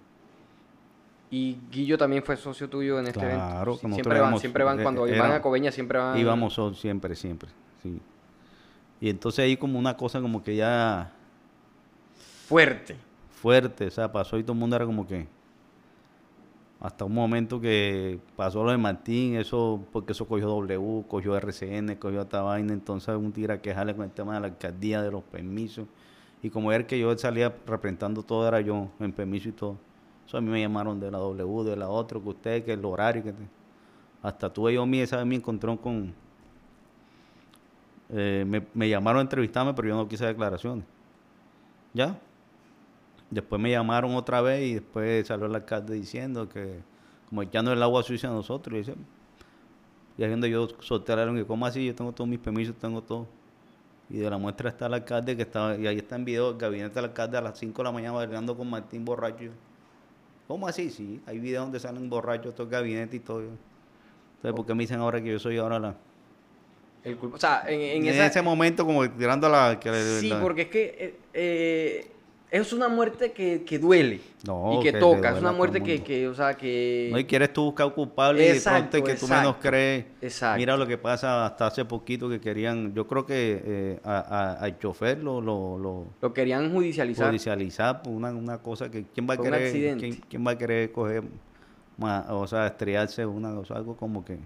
Y 1.31 1.57
Guillo 1.71 1.99
también 1.99 2.23
fue 2.23 2.37
socio 2.37 2.69
tuyo 2.69 2.99
en 3.01 3.07
este 3.09 3.19
Claro, 3.21 3.35
evento. 3.35 3.59
nosotros 3.89 3.95
siempre 3.95 4.21
van, 4.21 4.39
siempre 4.39 4.65
van, 4.65 4.79
eh, 4.81 4.83
cuando 4.83 5.07
era- 5.07 5.23
van 5.23 5.33
a 5.33 5.43
Coveña, 5.43 5.73
siempre 5.73 5.99
van. 5.99 6.17
Íbamos 6.19 6.55
sol- 6.55 6.77
siempre, 6.77 7.17
siempre. 7.17 7.51
Sí. 7.83 8.01
Y 9.01 9.09
entonces 9.11 9.41
ahí 9.45 9.57
como 9.57 9.79
una 9.79 9.97
cosa 9.97 10.21
como 10.21 10.43
que 10.43 10.55
ya 10.57 11.11
fuerte. 12.47 12.97
fuerte, 13.31 13.87
o 13.89 13.91
sea, 13.91 14.11
pasó 14.11 14.39
y 14.39 14.43
todo 14.43 14.53
el 14.53 14.59
mundo 14.59 14.75
era 14.77 14.87
como 14.87 15.07
que... 15.07 15.27
Hasta 16.85 17.07
un 17.07 17.15
momento 17.15 17.63
que 17.63 18.21
pasó 18.37 18.63
lo 18.63 18.71
de 18.71 18.77
Martín, 18.77 19.37
eso, 19.37 19.83
porque 19.91 20.13
eso 20.13 20.27
cogió 20.29 20.49
W, 20.49 21.05
cogió 21.09 21.35
RCN, 21.35 21.97
cogió 21.97 22.21
esta 22.21 22.43
vaina, 22.43 22.75
entonces 22.75 23.17
un 23.17 23.33
tira 23.33 23.63
que 23.63 23.75
jale 23.75 23.97
con 23.97 24.05
el 24.05 24.11
tema 24.11 24.35
de 24.35 24.41
la 24.41 24.47
alcaldía, 24.49 25.01
de 25.01 25.11
los 25.11 25.23
permisos. 25.23 25.87
Y 26.43 26.51
como 26.51 26.71
era 26.73 26.87
que 26.87 26.99
yo 26.99 27.17
salía 27.17 27.55
representando 27.67 28.23
todo, 28.23 28.47
era 28.47 28.61
yo 28.61 28.91
en 29.01 29.13
permiso 29.15 29.49
y 29.49 29.53
todo. 29.53 29.79
Eso 30.27 30.37
a 30.37 30.43
mí 30.43 30.51
me 30.51 30.61
llamaron 30.61 31.01
de 31.01 31.11
la 31.11 31.17
W, 31.17 31.71
de 31.71 31.75
la 31.75 31.89
otra, 31.89 32.21
que 32.21 32.29
usted, 32.29 32.65
que 32.67 32.75
el 32.75 32.85
horario, 32.85 33.23
que 33.23 33.33
hasta 34.23 34.53
tuve 34.53 34.75
yo 34.75 34.85
mi, 34.85 35.01
esa 35.01 35.17
vez 35.17 35.25
me 35.25 35.37
encontró 35.37 35.81
con... 35.81 36.13
eh, 38.11 38.45
me, 38.47 38.63
me 38.75 38.91
llamaron 38.91 39.21
a 39.21 39.23
entrevistarme, 39.23 39.73
pero 39.73 39.89
yo 39.89 39.97
no 39.97 40.07
quise 40.07 40.27
declaraciones. 40.27 40.85
¿Ya? 41.95 42.19
Después 43.35 43.61
me 43.61 43.71
llamaron 43.71 44.15
otra 44.15 44.41
vez 44.41 44.63
y 44.63 44.75
después 44.75 45.27
salió 45.27 45.47
el 45.47 45.55
alcalde 45.55 45.95
diciendo 45.95 46.49
que 46.49 46.79
como 47.29 47.43
echando 47.43 47.73
el 47.73 47.83
agua 47.83 48.03
sucia 48.05 48.29
a 48.29 48.33
nosotros. 48.33 48.75
Y, 48.75 48.79
dice, 48.79 48.95
y 50.17 50.25
donde 50.27 50.49
yo 50.51 50.69
soltaron 50.81 51.35
que 51.37 51.45
como 51.45 51.67
así, 51.67 51.85
yo 51.87 51.95
tengo 51.95 52.13
todos 52.13 52.29
mis 52.31 52.39
permisos, 52.39 52.77
tengo 52.77 53.03
todo. 53.03 53.27
Y 54.09 54.19
de 54.19 54.31
la 54.31 54.39
muestra 54.39 54.69
está 54.69 54.87
el 54.87 54.95
alcalde 54.95 55.35
que 55.37 55.43
estaba, 55.43 55.75
y 55.77 55.87
ahí 55.87 55.97
está 55.97 56.15
en 56.15 56.25
video 56.25 56.51
el 56.51 56.59
gabinete 56.59 56.95
del 56.95 57.07
alcalde 57.07 57.37
a 57.39 57.41
las 57.41 57.59
5 57.59 57.83
de 57.83 57.85
la 57.85 57.91
mañana 57.93 58.13
bailando 58.13 58.57
con 58.57 58.71
Martín 58.71 59.05
borracho. 59.05 59.51
¿Cómo 60.47 60.69
así? 60.69 60.91
Sí, 60.91 61.21
hay 61.27 61.39
videos 61.41 61.65
donde 61.65 61.81
salen 61.81 62.09
borrachos 62.09 62.55
todo 62.55 62.65
el 62.67 62.71
gabinete 62.71 63.17
y 63.17 63.21
todo. 63.21 63.41
Entonces, 63.41 64.53
¿por 64.55 64.65
qué 64.67 64.75
me 64.75 64.83
dicen 64.85 65.01
ahora 65.01 65.21
que 65.23 65.33
yo 65.33 65.39
soy 65.41 65.57
ahora 65.57 65.81
la... 65.81 65.97
El 67.03 67.17
culpa- 67.17 67.37
o 67.37 67.41
sea, 67.41 67.65
en, 67.67 67.81
en 67.81 68.03
En, 68.03 68.15
esa- 68.15 68.27
ese 68.27 68.43
momento 68.43 68.85
como 68.87 69.09
tirando 69.11 69.49
la... 69.49 69.81
Que 69.81 69.93
Sí, 70.21 70.29
la- 70.29 70.41
porque 70.41 70.63
es 70.63 70.69
que 70.69 70.85
eh, 70.99 71.17
eh, 71.33 72.11
es 72.61 72.73
una 72.73 72.89
muerte 72.89 73.33
que, 73.33 73.65
que 73.65 73.81
duele 73.81 74.21
No, 74.47 74.79
y 74.79 74.83
que, 74.85 74.93
toca. 74.93 75.33
Es 75.33 75.41
una 75.41 75.51
muerte 75.51 75.83
que, 75.83 76.03
que, 76.05 76.29
o 76.29 76.35
sea, 76.35 76.55
que... 76.55 77.09
No, 77.11 77.19
y 77.19 77.25
quieres 77.25 77.53
tú 77.53 77.65
buscar 77.65 77.93
culpable 77.93 78.45
y 78.45 78.53
de 78.53 78.61
pronto 78.61 79.03
que 79.03 79.15
tú 79.15 79.27
menos 79.27 79.57
crees. 79.61 80.05
exacto. 80.23 80.59
Mira 80.59 80.77
lo 80.77 80.87
que 80.87 80.97
pasa 80.97 81.47
hasta 81.47 81.67
hace 81.67 81.85
poquito 81.85 82.29
que 82.29 82.41
querían, 82.41 82.95
yo 82.95 83.09
creo 83.09 83.27
que 83.27 83.61
eh, 83.65 84.01
a- 84.05 84.21
a- 84.21 84.53
al 84.65 84.79
chofer 84.79 85.19
lo, 85.19 85.41
lo, 85.41 85.77
lo 85.79 86.07
Lo 86.23 86.33
querían 86.33 86.73
judicializar. 86.73 87.27
judicializar 87.27 88.03
por 88.03 88.13
una, 88.13 88.31
una 88.31 88.59
cosa 88.59 88.89
que 88.89 89.05
quién 89.13 89.27
va 89.29 89.35
a 89.35 89.39
querer, 89.39 89.97
quién, 89.99 90.21
quién 90.29 90.47
va 90.47 90.53
a 90.53 90.59
querer 90.59 90.93
coger, 90.93 91.25
ma- 91.99 92.25
o 92.31 92.47
sea, 92.47 92.69
estrellarse 92.69 93.27
una 93.27 93.53
cosa, 93.53 93.75
algo 93.75 93.97
como 93.97 94.25
que 94.25 94.39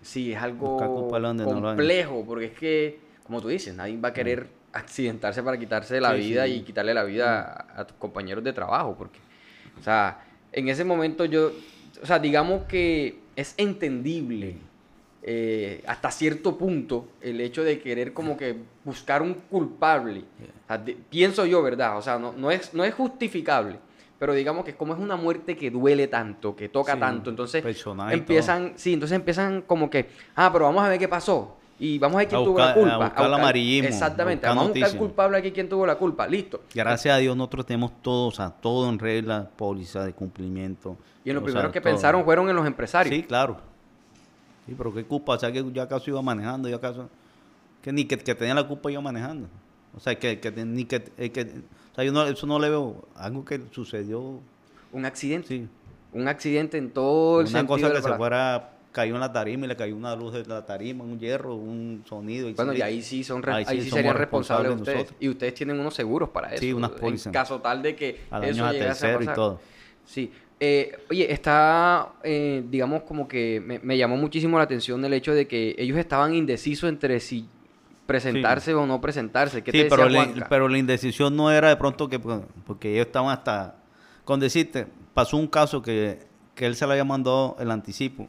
Sí, 0.00 0.32
es 0.32 0.40
algo 0.40 0.76
no 0.78 1.44
complejo, 1.44 2.24
porque 2.26 2.46
es 2.46 2.58
que, 2.58 2.98
como 3.22 3.42
tú 3.42 3.48
dices, 3.48 3.74
nadie 3.74 3.98
va 3.98 4.08
a 4.08 4.12
querer 4.14 4.63
accidentarse 4.74 5.42
para 5.42 5.58
quitarse 5.58 6.00
la 6.00 6.12
Sí, 6.14 6.20
vida 6.20 6.46
sí. 6.46 6.52
y 6.56 6.60
quitarle 6.62 6.92
la 6.94 7.04
vida 7.04 7.66
a, 7.76 7.80
a 7.80 7.86
tus 7.86 7.96
compañeros 7.96 8.42
de 8.44 8.52
trabajo, 8.52 8.94
porque, 8.98 9.18
o 9.78 9.82
sea, 9.82 10.24
en 10.52 10.68
ese 10.68 10.84
momento 10.84 11.24
yo, 11.24 11.52
o 12.02 12.06
sea, 12.06 12.18
digamos 12.18 12.64
que 12.64 13.18
es 13.36 13.54
entendible 13.56 14.56
eh, 15.22 15.82
hasta 15.86 16.10
cierto 16.10 16.58
punto 16.58 17.08
el 17.22 17.40
hecho 17.40 17.64
de 17.64 17.78
querer 17.80 18.12
como 18.12 18.36
que 18.36 18.56
buscar 18.84 19.22
un 19.22 19.34
culpable. 19.34 20.20
O 20.64 20.66
sea, 20.66 20.78
de- 20.78 20.96
pienso 21.08 21.46
yo, 21.46 21.62
¿verdad? 21.62 21.96
O 21.96 22.02
sea, 22.02 22.18
no, 22.18 22.32
no, 22.36 22.50
es, 22.50 22.74
no 22.74 22.84
es 22.84 22.92
justificable. 22.94 23.78
Pero 24.18 24.32
digamos 24.34 24.64
que 24.64 24.74
como 24.74 24.92
es 24.94 25.00
una 25.00 25.16
muerte 25.16 25.56
que 25.56 25.70
duele 25.70 26.06
tanto, 26.08 26.54
que 26.54 26.68
toca 26.68 26.94
Sí, 26.94 27.00
tanto, 27.00 27.30
entonces 27.30 27.62
empiezan, 28.14 28.72
sí, 28.76 28.92
entonces 28.92 29.16
empiezan 29.16 29.62
como 29.62 29.90
que, 29.90 30.08
ah, 30.36 30.50
pero 30.52 30.66
vamos 30.66 30.82
a 30.84 30.88
ver 30.88 30.98
qué 30.98 31.08
pasó. 31.08 31.56
Y 31.84 31.98
vamos 31.98 32.14
a 32.16 32.18
ver 32.20 32.28
quién 32.28 32.40
A 32.40 32.44
tuvo 32.44 32.58
la 32.58 32.64
buscar- 32.64 32.70
a 32.70 32.74
culpa. 32.94 33.04
buscar 33.08 33.26
el 33.26 33.34
amarillismo, 33.34 33.88
Exactamente, 33.88 34.46
a 34.46 34.50
buscar 34.50 34.64
vamos 34.64 34.76
a 34.76 34.80
buscar 34.86 34.98
culpable 34.98 35.36
aquí 35.38 35.50
quién 35.52 35.68
tuvo 35.68 35.86
la 35.86 35.96
culpa. 35.96 36.26
Listo. 36.26 36.62
gracias 36.74 37.14
a 37.14 37.18
Dios 37.18 37.36
nosotros 37.36 37.66
tenemos 37.66 37.92
todo, 38.00 38.28
o 38.28 38.30
sea, 38.30 38.50
todo 38.50 38.88
en 38.88 38.98
regla, 38.98 39.50
póliza 39.56 40.02
de 40.04 40.14
cumplimiento. 40.14 40.96
Y 41.24 41.30
en 41.30 41.36
lo 41.36 41.42
primero 41.42 41.66
sea, 41.66 41.72
que 41.72 41.80
todo. 41.80 41.92
pensaron 41.92 42.24
fueron 42.24 42.48
en 42.48 42.56
los 42.56 42.66
empresarios. 42.66 43.14
Sí, 43.14 43.22
claro. 43.22 43.58
Sí, 44.66 44.74
pero 44.78 44.94
qué 44.94 45.04
culpa, 45.04 45.34
o 45.34 45.38
sea, 45.38 45.52
que 45.52 45.62
yo 45.72 45.82
acaso 45.82 46.08
iba 46.10 46.22
manejando, 46.22 46.68
yo 46.70 46.76
acaso, 46.76 47.10
que 47.82 47.92
ni 47.92 48.06
que, 48.06 48.16
que 48.16 48.34
tenía 48.34 48.54
la 48.54 48.66
culpa 48.66 48.90
yo 48.90 49.02
manejando. 49.02 49.46
O 49.94 50.00
sea, 50.00 50.18
que, 50.18 50.40
que 50.40 50.50
ni 50.64 50.86
que, 50.86 51.04
eh, 51.18 51.30
que- 51.30 51.42
o 51.92 51.94
sea, 51.94 52.02
yo 52.04 52.12
no, 52.12 52.24
eso 52.24 52.46
no 52.46 52.58
le 52.58 52.70
veo, 52.70 53.04
algo 53.14 53.44
que 53.44 53.60
sucedió, 53.72 54.40
Un 54.92 55.04
accidente. 55.04 55.48
sí. 55.48 55.68
Un 56.14 56.28
accidente 56.28 56.78
en 56.78 56.90
todo 56.92 57.40
el 57.40 57.46
Una 57.48 57.58
sentido 57.58 57.66
cosa 57.76 57.88
de 57.88 57.92
que 57.94 58.00
la 58.00 58.08
se 58.08 58.16
fuera, 58.16 58.70
cayó 58.94 59.14
en 59.14 59.20
la 59.20 59.32
tarima 59.32 59.66
y 59.66 59.68
le 59.68 59.76
cayó 59.76 59.94
una 59.96 60.14
luz 60.14 60.32
de 60.32 60.46
la 60.46 60.64
tarima, 60.64 61.02
un 61.04 61.18
hierro, 61.18 61.56
un 61.56 62.04
sonido. 62.08 62.50
Bueno, 62.54 62.72
y 62.72 62.80
ahí 62.80 63.02
sí 63.02 63.24
son 63.24 63.42
ahí 63.48 63.64
ahí 63.66 63.78
sí 63.78 63.82
sí 63.84 63.90
somos 63.90 63.96
serían 63.98 64.16
responsables 64.16 64.68
responsables 64.70 64.80
ustedes. 64.80 64.98
nosotros. 64.98 65.16
Y 65.20 65.28
ustedes 65.28 65.54
tienen 65.54 65.80
unos 65.80 65.94
seguros 65.94 66.28
para 66.30 66.48
eso. 66.54 66.60
Sí, 66.60 66.72
unas 66.72 66.92
En 66.92 66.98
pólizas. 66.98 67.32
caso 67.32 67.60
tal 67.60 67.82
de 67.82 67.96
que 67.96 68.20
a 68.30 68.38
eso 68.46 68.64
a 68.64 68.72
llegase 68.72 69.06
a 69.06 69.18
tercero 69.18 69.22
y 69.32 69.34
todo. 69.34 69.60
Sí. 70.06 70.32
Eh, 70.60 70.96
oye, 71.10 71.30
está, 71.32 72.12
eh, 72.22 72.62
digamos, 72.70 73.02
como 73.02 73.26
que 73.26 73.60
me, 73.60 73.80
me 73.80 73.98
llamó 73.98 74.16
muchísimo 74.16 74.56
la 74.56 74.64
atención 74.64 75.04
el 75.04 75.12
hecho 75.12 75.34
de 75.34 75.48
que 75.48 75.74
ellos 75.76 75.98
estaban 75.98 76.32
indecisos 76.32 76.88
entre 76.88 77.18
si 77.20 77.48
presentarse 78.06 78.74
o 78.74 78.86
no 78.86 79.00
presentarse. 79.00 79.62
¿Qué 79.64 79.72
Sí, 79.72 79.78
te 79.82 79.88
pero, 79.88 80.08
la, 80.08 80.46
pero 80.48 80.68
la 80.68 80.78
indecisión 80.78 81.36
no 81.36 81.50
era 81.50 81.68
de 81.68 81.76
pronto 81.76 82.08
que, 82.08 82.18
porque 82.18 82.92
ellos 82.94 83.06
estaban 83.06 83.30
hasta, 83.30 83.76
con 84.24 84.38
decirte, 84.40 84.86
pasó 85.12 85.36
un 85.36 85.48
caso 85.48 85.82
que, 85.82 86.20
que 86.54 86.66
él 86.66 86.76
se 86.76 86.86
le 86.86 86.92
había 86.92 87.04
mandado 87.04 87.56
el 87.58 87.70
anticipo 87.70 88.28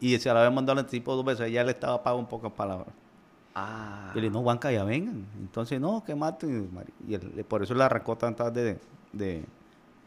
y 0.00 0.18
se 0.18 0.32
le 0.32 0.38
había 0.38 0.50
mandado 0.50 0.78
el 0.78 0.84
anticipo 0.84 1.14
dos 1.16 1.24
veces, 1.24 1.50
ya 1.50 1.64
le 1.64 1.70
estaba 1.72 2.02
pago 2.02 2.18
en 2.18 2.26
pocas 2.26 2.52
palabras. 2.52 2.88
Ah, 3.54 4.12
Y 4.14 4.16
le 4.16 4.22
dijo, 4.28 4.34
no, 4.34 4.42
Juanca, 4.42 4.70
ya 4.70 4.84
vengan. 4.84 5.26
Entonces, 5.38 5.80
no, 5.80 6.04
que 6.04 6.14
maten. 6.14 6.70
Y 7.08 7.16
por 7.44 7.62
eso 7.62 7.74
le 7.74 7.84
arrancó 7.84 8.16
tan 8.16 8.36
tarde 8.36 8.62
de, 8.62 8.80
de, 9.12 9.44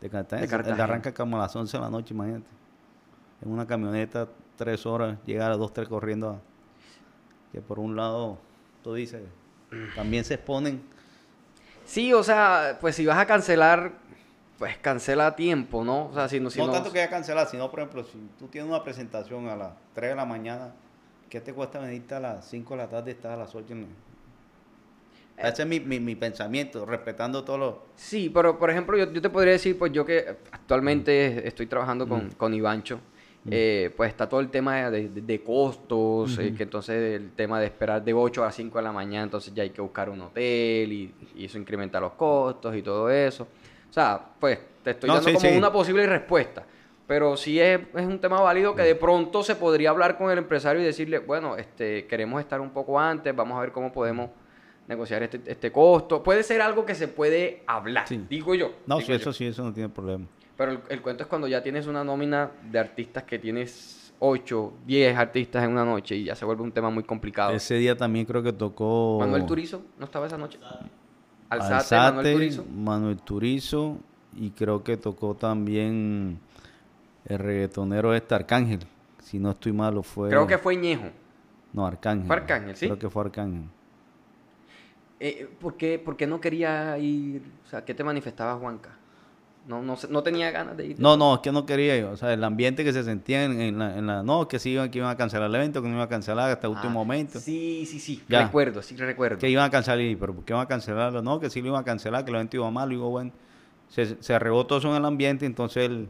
de 0.02 0.10
Cartagena. 0.10 0.42
De 0.44 0.48
Cartagena. 0.48 0.76
Él 0.76 0.82
arranca 0.82 1.14
como 1.14 1.38
a 1.38 1.42
las 1.42 1.56
11 1.56 1.76
de 1.78 1.84
la 1.84 1.90
noche, 1.90 2.14
imagínate. 2.14 2.46
En 3.42 3.52
una 3.52 3.66
camioneta, 3.66 4.28
tres 4.56 4.86
horas, 4.86 5.18
llega 5.26 5.48
a 5.48 5.50
las 5.50 5.58
2, 5.58 5.74
3 5.74 5.88
corriendo. 5.90 6.30
a- 6.30 6.40
que 7.52 7.62
por 7.62 7.80
un 7.80 7.96
lado, 7.96 8.38
tú 8.84 8.94
dices, 8.94 9.24
también 9.96 10.24
se 10.24 10.36
exponen. 10.36 10.82
Sí, 11.86 12.14
o 12.14 12.22
sea, 12.22 12.78
pues 12.80 12.96
si 12.96 13.06
vas 13.08 13.18
a 13.18 13.26
cancelar, 13.26 13.94
pues 14.60 14.78
cancela 14.78 15.28
a 15.28 15.36
tiempo, 15.36 15.84
¿no? 15.86 16.08
O 16.08 16.14
sea, 16.14 16.28
si 16.30 16.40
no... 16.40 16.50
Si 16.50 16.60
no, 16.60 16.68
no 16.68 16.74
tanto 16.74 16.92
que 16.92 17.00
haya 17.02 17.10
cancelar, 17.10 17.48
sino, 17.48 17.72
por 17.72 17.80
ejemplo, 17.80 18.04
si 18.04 18.20
tú 18.38 18.48
tienes 18.48 18.70
una 18.70 18.84
presentación 18.84 19.48
a 19.48 19.56
las 19.56 19.72
3 19.94 20.10
de 20.12 20.16
la 20.18 20.26
mañana, 20.26 20.74
¿qué 21.30 21.40
te 21.42 21.54
cuesta 21.54 21.80
venirte 21.80 22.14
a 22.16 22.20
las 22.20 22.46
5 22.50 22.74
de 22.76 22.78
la 22.78 22.90
tarde 22.90 23.12
y 23.12 23.14
estar 23.16 23.32
a 23.32 23.38
las 23.38 23.56
8? 23.56 23.72
En... 23.74 23.84
Eh. 23.84 23.88
Ese 25.38 25.62
es 25.62 25.68
mi, 25.68 25.80
mi, 25.80 26.00
mi 26.02 26.16
pensamiento, 26.16 26.86
respetando 26.86 27.44
todos 27.46 27.60
los... 27.60 27.76
Sí, 27.96 28.30
pero 28.34 28.60
por 28.60 28.70
ejemplo, 28.70 28.98
yo, 28.98 29.10
yo 29.12 29.22
te 29.22 29.30
podría 29.30 29.54
decir, 29.54 29.78
pues 29.80 29.94
yo 29.94 30.06
que 30.06 30.26
actualmente 30.52 31.48
estoy 31.48 31.66
trabajando 31.68 32.08
con, 32.08 32.26
Mm. 32.28 32.32
con 32.32 32.54
Ivancho, 32.54 33.00
eh, 33.50 33.94
pues 33.96 34.10
está 34.10 34.28
todo 34.28 34.42
el 34.42 34.50
tema 34.50 34.92
de, 34.92 35.08
de- 35.08 35.22
de 35.22 35.42
costos, 35.42 36.38
eh, 36.38 36.54
que 36.54 36.64
entonces 36.64 37.16
el 37.22 37.32
tema 37.32 37.58
de 37.62 37.68
esperar 37.68 38.04
de 38.04 38.14
8 38.14 38.44
a 38.44 38.52
5 38.52 38.78
de 38.80 38.84
la 38.84 38.92
mañana, 38.92 39.24
entonces 39.24 39.54
ya 39.54 39.64
hay 39.64 39.70
que 39.70 39.80
buscar 39.82 40.10
un 40.10 40.20
hotel 40.20 40.92
y, 40.92 41.16
y 41.36 41.46
eso 41.46 41.58
incrementa 41.58 42.02
los 42.02 42.12
costos 42.14 42.76
y 42.76 42.82
todo 42.82 43.10
eso. 43.10 43.48
O 43.90 43.94
sea, 43.94 44.22
pues 44.40 44.60
te 44.84 44.92
estoy 44.92 45.08
No, 45.08 45.16
dando 45.16 45.30
sí, 45.30 45.36
como 45.36 45.50
sí. 45.50 45.58
una 45.58 45.72
posible 45.72 46.06
respuesta. 46.06 46.66
Pero 47.08 47.36
sí 47.36 47.60
es, 47.60 47.80
es 47.96 48.06
un 48.06 48.20
tema 48.20 48.40
válido 48.40 48.76
que 48.76 48.84
de 48.84 48.94
pronto 48.96 49.42
se 49.42 49.56
podría 49.56 49.90
hablar 49.90 50.16
con 50.18 50.30
el 50.30 50.38
empresario 50.38 50.82
y 50.82 50.86
decirle, 50.86 51.18
bueno, 51.20 51.56
este, 51.58 52.06
queremos 52.06 52.40
estar 52.40 52.62
un 52.62 52.70
poco 52.70 53.00
antes, 53.00 53.36
vamos 53.36 53.58
a 53.58 53.62
ver 53.62 53.72
cómo 53.72 53.92
podemos 53.92 54.30
negociar 54.88 55.24
este, 55.24 55.42
este 55.46 55.72
costo. 55.72 56.22
Puede 56.22 56.44
ser 56.44 56.62
algo 56.62 56.86
que 56.86 56.94
se 56.94 57.08
puede 57.08 57.64
hablar, 57.66 58.08
Sí. 58.08 58.24
digo 58.30 58.54
yo. 58.54 58.74
No, 58.86 58.98
digo 58.98 59.08
sí, 59.08 59.12
yo. 59.14 59.16
eso 59.16 59.34
sí, 59.34 59.48
eso 59.48 59.64
no 59.64 59.74
tiene 59.74 59.90
problema. 59.90 60.26
Pero 60.56 60.74
el, 60.74 60.80
el 60.90 61.02
cuento 61.02 61.24
es 61.24 61.30
cuando 61.30 61.48
ya 61.48 61.64
tienes 61.64 61.88
una 61.88 62.04
nómina 62.04 62.52
de 62.70 62.78
artistas 62.78 63.24
que 63.24 63.40
tienes 63.40 64.14
8, 64.20 64.74
10 64.86 65.18
artistas 65.18 65.64
en 65.64 65.72
una 65.72 65.86
noche 65.86 66.16
y 66.16 66.26
ya 66.26 66.36
se 66.36 66.46
vuelve 66.46 66.62
un 66.62 66.72
tema 66.72 66.90
muy 66.92 67.04
complicado. 67.04 67.54
Ese 67.54 67.76
día 67.76 67.96
también 67.98 68.26
creo 68.26 68.44
que 68.44 68.52
tocó... 68.54 69.18
Manuel 69.20 69.46
Turizo, 69.46 69.82
¿no 69.98 70.06
estaba 70.06 70.28
esa 70.28 70.38
noche? 70.38 70.60
Alzate, 71.50 71.96
Alzate, 71.96 72.16
Manuel 72.16 72.34
Turizo. 72.36 72.66
Manuel 72.66 73.18
Turizo, 73.18 73.98
y 74.36 74.52
creo 74.52 74.84
que 74.84 74.98
tocó 74.98 75.36
también 75.36 76.40
el 77.26 77.40
reggaetonero 77.40 78.14
este 78.14 78.36
Arcángel, 78.36 78.80
si 79.24 79.40
no 79.40 79.52
estoy 79.52 79.74
malo 79.74 80.04
fue... 80.04 80.30
Creo 80.30 80.48
que 80.48 80.58
fue 80.58 80.76
Ñejo. 80.76 81.10
No, 81.74 81.86
Arcángel. 81.86 82.28
¿Fue 82.28 82.36
Arcángel, 82.36 82.76
sí? 82.76 82.86
Creo 82.86 83.00
que 83.00 83.10
fue 83.10 83.24
Arcángel. 83.24 83.64
Eh, 85.20 85.50
¿por, 85.60 85.76
qué, 85.76 86.00
por 86.00 86.16
qué 86.16 86.26
no 86.26 86.40
quería 86.40 86.98
ir? 86.98 87.42
O 87.66 87.70
sea, 87.70 87.84
¿qué 87.84 87.94
te 87.94 88.04
manifestaba 88.04 88.56
Juanca? 88.56 88.99
No, 89.70 89.84
no, 89.84 89.96
no 90.10 90.24
tenía 90.24 90.50
ganas 90.50 90.76
de 90.76 90.88
ir. 90.88 91.00
No, 91.00 91.16
no, 91.16 91.36
es 91.36 91.42
que 91.42 91.52
no 91.52 91.64
quería 91.64 91.96
yo. 91.96 92.10
O 92.10 92.18
sea, 92.18 92.34
el 92.34 92.44
ambiente 92.44 92.84
que 92.84 92.92
se 92.92 93.04
sentía 93.04 93.44
en, 93.46 93.62
en 93.62 93.78
la, 93.78 93.96
en 93.96 94.08
la- 94.08 94.24
No, 94.24 94.48
que 94.48 94.58
sí 94.58 94.72
iban, 94.72 94.90
que 94.90 94.98
iban 94.98 95.12
a 95.12 95.16
cancelar 95.16 95.48
el 95.48 95.56
evento, 95.56 95.80
que 95.84 95.88
no 95.88 95.94
iban 95.94 96.08
a 96.08 96.10
cancelar 96.10 96.50
hasta 96.50 96.66
el 96.66 96.74
último 96.74 96.90
Ah, 96.90 97.04
momento. 97.04 97.40
Sí, 97.40 97.86
sí, 97.86 98.00
sí. 98.00 98.24
Ya. 98.28 98.46
Recuerdo, 98.46 98.82
sí 98.82 98.96
recuerdo. 98.96 99.38
Que 99.38 99.48
iban 99.48 99.66
a 99.66 99.70
cancelar, 99.70 100.02
y, 100.02 100.16
pero 100.16 100.34
¿por 100.34 100.44
qué 100.44 100.54
iban 100.54 100.64
a 100.64 100.68
cancelarlo? 100.68 101.22
No, 101.22 101.40
que 101.40 101.52
sí 101.52 101.62
lo 101.62 101.68
iban 101.68 101.82
a 101.82 101.84
cancelar, 101.86 102.26
que 102.26 102.32
el 102.32 102.36
evento 102.38 102.58
iba 102.58 102.72
mal. 102.72 102.92
Y 102.92 102.96
digo, 102.96 103.12
bueno, 103.12 103.32
se, 103.90 104.22
se 104.24 104.34
arregó 104.34 104.66
todo 104.66 104.80
eso 104.80 104.90
en 104.90 104.96
el 104.96 105.06
ambiente, 105.06 105.46
entonces 105.46 105.86
él... 105.86 106.10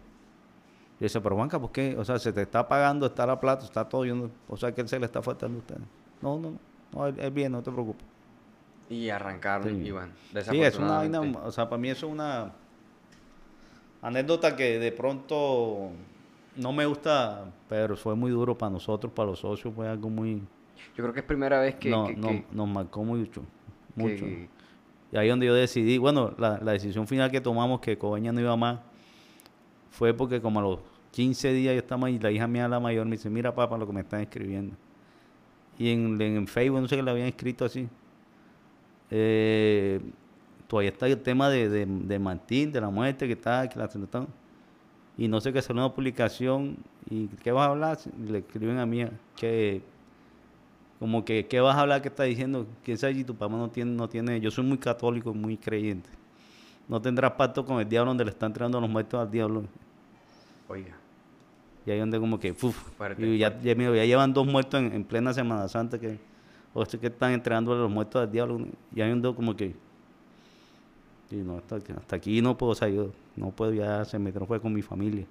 Y 1.01 1.03
dice, 1.03 1.19
pero 1.19 1.35
Juanca, 1.35 1.59
¿por 1.59 1.73
qué? 1.73 1.97
O 1.97 2.05
sea, 2.05 2.17
se 2.17 2.31
te 2.31 2.41
está 2.43 2.65
pagando, 2.65 3.07
está 3.07 3.25
la 3.25 3.37
plata, 3.41 3.65
está 3.65 3.83
todo. 3.89 4.05
yo 4.05 4.15
no- 4.15 4.31
o 4.47 4.55
sea, 4.55 4.73
que 4.73 4.79
él 4.79 4.87
se 4.87 4.97
le 4.99 5.05
está 5.05 5.21
faltando 5.21 5.57
a 5.57 5.59
ustedes. 5.59 5.81
No, 6.21 6.39
no, 6.39 6.53
no, 6.93 7.07
él, 7.07 7.15
él 7.19 7.31
bien, 7.31 7.51
no 7.51 7.61
te 7.61 7.71
preocupes. 7.71 8.05
Y 8.89 9.09
arrancaron, 9.09 9.67
Sí. 9.83 9.91
bueno, 9.91 10.09
Sí, 10.49 10.61
es 10.61 10.77
una 10.77 10.97
vaina, 10.97 11.19
o 11.21 11.51
sea, 11.51 11.67
para 11.69 11.77
mí 11.79 11.89
eso 11.89 12.07
es 12.07 12.13
una 12.13 12.51
anécdota 14.01 14.55
que 14.55 14.79
de 14.79 14.91
pronto 14.91 15.89
no 16.55 16.73
me 16.73 16.85
gusta, 16.85 17.45
pero 17.67 17.95
fue 17.97 18.15
muy 18.15 18.31
duro 18.31 18.57
para 18.57 18.71
nosotros, 18.71 19.11
para 19.13 19.29
los 19.29 19.39
socios, 19.39 19.73
fue 19.73 19.87
algo 19.87 20.09
muy... 20.09 20.41
Yo 20.95 21.03
creo 21.03 21.13
que 21.13 21.19
es 21.19 21.25
primera 21.25 21.59
vez 21.59 21.75
que... 21.75 21.89
no, 21.89 22.07
que- 22.07 22.15
no- 22.15 22.27
que- 22.29 22.45
nos 22.51 22.67
marcó 22.67 23.03
mucho, 23.03 23.43
mucho. 23.95 24.25
que- 24.25 24.49
Y 25.11 25.17
ahí 25.17 25.27
donde 25.29 25.45
yo 25.47 25.53
decidí, 25.53 25.97
bueno, 25.97 26.33
la, 26.37 26.59
la 26.61 26.71
decisión 26.73 27.07
final 27.07 27.31
que 27.31 27.41
tomamos 27.41 27.79
que 27.81 27.97
Coveña 27.97 28.31
no 28.31 28.39
iba 28.41 28.55
más, 28.55 28.79
fue 29.91 30.13
porque 30.13 30.39
como 30.41 30.59
a 30.59 30.63
los 30.63 30.79
15 31.11 31.51
días 31.53 31.73
yo 31.73 31.79
estaba 31.79 32.09
y 32.09 32.19
la 32.19 32.31
hija 32.31 32.47
mía, 32.47 32.67
la 32.67 32.79
mayor, 32.79 33.05
me 33.05 33.11
dice, 33.17 33.29
mira 33.29 33.53
papá 33.55 33.77
lo 33.77 33.87
que 33.87 33.93
me 33.93 34.01
están 34.01 34.21
escribiendo. 34.21 34.75
Y 35.77 35.91
en, 35.91 36.21
en 36.21 36.47
Facebook, 36.47 36.81
no 36.81 36.87
sé 36.87 36.95
qué 36.97 37.03
le 37.03 37.09
habían 37.11 37.27
escrito 37.27 37.65
así. 37.65 37.87
Eh, 39.11 39.99
todavía 40.69 40.91
está 40.91 41.07
el 41.07 41.19
tema 41.19 41.49
de, 41.49 41.67
de, 41.67 41.85
de 41.87 42.19
Martín, 42.19 42.71
de 42.71 42.79
la 42.79 42.89
muerte 42.91 43.25
que 43.25 43.33
está, 43.33 43.67
que 43.67 43.79
la 43.79 43.87
trataron. 43.87 44.27
Y 45.17 45.27
no 45.27 45.41
sé 45.41 45.51
qué 45.51 45.61
salió 45.61 45.83
una 45.83 45.93
publicación 45.93 46.77
y 47.09 47.27
¿qué 47.27 47.51
vas 47.51 47.67
a 47.67 47.71
hablar? 47.71 47.97
Le 48.25 48.37
escriben 48.37 48.77
a 48.77 48.85
mí 48.85 49.03
que 49.35 49.81
como 50.99 51.25
que 51.25 51.47
¿qué 51.47 51.59
vas 51.59 51.75
a 51.75 51.81
hablar? 51.81 52.01
¿Qué 52.03 52.09
está 52.09 52.23
diciendo? 52.23 52.67
¿Quién 52.83 52.97
sabe 52.97 53.15
si 53.15 53.23
tu 53.23 53.35
papá 53.35 53.55
no 53.55 53.69
tiene, 53.69 53.91
no 53.91 54.07
tiene? 54.07 54.39
Yo 54.39 54.51
soy 54.51 54.63
muy 54.63 54.77
católico, 54.77 55.33
muy 55.33 55.57
creyente. 55.57 56.07
No 56.87 57.01
tendrás 57.01 57.31
pacto 57.31 57.65
con 57.65 57.79
el 57.79 57.89
diablo 57.89 58.11
donde 58.11 58.25
le 58.25 58.31
están 58.31 58.49
entregando 58.51 58.79
los 58.79 58.89
muertos 58.89 59.19
al 59.19 59.31
diablo. 59.31 59.63
Oiga. 60.67 60.95
Y 61.85 61.91
ahí 61.91 61.99
donde 61.99 62.19
como 62.19 62.39
que, 62.39 62.51
uf, 62.51 62.75
Fuerte, 62.95 63.25
y 63.25 63.39
ya, 63.39 63.59
ya, 63.59 63.73
llevan 63.73 64.33
dos 64.33 64.45
muertos 64.45 64.79
en, 64.79 64.93
en 64.93 65.03
plena 65.03 65.33
Semana 65.33 65.67
Santa 65.67 65.97
que, 65.99 66.19
o 66.73 66.83
este 66.83 66.99
que 66.99 67.07
están 67.07 67.31
entregando 67.31 67.73
los 67.75 67.89
muertos 67.89 68.21
al 68.21 68.31
diablo. 68.31 68.67
Y 68.93 69.01
ahí 69.01 69.09
donde 69.09 69.33
como 69.33 69.55
que, 69.55 69.75
y 71.31 71.37
no, 71.37 71.57
hasta, 71.57 71.75
aquí- 71.77 71.93
hasta 71.93 72.15
aquí 72.15 72.41
no 72.41 72.57
puedo, 72.57 72.71
o 72.73 72.75
sea, 72.75 72.89
yo 72.89 73.11
no 73.35 73.51
puedo 73.55 73.73
ya 73.73 74.05
se 74.05 74.19
metieron 74.19 74.47
fue 74.47 74.61
con 74.61 74.73
mi 74.73 74.81
familia. 74.81 75.27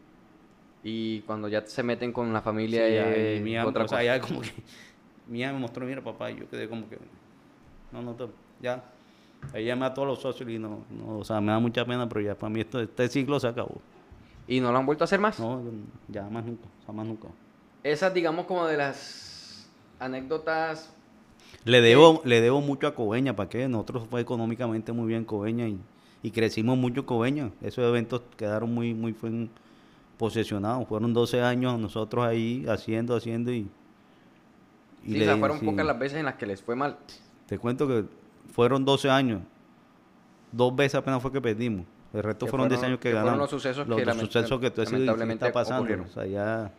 Y 0.83 1.23
cuando 1.23 1.49
ya 1.49 1.67
se 1.67 1.83
meten 1.83 2.13
con 2.13 2.33
la 2.33 2.43
Sí, 2.67 2.83
familia 2.83 2.89
ya, 2.93 3.17
es 3.17 3.45
y 3.45 3.47
hija, 3.47 3.67
otra 3.67 3.87
o 3.87 3.89
sea, 3.89 4.03
cosa. 4.03 4.05
ya 4.05 4.21
como 4.21 4.41
que, 4.43 4.51
hija 5.27 5.53
me 5.53 5.59
mostró, 5.59 5.87
mira 5.87 6.03
papá, 6.05 6.31
y 6.31 6.39
yo 6.41 6.49
quedé 6.49 6.69
como 6.69 6.89
que, 6.89 6.99
no, 7.91 8.03
no, 8.03 8.17
ya, 8.59 8.85
ahí 9.53 9.67
llamé 9.67 9.87
a 9.87 9.95
todos 9.95 10.09
los 10.09 10.21
socios 10.21 10.51
y 10.51 10.59
no, 10.59 10.87
no, 10.91 11.19
o 11.19 11.25
sea, 11.25 11.41
me 11.41 11.53
da 11.53 11.59
mucha 11.61 11.85
pena, 11.87 12.09
pero 12.09 12.21
ya 12.23 12.39
para 12.39 12.51
mí 12.51 12.61
esto, 12.61 12.81
este 12.81 13.09
ciclo 13.09 13.41
se 13.41 13.49
acabó. 13.49 13.83
¿Y 14.47 14.61
no 14.61 14.73
lo 14.73 14.79
han 14.79 14.87
vuelto 14.87 15.05
a 15.05 15.07
hacer 15.07 15.21
más? 15.21 15.39
No, 15.39 15.63
ya 16.07 16.29
más 16.29 16.45
nunca, 16.45 16.69
o 16.69 16.83
sea, 16.83 16.93
más 16.95 17.07
nunca. 17.07 17.29
Esas, 17.83 18.13
digamos, 18.15 18.47
como 18.47 18.67
de 18.67 18.77
las 18.77 19.77
anécdotas. 19.99 20.98
Le 21.65 21.81
debo, 21.81 22.23
le 22.25 22.41
debo 22.41 22.61
mucho 22.61 22.87
a 22.87 22.95
Coveña, 22.95 23.35
¿para 23.37 23.49
qué? 23.49 23.69
Nosotros 23.69 24.05
fue 24.09 24.21
económicamente 24.21 24.93
muy 24.93 25.07
bien 25.09 25.25
Coveña 25.25 25.69
y, 25.69 25.79
y 26.23 26.31
crecimos 26.31 26.79
mucho 26.79 27.05
Coveña. 27.05 27.51
Esos 27.61 27.85
eventos 27.85 28.23
quedaron 28.37 28.73
muy, 28.73 28.95
muy 28.95 29.15
posesionados. 30.17 30.89
Fueron 30.89 31.13
12 31.13 31.43
años 31.43 31.79
nosotros 31.79 32.25
ahí 32.25 32.65
haciendo, 32.69 33.15
haciendo 33.17 33.53
y... 33.53 33.69
y 35.05 35.13
Sí, 35.13 35.19
le- 35.19 35.23
o 35.23 35.25
sea, 35.27 35.37
fueron 35.37 35.61
sí. 35.61 35.67
pocas 35.67 35.85
las 35.87 35.99
veces 35.99 36.19
en 36.19 36.25
las 36.27 36.35
que 36.37 36.47
les 36.47 36.63
fue 36.63 36.75
mal. 36.77 36.97
Te 37.47 37.59
cuento 37.59 37.87
que 37.87 38.05
fueron 38.53 38.85
12 38.85 39.11
años. 39.11 39.43
Dos 40.53 40.75
veces 40.75 40.95
apenas 40.95 41.21
fue 41.21 41.31
que 41.33 41.41
perdimos. 41.41 41.85
El 42.15 42.23
resto 42.23 42.47
Que 42.47 42.51
fueron 42.51 42.69
10 42.69 42.79
fueron- 42.81 42.91
años 42.93 43.01
que, 43.01 43.09
que 43.11 43.15
fueron 43.15 43.27
ganamos. 43.27 43.53
los 43.53 43.63
sucesos 43.63 43.87
los, 43.87 43.99
que 43.99 44.05
los 44.07 44.17
sucesos 44.17 44.59
que 44.61 44.69
lamentablemente 44.71 45.45
está 45.47 45.53
pasando. 45.53 45.81
ocurrieron. 45.83 46.07
O 46.07 46.11
sea, 46.11 46.25
ya... 46.27 46.73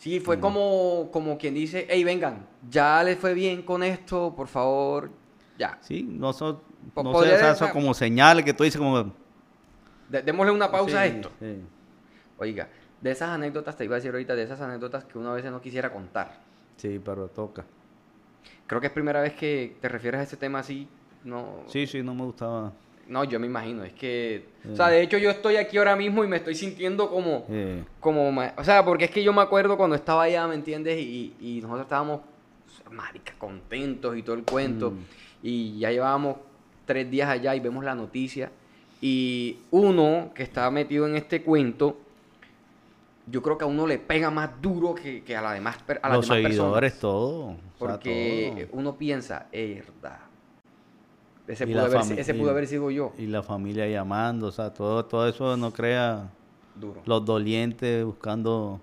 Sí, 0.00 0.18
fue 0.18 0.40
como, 0.40 1.10
como 1.12 1.36
quien 1.36 1.52
dice, 1.52 1.86
hey, 1.90 2.02
vengan, 2.04 2.46
ya 2.70 3.04
les 3.04 3.18
fue 3.18 3.34
bien 3.34 3.60
con 3.60 3.82
esto, 3.82 4.32
por 4.34 4.48
favor, 4.48 5.10
ya. 5.58 5.78
Sí, 5.82 6.02
no, 6.08 6.32
son, 6.32 6.58
Po- 6.94 7.02
no 7.02 7.12
sé, 7.22 7.34
o 7.34 7.54
sea, 7.54 7.70
como 7.70 7.92
señales 7.92 8.42
que 8.42 8.54
tú 8.54 8.64
dices 8.64 8.78
como... 8.80 9.12
De- 10.08 10.22
démosle 10.22 10.52
una 10.52 10.70
pausa 10.70 11.00
a 11.02 11.06
esto. 11.06 11.30
sí. 11.38 11.58
Oiga, 12.38 12.70
de 13.02 13.10
esas 13.10 13.28
anécdotas, 13.28 13.76
te 13.76 13.84
iba 13.84 13.96
a 13.96 13.98
decir 13.98 14.10
ahorita, 14.12 14.34
de 14.34 14.44
esas 14.44 14.58
anécdotas 14.62 15.04
que 15.04 15.18
uno 15.18 15.32
a 15.32 15.34
veces 15.34 15.50
no 15.50 15.60
quisiera 15.60 15.92
contar. 15.92 16.32
Sí, 16.78 16.98
pero 17.04 17.28
toca. 17.28 17.66
Creo 18.66 18.80
que 18.80 18.86
es 18.86 18.92
primera 18.94 19.20
vez 19.20 19.34
que 19.34 19.76
te 19.82 19.88
refieres 19.90 20.20
a 20.20 20.22
este 20.22 20.38
tema 20.38 20.60
así, 20.60 20.88
no... 21.24 21.64
Sí, 21.66 21.86
sí, 21.86 22.02
no 22.02 22.14
me 22.14 22.24
gustaba. 22.24 22.72
No, 23.10 23.24
yo 23.24 23.40
me 23.40 23.46
imagino, 23.46 23.82
es 23.82 23.92
que... 23.92 24.46
O 24.72 24.76
sea, 24.76 24.88
de 24.88 25.02
hecho 25.02 25.18
yo 25.18 25.30
estoy 25.30 25.56
aquí 25.56 25.76
ahora 25.78 25.96
mismo 25.96 26.22
y 26.24 26.28
me 26.28 26.36
estoy 26.36 26.54
sintiendo 26.54 27.10
como... 27.10 27.44
como 27.98 28.28
o 28.56 28.64
sea, 28.64 28.84
porque 28.84 29.06
es 29.06 29.10
que 29.10 29.24
yo 29.24 29.32
me 29.32 29.42
acuerdo 29.42 29.76
cuando 29.76 29.96
estaba 29.96 30.22
allá, 30.22 30.46
¿me 30.46 30.54
entiendes? 30.54 30.98
Y, 31.00 31.34
y 31.40 31.60
nosotros 31.60 31.82
estábamos, 31.82 32.20
marica, 32.92 33.34
contentos 33.36 34.16
y 34.16 34.22
todo 34.22 34.36
el 34.36 34.44
cuento. 34.44 34.92
Mm. 34.92 34.98
Y 35.42 35.78
ya 35.80 35.90
llevábamos 35.90 36.36
tres 36.86 37.10
días 37.10 37.28
allá 37.28 37.54
y 37.56 37.60
vemos 37.60 37.84
la 37.84 37.96
noticia. 37.96 38.52
Y 39.00 39.58
uno 39.72 40.30
que 40.32 40.44
está 40.44 40.70
metido 40.70 41.08
en 41.08 41.16
este 41.16 41.42
cuento, 41.42 41.98
yo 43.26 43.42
creo 43.42 43.58
que 43.58 43.64
a 43.64 43.66
uno 43.66 43.88
le 43.88 43.98
pega 43.98 44.30
más 44.30 44.50
duro 44.62 44.94
que, 44.94 45.24
que 45.24 45.36
a, 45.36 45.42
la 45.42 45.52
demás, 45.52 45.78
a 46.02 46.08
las 46.08 46.16
los 46.18 46.28
demás 46.28 46.42
seguidores, 46.42 46.92
personas. 46.92 47.00
todo. 47.00 47.44
o 47.46 47.54
sea, 47.54 47.60
Porque 47.76 48.68
todo. 48.70 48.78
uno 48.78 48.96
piensa, 48.96 49.48
es 49.50 49.84
verdad. 49.84 50.29
Ese, 51.50 51.66
pudo 51.66 51.80
haber, 51.84 52.18
ese 52.18 52.34
pudo 52.34 52.50
haber 52.50 52.66
sido 52.66 52.90
yo. 52.90 53.12
Y 53.18 53.26
la 53.26 53.42
familia 53.42 53.86
llamando, 53.88 54.46
o 54.48 54.52
sea, 54.52 54.72
todo, 54.72 55.04
todo 55.04 55.28
eso 55.28 55.56
no 55.56 55.72
crea 55.72 56.30
Duro. 56.76 57.02
los 57.04 57.24
dolientes 57.24 58.04
buscando 58.04 58.80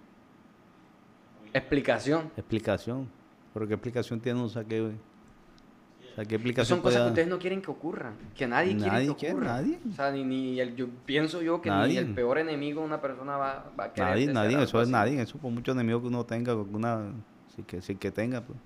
Explicación. 1.53 2.29
explicación. 2.35 3.07
Pero 3.53 3.67
qué 3.67 3.73
explicación 3.73 4.19
tiene 4.19 4.39
un 4.41 4.49
saque, 4.49 4.81
güey. 4.81 4.93
O 4.93 6.15
sea, 6.15 6.25
qué 6.25 6.35
explicación 6.35 6.77
Son 6.77 6.83
cosas 6.83 7.03
que 7.03 7.07
ustedes 7.09 7.27
no 7.27 7.39
quieren 7.39 7.61
que 7.61 7.71
ocurran. 7.71 8.13
Que 8.35 8.47
nadie, 8.47 8.75
quiere 8.75 8.91
Nadie 8.91 9.07
que 9.09 9.15
quiere, 9.15 9.33
ocurran. 9.35 9.55
nadie. 9.55 9.79
O 9.91 9.93
sea, 9.95 10.11
ni, 10.11 10.23
ni 10.23 10.59
el, 10.59 10.75
yo 10.75 10.87
pienso 11.05 11.41
yo 11.41 11.61
que 11.61 11.69
ni 11.71 11.97
el 11.97 12.13
peor 12.13 12.37
enemigo 12.39 12.81
de 12.81 12.87
una 12.87 12.99
persona 13.01 13.37
va, 13.37 13.71
va 13.79 13.85
a 13.85 13.93
querer. 13.93 14.09
Nadie, 14.09 14.33
nadie, 14.33 14.63
eso 14.63 14.81
es 14.81 14.89
nadie, 14.89 15.21
eso 15.21 15.37
por 15.37 15.51
mucho 15.51 15.71
enemigo 15.71 16.01
que 16.01 16.07
uno 16.07 16.25
tenga, 16.25 16.51
alguna, 16.51 17.11
sí 17.55 17.63
que, 17.63 17.81
sí 17.81 17.95
que 17.95 18.11
tenga, 18.11 18.41
pues. 18.41 18.57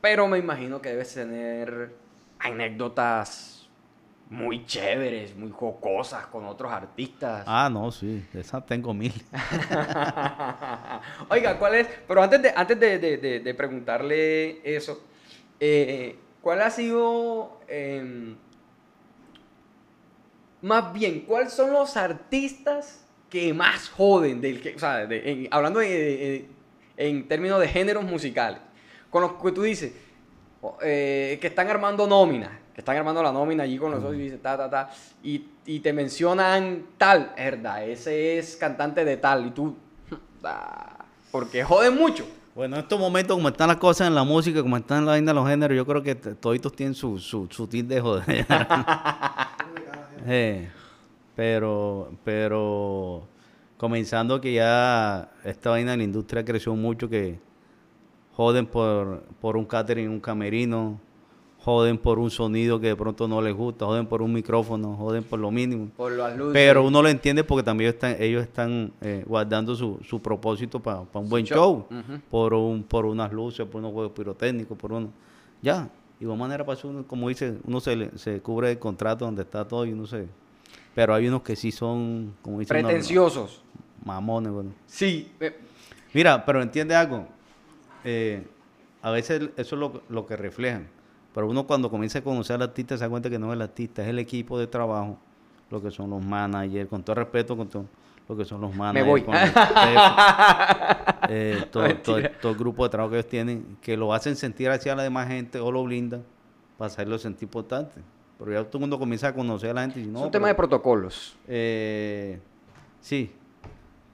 Pero 0.00 0.28
me 0.28 0.38
imagino 0.38 0.80
que 0.80 0.90
debes 0.90 1.12
tener 1.14 1.94
anécdotas 2.38 3.68
muy 4.28 4.66
chéveres, 4.66 5.36
muy 5.36 5.50
jocosas 5.52 6.26
con 6.26 6.46
otros 6.46 6.72
artistas. 6.72 7.44
Ah, 7.46 7.68
no, 7.72 7.92
sí, 7.92 8.24
esas 8.34 8.66
tengo 8.66 8.92
mil. 8.92 9.12
Oiga, 11.30 11.58
¿cuál 11.58 11.76
es? 11.76 11.88
Pero 12.08 12.22
antes 12.22 12.42
de, 12.42 12.52
antes 12.54 12.78
de, 12.80 12.98
de- 12.98 13.16
de- 13.18 13.40
de 13.40 13.54
preguntarle 13.54 14.60
eso, 14.76 15.00
eh, 15.60 16.18
¿cuál 16.42 16.60
ha 16.62 16.70
sido, 16.70 17.60
em, 17.68 18.34
más 20.62 20.92
bien, 20.92 21.20
cuáles 21.20 21.52
son 21.52 21.72
los 21.72 21.96
artistas 21.96 23.04
que 23.30 23.52
más 23.54 23.88
joden, 23.90 24.40
del 24.40 24.60
que, 24.60 24.74
o 24.74 24.78
sea, 24.78 25.06
de- 25.06 25.30
en- 25.30 25.48
hablando 25.50 25.80
de- 25.80 25.88
de- 25.88 26.48
en 26.96 27.28
términos 27.28 27.60
de 27.60 27.68
géneros 27.68 28.04
musicales, 28.04 28.58
con 29.10 29.22
los 29.22 29.32
que 29.34 29.52
tú 29.52 29.62
dices, 29.62 29.92
eh, 30.82 31.38
que 31.40 31.46
están 31.46 31.68
armando 31.68 32.06
nómina, 32.06 32.60
que 32.74 32.80
están 32.80 32.96
armando 32.96 33.22
la 33.22 33.32
nómina 33.32 33.64
allí 33.64 33.78
con 33.78 33.90
los 33.90 34.00
otros 34.00 34.16
y 34.16 34.22
dices, 34.22 34.42
ta, 34.42 34.56
ta, 34.56 34.68
ta, 34.68 34.90
y, 35.22 35.44
y 35.66 35.80
te 35.80 35.92
mencionan 35.92 36.86
tal, 36.98 37.32
verdad, 37.36 37.86
ese 37.86 38.38
es 38.38 38.56
cantante 38.56 39.04
de 39.04 39.16
tal, 39.16 39.46
y 39.46 39.50
tú, 39.50 39.76
ah, 40.44 41.04
porque 41.30 41.64
joden 41.64 41.96
mucho. 41.96 42.26
Bueno, 42.54 42.76
en 42.76 42.82
estos 42.82 42.98
momentos, 42.98 43.36
como 43.36 43.48
están 43.48 43.68
las 43.68 43.76
cosas 43.76 44.08
en 44.08 44.14
la 44.14 44.24
música, 44.24 44.62
como 44.62 44.78
están 44.78 45.04
la 45.04 45.12
vaina 45.12 45.32
de 45.32 45.34
los 45.34 45.46
géneros, 45.46 45.76
yo 45.76 45.84
creo 45.84 46.02
que 46.02 46.14
toditos 46.14 46.72
tienen 46.72 46.94
su, 46.94 47.18
su, 47.18 47.46
su 47.50 47.66
tit 47.66 47.86
de 47.86 48.00
joder. 48.00 48.46
Eh, 50.28 50.68
pero, 51.36 52.10
pero, 52.24 53.28
comenzando 53.76 54.40
que 54.40 54.54
ya 54.54 55.30
esta 55.44 55.70
vaina 55.70 55.92
de 55.92 55.98
la 55.98 56.02
industria 56.02 56.44
creció 56.44 56.74
mucho, 56.74 57.08
que 57.08 57.38
joden 58.36 58.66
por, 58.66 59.22
por 59.40 59.56
un 59.56 59.64
catering, 59.64 60.08
un 60.10 60.20
camerino, 60.20 61.00
joden 61.58 61.98
por 61.98 62.18
un 62.18 62.30
sonido 62.30 62.78
que 62.78 62.88
de 62.88 62.96
pronto 62.96 63.26
no 63.26 63.40
les 63.40 63.54
gusta, 63.54 63.86
joden 63.86 64.06
por 64.06 64.22
un 64.22 64.32
micrófono, 64.32 64.94
joden 64.96 65.24
por 65.24 65.38
lo 65.38 65.50
mínimo. 65.50 65.88
Por 65.96 66.12
las 66.12 66.36
luces. 66.36 66.52
Pero 66.52 66.84
uno 66.84 67.02
lo 67.02 67.08
entiende 67.08 67.42
porque 67.44 67.62
también 67.64 67.90
están, 67.90 68.16
ellos 68.20 68.42
están 68.42 68.92
eh, 69.00 69.24
guardando 69.26 69.74
su, 69.74 69.98
su 70.04 70.20
propósito 70.20 70.80
para 70.80 71.00
un 71.14 71.28
buen 71.28 71.44
show. 71.44 71.86
Por 72.30 72.54
un 72.54 72.82
por 72.84 73.06
unas 73.06 73.32
luces, 73.32 73.66
por 73.66 73.80
unos 73.80 73.92
juegos 73.92 74.12
pirotécnicos, 74.12 74.76
por 74.78 74.92
uno. 74.92 75.08
Ya. 75.62 75.88
Y 76.20 76.24
de 76.24 76.34
manera 76.34 76.64
pasa 76.64 76.86
uno, 76.88 77.04
como 77.06 77.28
dice, 77.28 77.58
uno 77.64 77.78
se, 77.80 78.16
se 78.18 78.40
cubre 78.40 78.70
el 78.70 78.78
contrato 78.78 79.24
donde 79.24 79.42
está 79.42 79.66
todo 79.66 79.84
y 79.84 79.92
uno 79.92 80.06
se... 80.06 80.26
Pero 80.94 81.12
hay 81.12 81.28
unos 81.28 81.42
que 81.42 81.56
sí 81.56 81.70
son, 81.72 82.34
como 82.40 82.58
dicen, 82.60 82.82
Pretenciosos. 82.82 83.60
mamones, 84.04 84.50
bueno. 84.52 84.70
Sí. 84.86 85.30
eh, 85.40 85.54
Mira, 86.14 86.42
pero 86.46 86.62
entiende 86.62 86.94
algo. 86.94 87.26
Eh, 88.06 88.46
a 89.02 89.10
veces 89.10 89.50
eso 89.56 89.74
es 89.76 89.80
lo, 89.80 90.02
lo 90.08 90.24
que 90.26 90.36
reflejan. 90.36 90.88
Pero 91.34 91.48
uno 91.48 91.66
cuando 91.66 91.90
comienza 91.90 92.20
a 92.20 92.22
conocer 92.22 92.56
al 92.56 92.62
artista 92.62 92.96
se 92.96 93.04
da 93.04 93.10
cuenta 93.10 93.28
que 93.28 93.38
no 93.38 93.48
es 93.48 93.52
el 93.56 93.62
artista, 93.62 94.02
es 94.02 94.08
el 94.08 94.18
equipo 94.18 94.58
de 94.58 94.66
trabajo, 94.66 95.18
lo 95.70 95.82
que 95.82 95.90
son 95.90 96.08
los 96.10 96.24
managers, 96.24 96.88
con 96.88 97.02
todo 97.02 97.16
respeto, 97.16 97.56
con 97.56 97.68
todo 97.68 97.84
lo 98.28 98.36
que 98.36 98.44
son 98.44 98.60
los 98.60 98.74
managers, 98.74 99.06
voy. 99.06 99.22
con 99.22 99.34
los 99.34 99.42
jefes, 99.42 100.02
eh, 101.28 101.64
todo, 101.70 101.82
Mentira. 101.84 102.28
todo- 102.30 102.38
todo 102.40 102.52
el 102.52 102.58
grupo 102.58 102.84
de 102.84 102.90
trabajo 102.90 103.10
que 103.10 103.18
ellos 103.18 103.28
tienen, 103.30 103.76
que 103.82 103.96
lo 103.96 104.12
hacen 104.14 104.34
sentir 104.36 104.70
hacia 104.70 104.94
la 104.94 105.02
demás 105.02 105.28
gente 105.28 105.58
o 105.60 105.70
lo 105.70 105.84
blindan 105.84 106.22
para 106.78 106.86
hacerlo 106.86 107.18
sentir 107.18 107.44
importante. 107.44 108.00
Pero 108.38 108.52
ya 108.52 108.64
todo 108.64 108.78
el 108.78 108.80
mundo 108.82 108.98
comienza 108.98 109.28
a 109.28 109.34
conocer 109.34 109.70
a 109.70 109.74
la 109.74 109.80
gente 109.82 110.00
y 110.00 110.06
no, 110.06 110.18
es 110.20 110.24
un 110.26 110.30
tema 110.30 110.48
de 110.48 110.54
protocolos. 110.54 111.36
eh, 111.48 112.38
sí, 113.00 113.30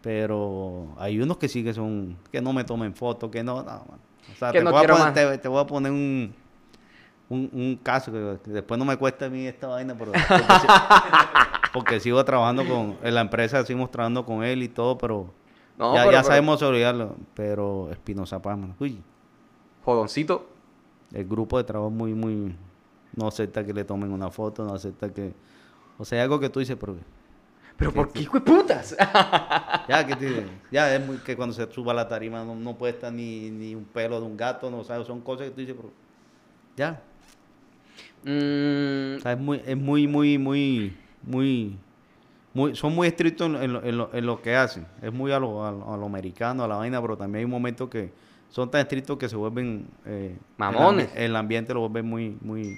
Pero 0.03 0.89
hay 0.99 1.21
unos 1.21 1.37
que 1.39 1.49
sí 1.49 1.63
que 1.63 1.73
son, 1.73 2.17
que 2.31 2.41
no 2.43 2.53
me 2.53 2.65
tomen 2.65 2.95
fotos, 2.95 3.31
que 3.31 3.43
no, 3.43 3.63
no. 3.63 3.73
O 4.33 4.37
sea, 4.39 4.51
Que 4.53 4.59
te, 4.59 4.65
no 4.65 4.73
voy 4.73 4.85
a 4.85 4.89
poner, 4.89 5.15
te, 5.15 5.39
te 5.39 5.49
voy 5.49 5.61
a 5.63 5.67
poner 5.67 5.93
un, 5.93 6.35
un, 7.29 7.51
un 7.53 7.77
caso 7.83 8.11
que, 8.13 8.39
que 8.45 8.51
después 8.51 8.79
no 8.79 8.85
me 8.85 8.97
cuesta 8.97 9.27
a 9.27 9.29
mí 9.31 9.47
esta 9.47 9.69
vaina, 9.69 9.95
pero 9.97 10.13
porque, 10.29 10.45
si- 10.61 10.67
porque 11.73 12.01
sigo 12.01 12.25
trabajando 12.25 12.67
con, 12.67 12.97
en 13.03 13.15
la 13.15 13.21
empresa 13.21 13.65
seguimos 13.65 13.91
trabajando 13.91 14.25
con 14.25 14.43
él 14.45 14.63
y 14.63 14.69
todo, 14.69 14.99
pero 14.99 15.33
No, 15.79 15.95
ya, 15.95 16.01
pero- 16.03 16.13
ya 16.13 16.25
sabemos 16.25 16.61
olvidarlo. 16.63 17.15
Pero 17.35 17.89
Espinoza 17.91 18.43
Paz, 18.43 18.59
man, 18.59 18.75
uy, 18.81 19.01
Jodoncito. 19.85 20.47
el 21.13 21.25
grupo 21.27 21.59
de 21.59 21.65
trabajo 21.65 21.91
muy, 21.91 22.13
muy, 22.15 22.55
no 23.17 23.29
acepta 23.29 23.65
que 23.65 23.73
le 23.73 23.85
tomen 23.85 24.11
una 24.13 24.31
foto, 24.31 24.65
no 24.65 24.75
acepta 24.75 25.13
que, 25.13 25.33
o 25.99 26.05
sea, 26.05 26.23
algo 26.23 26.41
que 26.41 26.49
tú 26.49 26.61
dices, 26.61 26.77
pero 26.79 26.97
Pero 27.83 27.93
¿por 27.93 28.13
qué, 28.13 28.21
hijo 28.21 28.39
de 28.39 28.45
putas? 28.45 28.97
Ya, 29.89 30.07
que 30.07 30.15
te- 30.15 30.47
ya 30.71 30.95
es 30.95 31.05
muy 31.05 31.17
que 31.19 31.35
cuando 31.35 31.53
se 31.53 31.71
suba 31.73 31.91
a 31.91 31.95
la 31.97 32.09
tarima 32.09 32.45
no, 32.45 32.55
no 32.55 32.79
puede 32.79 32.93
estar 32.93 33.13
ni, 33.13 33.51
ni 33.51 33.75
un 33.75 33.85
pelo 33.85 34.21
de 34.21 34.27
un 34.27 34.37
gato, 34.37 34.71
no 34.71 34.85
sabes, 34.85 35.09
son 35.09 35.21
cosas 35.21 35.47
que 35.49 35.51
tú 35.51 35.61
dices, 35.61 35.75
pero 35.77 35.91
ya, 36.77 37.03
Mm, 38.25 39.17
o 39.17 39.21
sea, 39.21 39.33
es 39.33 39.39
muy, 39.39 39.61
es 39.67 39.77
muy, 39.77 40.07
muy, 40.07 40.39
muy, 40.39 40.93
muy, 41.23 41.77
muy, 42.55 42.77
son 42.77 42.95
muy 42.95 43.09
estrictos 43.09 43.49
en, 43.49 43.57
en 43.57 43.73
lo, 43.73 43.83
en 43.85 43.99
lo- 43.99 44.11
en 44.15 44.27
lo 44.27 44.41
que 44.41 44.55
hacen, 44.55 44.87
es 45.03 45.13
muy 45.13 45.33
a 45.33 45.41
lo, 45.41 45.67
a 45.67 45.73
lo- 45.73 45.93
a 45.93 45.97
lo 45.97 46.07
americano, 46.07 46.63
a 46.63 46.69
la 46.69 46.77
vaina, 46.77 47.01
pero 47.03 47.17
también 47.17 47.45
hay 47.45 47.51
momentos 47.51 47.89
que 47.89 48.13
son 48.49 48.71
tan 48.71 48.83
estrictos 48.83 49.19
que 49.19 49.29
se 49.29 49.35
vuelven, 49.37 49.87
eh, 50.07 50.37
Mamones. 50.59 51.09
El, 51.09 51.13
ambi- 51.15 51.25
el 51.25 51.37
ambiente 51.37 51.75
lo 51.75 51.81
vuelve 51.81 52.03
muy, 52.03 52.37
muy, 52.43 52.77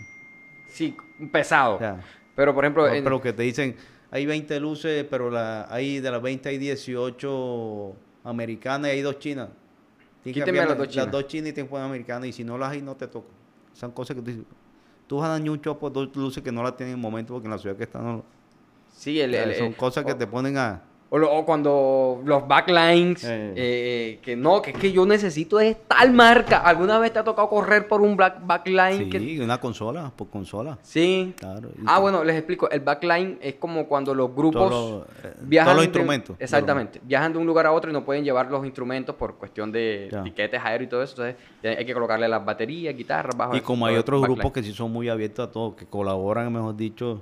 sí, 0.68 0.96
pesado. 1.30 1.78
ya. 1.80 2.00
Pero 2.34 2.54
por 2.54 2.64
ejemplo, 2.64 2.86
No, 2.86 2.92
pero 3.04 3.20
que 3.20 3.32
te 3.32 3.42
dicen, 3.42 3.76
hay 4.14 4.26
20 4.26 4.60
luces, 4.60 5.04
pero 5.10 5.30
la, 5.30 5.66
hay 5.70 6.00
de 6.00 6.10
las 6.10 6.22
20 6.22 6.48
hay 6.48 6.58
18 6.58 7.94
americanas 8.24 8.88
y 8.88 8.92
hay 8.92 9.02
dos 9.02 9.18
chinas. 9.18 9.48
Tienes 10.22 10.34
que 10.36 10.40
Quíteme 10.40 10.66
las 10.66 10.78
dos 10.78 10.88
chinas. 10.88 11.04
Las 11.06 11.12
dos 11.12 11.26
chinas 11.26 11.50
y 11.50 11.52
te 11.52 11.64
ponen 11.64 11.86
americanas 11.86 12.28
y 12.28 12.32
si 12.32 12.44
no 12.44 12.56
las 12.56 12.70
hay 12.70 12.82
no 12.82 12.96
te 12.96 13.08
tocan. 13.08 13.32
Son 13.72 13.90
cosas 13.92 14.16
que 14.16 14.22
tú 14.22 14.30
dices, 14.30 14.44
tú 15.06 15.18
vas 15.18 15.28
a 15.28 15.32
dañar 15.32 15.50
un 15.50 15.60
chopo 15.60 15.90
dos 15.90 16.14
luces 16.16 16.42
que 16.42 16.52
no 16.52 16.62
las 16.62 16.76
tienen 16.76 16.94
en 16.94 16.98
el 16.98 17.02
momento 17.02 17.34
porque 17.34 17.46
en 17.46 17.50
la 17.52 17.58
ciudad 17.58 17.76
que 17.76 17.84
están 17.84 18.04
no 18.04 18.24
sí, 18.88 19.20
el, 19.20 19.34
el- 19.34 19.54
son 19.54 19.68
el- 19.68 19.76
cosas 19.76 20.04
que 20.04 20.14
te 20.14 20.26
ponen 20.26 20.56
a... 20.58 20.82
O, 21.10 21.18
lo- 21.18 21.32
o 21.32 21.44
cuando 21.44 22.20
los 22.24 22.48
backlines, 22.48 23.22
Eh. 23.22 23.52
eh, 23.56 24.18
que 24.20 24.34
no, 24.34 24.60
que 24.60 24.70
es 24.72 24.76
que 24.78 24.90
yo 24.90 25.06
necesito 25.06 25.58
de 25.58 25.76
tal 25.86 26.12
marca. 26.12 26.58
¿Alguna 26.58 26.98
vez 26.98 27.12
te 27.12 27.20
ha 27.20 27.24
tocado 27.24 27.48
correr 27.48 27.86
por 27.86 28.00
un 28.00 28.16
black 28.16 28.38
backline? 28.44 28.98
Sí, 28.98 29.10
que- 29.10 29.40
una 29.44 29.60
consola, 29.60 30.10
por 30.16 30.28
consola. 30.28 30.76
sí. 30.82 31.32
Claro. 31.38 31.68
Ah, 31.86 32.00
bueno, 32.00 32.24
les 32.24 32.34
explico. 32.36 32.68
El 32.68 32.80
backline 32.80 33.38
es 33.40 33.54
como 33.56 33.86
cuando 33.86 34.12
los 34.12 34.34
grupos 34.34 34.68
Todos 34.70 34.90
los, 34.90 35.24
eh, 35.24 35.36
viajan. 35.42 35.66
todos 35.66 35.76
los 35.76 35.82
de- 35.82 35.86
instrumentos. 35.86 36.36
exactamente. 36.40 37.00
Viajan 37.04 37.32
de 37.32 37.38
un 37.38 37.46
lugar 37.46 37.66
a 37.66 37.72
otro 37.72 37.90
y 37.90 37.92
no 37.92 38.04
pueden 38.04 38.24
llevar 38.24 38.50
los 38.50 38.64
instrumentos 38.64 39.14
por 39.14 39.36
cuestión 39.36 39.70
de 39.70 40.08
Ya. 40.10 40.22
tiquetes 40.24 40.60
aéreos 40.64 40.88
y 40.88 40.90
todo 40.90 41.02
eso. 41.04 41.22
Entonces 41.24 41.78
hay 41.78 41.84
que 41.84 41.94
colocarle 41.94 42.26
las 42.26 42.44
baterías, 42.44 42.96
guitarras, 42.96 43.36
bajos. 43.36 43.56
Y 43.56 43.60
como 43.60 43.86
hay 43.86 43.94
otros 43.96 44.20
grupos 44.22 44.50
que 44.50 44.62
sí 44.64 44.72
son 44.72 44.90
muy 44.90 45.08
abiertos 45.08 45.46
a 45.48 45.52
todo, 45.52 45.76
que 45.76 45.86
colaboran, 45.86 46.52
mejor 46.52 46.74
dicho, 46.76 47.20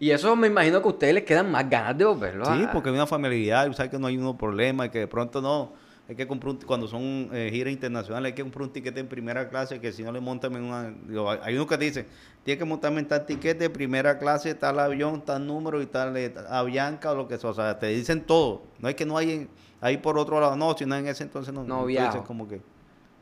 Y 0.00 0.10
eso 0.10 0.34
me 0.34 0.46
imagino 0.48 0.80
que 0.80 0.88
a 0.88 0.90
ustedes 0.92 1.14
les 1.14 1.24
quedan 1.24 1.50
más 1.50 1.68
ganas 1.68 1.96
de 1.96 2.06
volverlo 2.06 2.46
Sí, 2.46 2.62
a- 2.64 2.72
porque 2.72 2.88
hay 2.88 2.94
una 2.96 3.06
familiaridad, 3.06 3.70
y 3.70 3.74
sabes 3.74 3.90
que 3.90 3.98
no 3.98 4.06
hay 4.06 4.16
uno 4.16 4.36
problema, 4.36 4.86
y 4.86 4.88
que 4.88 5.00
de 5.00 5.06
pronto 5.06 5.42
no, 5.42 5.74
hay 6.08 6.16
que 6.16 6.26
comprar 6.26 6.54
un, 6.54 6.60
cuando 6.62 6.88
son 6.88 7.28
eh, 7.32 7.50
giras 7.52 7.70
internacionales, 7.70 8.30
hay 8.30 8.34
que 8.34 8.40
comprar 8.42 8.62
un 8.62 8.72
tiquete 8.72 8.98
en 8.98 9.08
primera 9.08 9.50
clase, 9.50 9.78
que 9.78 9.92
si 9.92 10.02
no 10.02 10.10
le 10.10 10.20
montan 10.20 10.54
en 10.56 10.64
una, 10.64 10.90
digo, 10.90 11.30
hay- 11.30 11.38
hay 11.42 11.54
uno 11.54 11.66
que 11.66 11.76
dice, 11.76 12.06
tiene 12.44 12.58
que 12.58 12.64
montarme 12.64 13.00
en 13.00 13.08
tal 13.08 13.26
tiquete 13.26 13.64
de 13.64 13.70
primera 13.70 14.18
clase, 14.18 14.54
tal 14.54 14.78
avión, 14.80 15.22
tal 15.22 15.46
número 15.46 15.82
y 15.82 15.86
tal, 15.86 16.16
eh, 16.16 16.32
Avianca 16.48 17.12
o 17.12 17.14
lo 17.14 17.28
que 17.28 17.36
sea, 17.38 17.50
o 17.50 17.54
sea, 17.54 17.78
te 17.78 17.88
dicen 17.88 18.22
todo, 18.22 18.62
no 18.78 18.88
es 18.88 18.94
que 18.94 19.04
no 19.04 19.18
hay 19.18 19.48
ahí 19.82 19.98
por 19.98 20.16
otro 20.18 20.40
lado, 20.40 20.56
no, 20.56 20.74
sino 20.78 20.96
en 20.96 21.08
ese 21.08 21.24
entonces 21.24 21.52
no, 21.52 21.62
No 21.62 21.84
viajo. 21.84 22.24
como 22.24 22.48
que, 22.48 22.62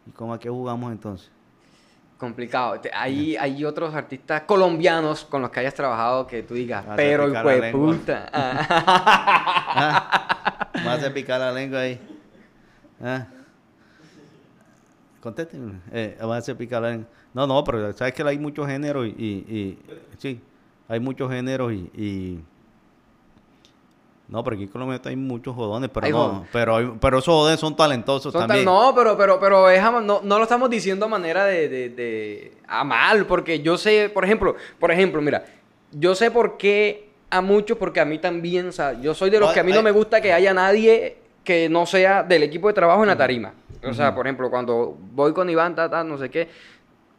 ¿y 0.07 0.13
cómo 0.13 0.33
a 0.33 0.39
qué 0.39 0.49
jugamos 0.49 0.93
entonces? 0.93 1.33
Complicado. 2.19 2.81
Hay, 2.95 3.37
hay 3.37 3.65
otros 3.65 3.95
artistas 3.95 4.43
colombianos 4.43 5.25
con 5.25 5.41
los 5.41 5.51
que 5.53 5.61
hayas 5.61 5.75
trabajado 5.75 6.27
que 6.27 6.43
tú 6.43 6.55
digas, 6.55 6.85
Vas 6.85 6.97
pero 6.97 7.29
hijo 7.29 7.49
de 7.49 7.61
lengua". 7.61 7.95
puta. 7.95 8.29
Ah. 8.33 10.11
¿Ah? 10.11 10.71
Me 10.75 10.89
hace 10.91 11.11
picar 11.11 11.39
la 11.41 11.53
lengua 11.53 11.81
ahí. 11.81 12.01
¿Ah? 13.03 13.27
Contésteme. 15.21 15.75
Eh, 15.93 16.17
me 16.21 16.35
hace 16.37 16.55
picar 16.55 16.83
la 16.83 16.91
lengua. 16.91 17.07
No, 17.35 17.47
no, 17.47 17.63
pero 17.65 17.93
sabes 17.93 18.15
que 18.15 18.23
hay 18.23 18.39
muchos 18.39 18.67
géneros 18.67 19.07
y, 19.07 19.11
y, 19.11 19.57
y- 19.57 19.79
sí, 20.19 20.41
hay 20.89 20.99
muchos 21.01 21.31
géneros 21.31 21.73
y, 21.73 21.91
y- 21.95 22.45
no, 24.29 24.45
pero 24.45 24.55
aquí 24.55 24.65
en 24.65 24.69
Colombia 24.69 25.01
hay 25.05 25.17
muchos 25.17 25.55
jodones, 25.55 25.91
pero 25.93 26.07
Hay 26.07 26.13
no, 26.13 26.19
jodones. 26.19 26.49
pero 26.53 26.97
pero 27.01 27.19
esos 27.19 27.33
jodones 27.35 27.59
son 27.61 27.75
talentosos 27.77 28.33
Son 28.33 28.43
también. 28.47 28.65
no, 28.65 28.93
pero, 28.95 29.17
pero, 29.17 29.41
pero 29.41 29.71
es 29.71 29.83
no, 29.83 30.01
no 30.03 30.21
lo 30.39 30.43
estamos 30.43 30.69
diciendo 30.69 31.07
a 31.07 31.09
manera 31.09 31.45
de, 31.47 31.69
de, 31.69 31.89
de- 31.89 32.53
a 32.67 32.85
mal, 32.85 33.27
porque 33.27 33.61
yo 33.61 33.79
sé, 33.79 34.11
por 34.13 34.25
ejemplo, 34.25 34.55
por 34.79 34.91
ejemplo, 34.91 35.21
mira, 35.23 35.45
yo 35.93 36.15
sé 36.15 36.31
por 36.31 36.57
qué 36.59 37.09
a 37.31 37.41
muchos, 37.41 37.77
porque 37.79 38.01
a 38.01 38.05
mí 38.05 38.19
también, 38.19 38.69
o 38.69 38.73
sea, 38.73 38.93
yo 39.01 39.15
soy 39.15 39.31
de 39.31 39.41
los 39.41 39.53
que 39.53 39.61
a 39.61 39.65
mí 39.65 39.73
no 39.73 39.83
me 39.83 39.91
gusta 39.91 40.21
que 40.21 40.33
haya 40.33 40.53
nadie 40.55 41.17
que 41.45 41.69
no 41.71 41.87
sea 41.87 42.23
del 42.23 42.43
equipo 42.43 42.69
de 42.69 42.75
trabajo 42.75 43.03
en 43.03 43.09
la 43.09 43.17
tarima. 43.17 43.55
O 43.83 43.95
sea, 43.95 44.15
por 44.15 44.27
ejemplo, 44.27 44.51
cuando 44.51 44.97
voy 45.13 45.33
con 45.33 45.49
Iván, 45.49 45.75
ta, 45.75 45.89
ta, 45.89 46.05
no 46.05 46.19
sé 46.19 46.29
qué, 46.31 46.49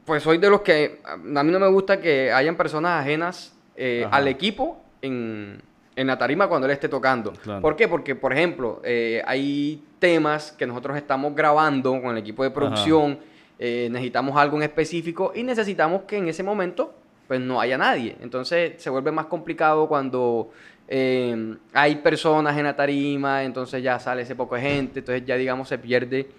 pues 0.05 0.21
soy 0.23 0.37
de 0.37 0.49
los 0.49 0.61
que 0.61 1.01
a 1.05 1.15
mí 1.43 1.51
no 1.51 1.59
me 1.59 1.67
gusta 1.67 1.99
que 1.99 2.31
hayan 2.31 2.55
personas 2.55 3.01
ajenas 3.01 3.55
eh, 3.75 4.05
al 4.11 4.27
equipo 4.27 4.77
en, 5.01 5.61
en 5.99 6.07
la 6.07 6.17
tarima 6.17 6.47
cuando 6.47 6.65
él 6.65 6.71
esté 6.71 6.87
tocando. 6.87 7.33
Claro. 7.33 7.61
¿Por 7.61 7.75
qué? 7.75 7.89
Porque, 7.89 8.15
por 8.15 8.31
ejemplo, 8.31 8.79
eh, 8.85 9.21
hay 9.25 9.83
temas 9.99 10.53
que 10.53 10.65
nosotros 10.65 10.95
estamos 10.95 11.35
grabando 11.35 12.01
con 12.01 12.11
el 12.11 12.19
equipo 12.19 12.41
de 12.41 12.51
producción, 12.51 13.19
eh, 13.59 13.89
necesitamos 13.91 14.37
algo 14.37 14.55
en 14.55 14.63
específico 14.63 15.33
y 15.35 15.43
necesitamos 15.43 16.03
que 16.03 16.15
en 16.15 16.29
ese 16.29 16.41
momento 16.41 16.93
pues 17.27 17.41
no 17.41 17.59
haya 17.59 17.77
nadie. 17.77 18.15
Entonces 18.21 18.81
se 18.81 18.89
vuelve 18.89 19.11
más 19.11 19.25
complicado 19.25 19.89
cuando 19.89 20.51
eh, 20.87 21.57
hay 21.73 21.95
personas 21.97 22.57
en 22.57 22.63
la 22.63 22.77
tarima, 22.77 23.43
entonces 23.43 23.83
ya 23.83 23.99
sale 23.99 24.21
ese 24.21 24.37
poco 24.37 24.55
de 24.55 24.61
gente, 24.61 24.99
entonces 24.99 25.25
ya 25.25 25.35
digamos 25.35 25.67
se 25.67 25.77
pierde 25.79 26.29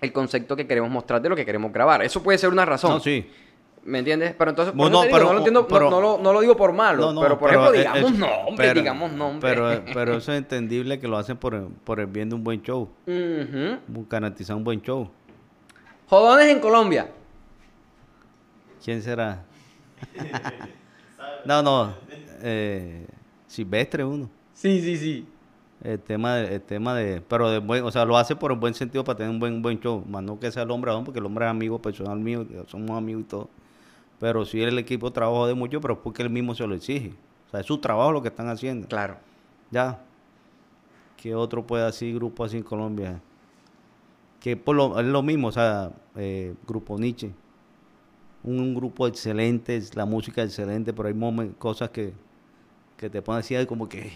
el 0.00 0.12
concepto 0.14 0.56
que 0.56 0.66
queremos 0.66 0.90
mostrar 0.90 1.20
de 1.20 1.28
lo 1.28 1.36
que 1.36 1.44
queremos 1.44 1.70
grabar. 1.70 2.02
Eso 2.02 2.22
puede 2.22 2.38
ser 2.38 2.48
una 2.48 2.64
razón. 2.64 2.92
No, 2.92 3.00
sí. 3.00 3.26
¿Me 3.84 3.98
entiendes? 3.98 4.34
Pero 4.38 4.50
entonces, 4.50 4.74
eso 4.74 4.82
te 4.82 4.90
digo, 4.90 5.02
pero- 5.10 5.24
no 5.26 5.32
lo 5.32 5.38
entiendo, 5.38 5.60
no- 5.62 5.68
pero- 5.68 5.90
no, 5.90 6.00
lo, 6.00 6.18
no 6.18 6.32
lo 6.32 6.40
digo 6.40 6.56
por 6.56 6.72
malo, 6.72 7.06
No, 7.06 7.12
no, 7.12 7.20
pero 7.20 7.38
por 7.38 7.50
ejemplo, 7.50 7.74
eh, 7.74 7.78
digamos 7.80 8.12
es- 8.12 8.18
nombre, 8.18 8.54
pero- 8.56 8.80
digamos 8.80 9.12
nombre. 9.12 9.50
Pero, 9.50 9.82
pero 9.92 10.14
eso 10.16 10.32
es 10.32 10.38
entendible 10.38 10.98
que 10.98 11.06
lo 11.06 11.18
hacen 11.18 11.36
por, 11.36 11.54
el- 11.54 11.68
por 11.84 12.00
el 12.00 12.06
bien 12.06 12.30
de 12.30 12.34
un 12.34 12.42
buen 12.44 12.62
show, 12.62 12.88
Ujú. 13.06 14.06
garantizar 14.08 14.56
un 14.56 14.64
buen 14.64 14.80
show. 14.80 15.10
Jodones 16.08 16.46
en 16.48 16.60
Colombia. 16.60 17.10
¿Quién 18.82 19.02
será? 19.02 19.44
no, 21.44 21.62
no. 21.62 21.94
Eh, 22.42 23.06
Silvestre 23.46 24.04
uno. 24.04 24.28
Sí, 24.52 24.80
sí, 24.80 24.96
sí. 24.96 25.26
El 25.82 25.98
tema, 26.00 26.36
de, 26.36 26.54
el 26.54 26.62
tema 26.62 26.94
de, 26.94 27.20
pero 27.20 27.50
de 27.50 27.58
buen, 27.58 27.84
o 27.84 27.90
sea, 27.90 28.04
lo 28.06 28.16
hace 28.16 28.34
por 28.34 28.50
el 28.52 28.58
buen 28.58 28.72
sentido 28.72 29.04
para 29.04 29.18
tener 29.18 29.30
un 29.30 29.38
buen, 29.38 29.60
buen 29.60 29.78
show, 29.80 30.02
más 30.08 30.22
no 30.22 30.40
que 30.40 30.50
sea 30.50 30.62
el 30.62 30.70
hombre 30.70 30.90
hombre, 30.92 31.04
porque 31.06 31.20
el 31.20 31.26
hombre 31.26 31.44
es 31.44 31.50
amigo 31.50 31.80
personal 31.82 32.18
mío, 32.18 32.46
somos 32.68 32.90
amigos 32.96 33.22
y 33.22 33.24
todo. 33.26 33.50
Pero 34.20 34.44
si 34.44 34.62
el 34.62 34.78
equipo 34.78 35.12
trabaja 35.12 35.48
de 35.48 35.54
mucho, 35.54 35.80
pero 35.80 35.94
es 35.94 36.00
porque 36.02 36.22
él 36.22 36.30
mismo 36.30 36.54
se 36.54 36.66
lo 36.66 36.74
exige. 36.74 37.14
O 37.48 37.50
sea, 37.50 37.60
es 37.60 37.66
su 37.66 37.78
trabajo 37.78 38.12
lo 38.12 38.22
que 38.22 38.28
están 38.28 38.48
haciendo. 38.48 38.88
Claro. 38.88 39.16
Ya. 39.70 40.00
¿Qué 41.16 41.34
otro 41.34 41.66
puede 41.66 41.84
así, 41.86 42.12
grupo 42.12 42.44
así 42.44 42.56
en 42.58 42.62
Colombia? 42.62 43.20
Que 44.40 44.56
por 44.56 44.76
lo, 44.76 44.98
es 45.00 45.06
lo 45.06 45.22
mismo, 45.22 45.48
o 45.48 45.52
sea, 45.52 45.90
eh, 46.16 46.54
Grupo 46.66 46.98
Nietzsche. 46.98 47.32
Un, 48.42 48.74
grupo 48.74 49.06
excelente, 49.06 49.82
la 49.94 50.04
música 50.04 50.42
excelente, 50.42 50.92
pero 50.92 51.08
hay 51.08 51.14
momen- 51.14 51.54
cosas 51.56 51.88
que, 51.90 52.12
que 52.96 53.08
te 53.08 53.22
ponen 53.22 53.40
así 53.40 53.54
como 53.66 53.88
que... 53.88 54.12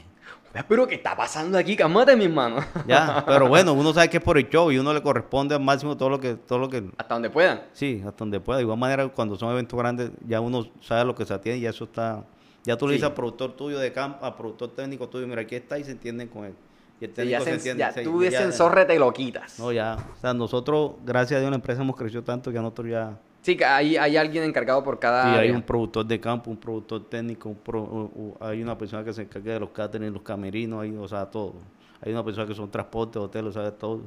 Pero 0.68 0.88
¿qué 0.88 0.96
está 0.96 1.14
pasando 1.16 1.56
aquí? 1.58 1.76
Cálmate, 1.76 2.16
mi 2.16 2.24
hermano. 2.24 2.56
Ya, 2.86 3.22
pero 3.26 3.46
bueno, 3.48 3.74
uno 3.74 3.92
sabe 3.92 4.08
que 4.10 4.16
es 4.16 4.22
por 4.22 4.38
el 4.38 4.48
show 4.48 4.72
y 4.72 4.78
uno 4.78 4.92
le 4.92 5.02
corresponde 5.02 5.54
al 5.54 5.60
máximo 5.60 5.96
todo 5.96 6.08
lo 6.10 6.18
que... 6.18 6.34
Todo 6.34 6.58
lo 6.58 6.68
que 6.68 6.90
Hasta 6.96 7.14
donde 7.14 7.30
puedan. 7.30 7.62
sí, 7.72 8.02
hasta 8.04 8.18
donde 8.18 8.40
pueda. 8.40 8.56
De 8.56 8.62
igual 8.64 8.78
manera, 8.78 9.06
cuando 9.08 9.36
son 9.36 9.52
eventos 9.52 9.78
grandes, 9.78 10.10
ya 10.26 10.40
uno 10.40 10.66
sabe 10.80 11.04
lo 11.04 11.14
que 11.14 11.24
se 11.26 11.34
atiende 11.34 11.58
y 11.58 11.62
ya 11.62 11.70
eso 11.70 11.84
está... 11.84 12.24
Ya 12.64 12.76
tú 12.76 12.86
le 12.88 12.94
Sí. 12.94 12.96
dices 12.96 13.08
al 13.08 13.14
productor 13.14 13.52
tuyo 13.52 13.78
de 13.78 13.92
campo, 13.92 14.24
al 14.24 14.34
productor 14.34 14.70
técnico 14.74 15.08
tuyo, 15.08 15.26
mira, 15.28 15.42
aquí 15.42 15.54
está 15.54 15.78
y 15.78 15.84
se 15.84 15.92
entienden 15.92 16.26
con 16.28 16.44
él. 16.46 16.54
Y 17.00 17.04
el 17.04 17.10
Sí, 17.10 17.14
técnico 17.16 17.38
ya 17.38 17.44
se 17.44 17.52
entiende. 17.54 17.80
ya 17.80 17.92
se- 17.92 18.02
tú 18.02 18.22
sensor 18.22 18.84
te 18.86 18.98
lo 18.98 19.12
quitas. 19.12 19.58
No, 19.60 19.70
ya. 19.70 19.96
O 20.16 20.20
sea, 20.20 20.34
nosotros, 20.34 20.92
gracias 21.04 21.36
a 21.38 21.40
Dios, 21.40 21.50
la 21.50 21.56
empresa 21.56 21.82
hemos 21.82 21.94
crecido 21.94 22.24
tanto 22.24 22.50
que 22.50 22.58
nosotros 22.58 22.88
ya... 22.88 23.16
Sí, 23.42 23.56
hay, 23.64 23.96
hay 23.96 24.16
alguien 24.16 24.44
encargado 24.44 24.82
por 24.84 24.98
cada 24.98 25.22
Sí, 25.32 25.36
hay 25.38 25.50
un 25.50 25.62
productor 25.62 26.04
de 26.06 26.20
campo, 26.20 26.50
un 26.50 26.58
productor 26.58 27.08
técnico, 27.08 27.48
un 27.48 27.56
pro- 27.56 28.36
hay 28.40 28.62
una 28.62 28.76
persona 28.76 29.04
que 29.04 29.12
se 29.12 29.22
encarga 29.22 29.54
de 29.54 29.60
los 29.60 29.70
catering, 29.70 30.12
los 30.12 30.22
camerinos, 30.22 30.82
hay, 30.82 30.94
o 30.96 31.08
sea, 31.08 31.26
todo. 31.26 31.54
Hay 32.02 32.12
una 32.12 32.24
persona 32.24 32.46
que 32.46 32.54
son 32.54 32.70
transporte, 32.70 33.18
hotel, 33.18 33.46
o 33.46 33.52
sea, 33.52 33.70
todo. 33.72 34.02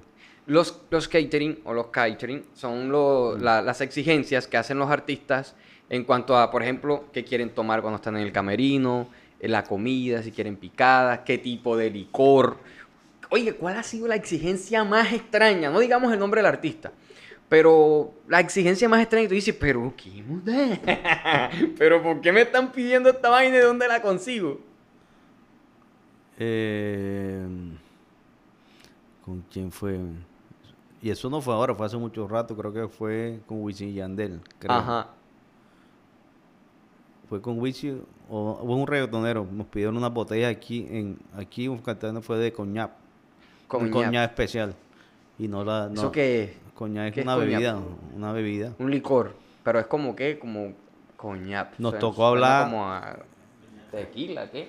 Los, 0.45 0.82
los 0.89 1.07
catering 1.07 1.59
o 1.65 1.73
los 1.73 1.88
catering 1.88 2.43
son 2.53 2.91
lo- 2.91 3.36
Mm. 3.38 3.41
la- 3.41 3.61
las 3.61 3.82
exigencias 3.82 4.47
que 4.47 4.57
hacen 4.57 4.77
los 4.77 4.89
artistas 4.89 5.55
en 5.89 6.03
cuanto 6.03 6.38
a, 6.38 6.49
por 6.51 6.61
ejemplo, 6.63 7.05
qué 7.11 7.23
quieren 7.23 7.49
tomar 7.49 7.82
cuando 7.82 7.97
están 7.97 8.15
en 8.17 8.23
el 8.23 8.32
camerino, 8.32 9.07
eh, 9.39 9.47
la 9.47 9.63
comida, 9.63 10.21
si 10.23 10.32
quieren 10.32 10.55
picada, 10.55 11.23
qué 11.23 11.38
tipo 11.38 11.75
de 11.77 11.89
licor. 11.89 12.57
Oye, 13.29 13.53
¿cuál 13.55 13.77
ha 13.77 13.84
sido 13.84 14.07
la 14.07 14.15
exigencia 14.15 14.84
más 14.84 15.13
extraña? 15.13 15.69
No 15.69 15.79
digamos 15.79 16.11
el 16.11 16.19
nombre 16.19 16.39
del 16.39 16.47
artista, 16.47 16.91
pero 17.52 18.14
la 18.30 18.39
exigencia 18.39 18.88
más 18.88 19.02
extraña, 19.02 19.26
y 19.26 19.28
tú 19.28 19.34
dices, 19.34 19.54
pero 19.60 19.93
¿qué 19.97 20.24
¿Pero 21.78 22.02
por 22.02 22.22
qué 22.22 22.32
me 22.32 22.43
están 22.43 22.72
pidiendo 22.72 23.10
esta 23.10 23.28
vaina 23.28 23.58
y 23.58 23.60
de 23.60 23.66
dónde 23.66 23.89
la 23.89 24.02
consigo? 24.02 24.62
Eh, 26.39 27.45
¿Con 29.26 29.43
quién 29.52 29.70
fue? 29.70 29.99
Y 31.02 31.10
eso 31.10 31.30
no 31.30 31.41
fue 31.41 31.54
ahora, 31.54 31.76
fue 31.76 31.86
hace 31.86 31.97
mucho 31.97 32.26
rato, 32.26 32.56
creo 32.56 32.72
que 32.72 32.88
fue 32.88 33.41
con 33.45 33.62
Wisin 33.62 33.89
y 33.89 33.93
Yandel. 33.95 34.39
Creo. 34.58 34.72
Ajá. 34.72 35.10
Fue 37.28 37.41
con 37.41 37.60
Wisin 37.60 38.02
o, 38.30 38.52
o 38.62 38.76
un 38.78 38.88
reggaetonero. 38.88 39.45
Nos 39.52 39.68
pidieron 39.68 39.97
una 39.97 40.08
botella 40.08 40.47
aquí, 40.47 40.88
en 40.89 41.20
aquí 41.36 41.68
un 41.68 41.80
cantante 41.80 42.22
fue 42.22 42.38
de 42.38 42.54
coñac. 42.54 42.91
Un 43.74 43.89
coñac 43.89 44.30
especial. 44.30 44.74
Y 45.38 45.49
no 45.49 45.66
la... 45.66 45.89
No, 45.89 45.95
¿Eso 45.95 46.12
qué 46.14 46.43
es? 46.43 46.61
Coñac 46.82 47.15
es 47.15 47.23
una 47.23 47.36
bebida, 47.36 47.79
una 48.15 48.34
bebida. 48.34 48.73
Un 48.79 48.89
licor, 48.89 49.36
pero 49.63 49.79
es 49.79 49.86
como 49.86 50.15
que, 50.15 50.39
como 50.39 50.73
coñac. 51.15 51.77
Nos 51.77 51.99
tocó 51.99 52.25
hablar... 52.25 52.63
Como 52.63 52.91
a 52.91 53.19
tequila, 53.91 54.49
¿qué? 54.49 54.61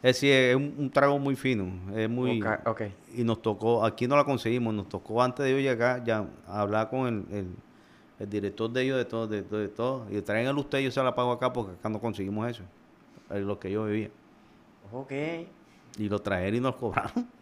Es 0.00 0.14
decir, 0.14 0.32
es 0.32 0.54
un, 0.54 0.88
trago 0.92 1.18
muy 1.18 1.34
fino, 1.34 1.72
es 1.92 2.08
muy... 2.08 2.40
Okay, 2.64 2.94
Y 3.16 3.24
nos 3.24 3.42
tocó, 3.42 3.84
aquí 3.84 4.06
no 4.06 4.16
la 4.16 4.22
conseguimos, 4.22 4.74
nos 4.74 4.88
tocó 4.88 5.20
antes 5.20 5.44
de 5.44 5.50
yo 5.50 5.58
llegar 5.58 6.04
ya 6.04 6.28
hablar 6.46 6.88
con 6.88 7.26
el, 7.32 7.48
el, 8.20 8.30
director 8.30 8.70
de 8.70 8.82
ellos 8.82 8.98
de 8.98 9.04
todo, 9.04 9.26
de, 9.26 9.42
de, 9.42 9.66
todo. 9.66 10.06
Y 10.08 10.20
traen 10.20 10.46
el 10.46 10.56
usted, 10.56 10.78
yo 10.78 10.92
se 10.92 11.02
la 11.02 11.16
pago 11.16 11.32
acá 11.32 11.52
porque 11.52 11.72
acá 11.72 11.88
no 11.88 12.00
conseguimos 12.00 12.48
eso. 12.48 12.62
Es 13.28 13.42
lo 13.42 13.58
que 13.58 13.72
yo 13.72 13.82
bebía. 13.82 14.10
Ok. 14.92 15.10
Y 15.98 16.08
lo 16.08 16.20
trajeron 16.20 16.58
y 16.58 16.60
nos 16.60 16.76
cobraron. 16.76 17.26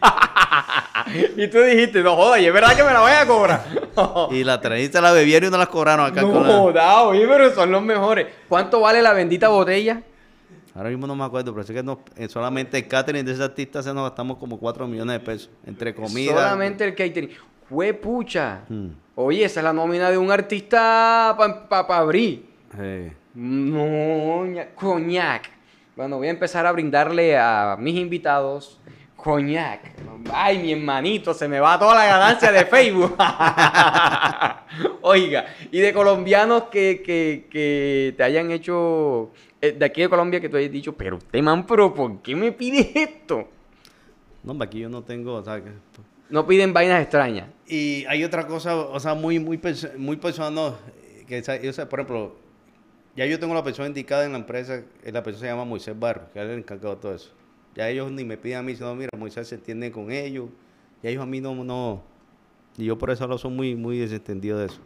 y 1.36 1.48
tú 1.48 1.60
dijiste, 1.60 2.02
no 2.02 2.16
jodas, 2.16 2.40
es 2.40 2.52
verdad 2.52 2.76
que 2.76 2.84
me 2.84 2.92
la 2.92 3.00
voy 3.00 3.12
a 3.12 3.26
cobrar. 3.26 3.64
y 4.30 4.44
la 4.44 4.60
traíste, 4.60 5.00
la 5.00 5.12
bebieron 5.12 5.48
y 5.48 5.50
no 5.52 5.58
la 5.58 5.66
cobraron 5.66 6.06
acá. 6.06 6.22
No, 6.22 6.72
da, 6.72 7.02
oye, 7.02 7.26
pero 7.26 7.54
son 7.54 7.70
los 7.70 7.82
mejores. 7.82 8.26
¿Cuánto 8.48 8.80
vale 8.80 9.02
la 9.02 9.12
bendita 9.12 9.48
botella? 9.48 10.02
Ahora 10.74 10.90
mismo 10.90 11.06
no 11.06 11.16
me 11.16 11.24
acuerdo, 11.24 11.52
pero 11.52 11.62
es 11.62 11.70
que 11.70 11.82
no, 11.82 12.00
eh, 12.16 12.28
solamente 12.28 12.76
el 12.76 12.86
catering 12.86 13.24
de 13.24 13.32
ese 13.32 13.42
artista 13.42 13.82
se 13.82 13.94
nos 13.94 14.04
gastamos 14.04 14.36
como 14.36 14.58
4 14.58 14.86
millones 14.86 15.18
de 15.18 15.20
pesos 15.20 15.50
entre 15.64 15.94
comida. 15.94 16.34
Solamente 16.34 16.84
el 16.84 16.94
catering. 16.94 17.30
Fue 17.68 17.94
pucha. 17.94 18.60
Hmm. 18.68 18.90
Oye, 19.14 19.44
esa 19.44 19.60
es 19.60 19.64
la 19.64 19.72
nómina 19.72 20.10
de 20.10 20.18
un 20.18 20.30
artista 20.30 21.34
para 21.68 21.96
abrir. 21.96 22.44
No, 23.34 24.44
coñac. 24.74 25.50
Bueno, 25.96 26.18
voy 26.18 26.26
a 26.26 26.30
empezar 26.30 26.66
a 26.66 26.72
brindarle 26.72 27.38
a 27.38 27.76
mis 27.78 27.96
invitados 27.96 28.78
coñac. 29.26 29.80
Ay, 30.32 30.58
mi 30.58 30.72
hermanito, 30.72 31.34
se 31.34 31.48
me 31.48 31.58
va 31.58 31.76
toda 31.76 31.96
la 31.96 32.06
ganancia 32.06 32.52
de 32.52 32.64
Facebook. 32.64 33.16
Oiga, 35.02 35.46
y 35.72 35.80
de 35.80 35.92
colombianos 35.92 36.64
que, 36.70 37.02
que, 37.04 37.48
que 37.50 38.14
te 38.16 38.22
hayan 38.22 38.52
hecho 38.52 39.32
eh, 39.60 39.72
de 39.72 39.84
aquí 39.84 40.02
de 40.02 40.08
Colombia 40.08 40.40
que 40.40 40.48
tú 40.48 40.56
hayas 40.56 40.70
dicho, 40.70 40.92
pero 40.92 41.16
usted, 41.16 41.42
man, 41.42 41.66
pero 41.66 41.92
¿por 41.92 42.22
qué 42.22 42.36
me 42.36 42.52
pide 42.52 42.92
esto? 42.94 43.48
No, 44.44 44.56
aquí 44.62 44.78
yo 44.78 44.88
no 44.88 45.02
tengo, 45.02 45.34
o 45.34 45.42
sea, 45.42 45.60
que... 45.60 45.72
No 46.30 46.46
piden 46.46 46.72
vainas 46.72 47.02
extrañas. 47.02 47.48
Y 47.66 48.04
hay 48.06 48.22
otra 48.22 48.46
cosa, 48.46 48.76
o 48.76 49.00
sea, 49.00 49.14
muy, 49.14 49.40
muy, 49.40 49.60
muy 49.98 50.16
personal, 50.18 50.76
que, 51.26 51.40
o 51.68 51.72
sea, 51.72 51.88
por 51.88 51.98
ejemplo, 51.98 52.36
ya 53.16 53.26
yo 53.26 53.40
tengo 53.40 53.54
la 53.54 53.64
persona 53.64 53.88
indicada 53.88 54.24
en 54.24 54.32
la 54.32 54.38
empresa, 54.38 54.82
eh, 55.02 55.10
la 55.10 55.24
persona 55.24 55.48
se 55.48 55.52
llama 55.52 55.64
Moisés 55.64 55.98
Barro, 55.98 56.30
que 56.32 56.38
es 56.38 56.44
el 56.48 56.58
encargado 56.58 56.94
de 56.94 57.00
todo 57.00 57.14
eso. 57.16 57.35
Ya 57.76 57.88
ellos 57.88 58.10
ni 58.10 58.24
me 58.24 58.36
piden 58.36 58.58
a 58.58 58.62
mí, 58.62 58.74
sino, 58.74 58.94
mira, 58.96 59.10
Moisés 59.16 59.46
se 59.46 59.54
entiende 59.54 59.92
con 59.92 60.10
ellos, 60.10 60.48
y 61.02 61.08
ellos 61.08 61.22
a 61.22 61.26
mí 61.26 61.40
no, 61.40 61.54
no, 61.54 62.02
y 62.78 62.84
yo 62.84 62.98
por 62.98 63.10
eso 63.10 63.26
lo 63.26 63.38
soy 63.38 63.50
muy, 63.50 63.74
muy 63.74 63.98
desentendido 63.98 64.58
de 64.58 64.66
eso. 64.66 64.80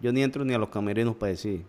Yo 0.00 0.12
ni 0.12 0.22
entro 0.22 0.44
ni 0.44 0.54
a 0.54 0.58
los 0.58 0.68
camerinos 0.68 1.16
para 1.16 1.30
decir. 1.30 1.64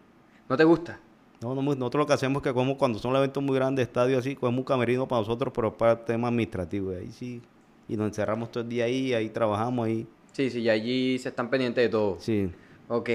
¿No 0.49 0.57
te 0.57 0.63
gusta? 0.63 0.99
No, 1.41 1.55
nosotros 1.55 2.01
lo 2.01 2.07
que 2.07 2.13
hacemos 2.13 2.41
es 2.41 2.43
que 2.43 2.53
como 2.53 2.77
cuando 2.77 2.99
son 2.99 3.15
eventos 3.15 3.43
muy 3.43 3.55
grandes, 3.55 3.87
estadios 3.87 4.19
así, 4.19 4.35
cogemos 4.35 4.59
un 4.59 4.65
camerino 4.65 5.07
para 5.07 5.21
nosotros, 5.21 5.51
pero 5.53 5.75
para 5.75 6.05
temas 6.05 6.29
administrativos. 6.29 6.95
Ahí 6.95 7.11
sí. 7.11 7.41
Y 7.87 7.97
nos 7.97 8.07
encerramos 8.07 8.51
todo 8.51 8.63
el 8.63 8.69
día 8.69 8.85
ahí, 8.85 9.13
ahí 9.13 9.29
trabajamos 9.29 9.85
ahí. 9.85 10.07
Sí, 10.31 10.49
sí, 10.49 10.61
y 10.61 10.69
allí 10.69 11.19
se 11.19 11.29
están 11.29 11.49
pendientes 11.49 11.83
de 11.83 11.89
todo. 11.89 12.17
Sí. 12.19 12.49
Ok. 12.87 13.09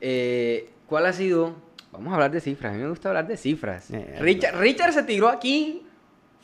Eh, 0.00 0.70
¿Cuál 0.86 1.06
ha 1.06 1.12
sido? 1.12 1.54
Vamos 1.92 2.12
a 2.12 2.14
hablar 2.14 2.30
de 2.30 2.40
cifras. 2.40 2.72
A 2.72 2.76
mí 2.76 2.82
me 2.82 2.88
gusta 2.88 3.08
hablar 3.08 3.26
de 3.26 3.36
cifras. 3.36 3.90
Eh, 3.90 4.18
Richard, 4.20 4.58
Richard 4.58 4.92
se 4.92 5.02
tiró 5.02 5.28
aquí 5.28 5.83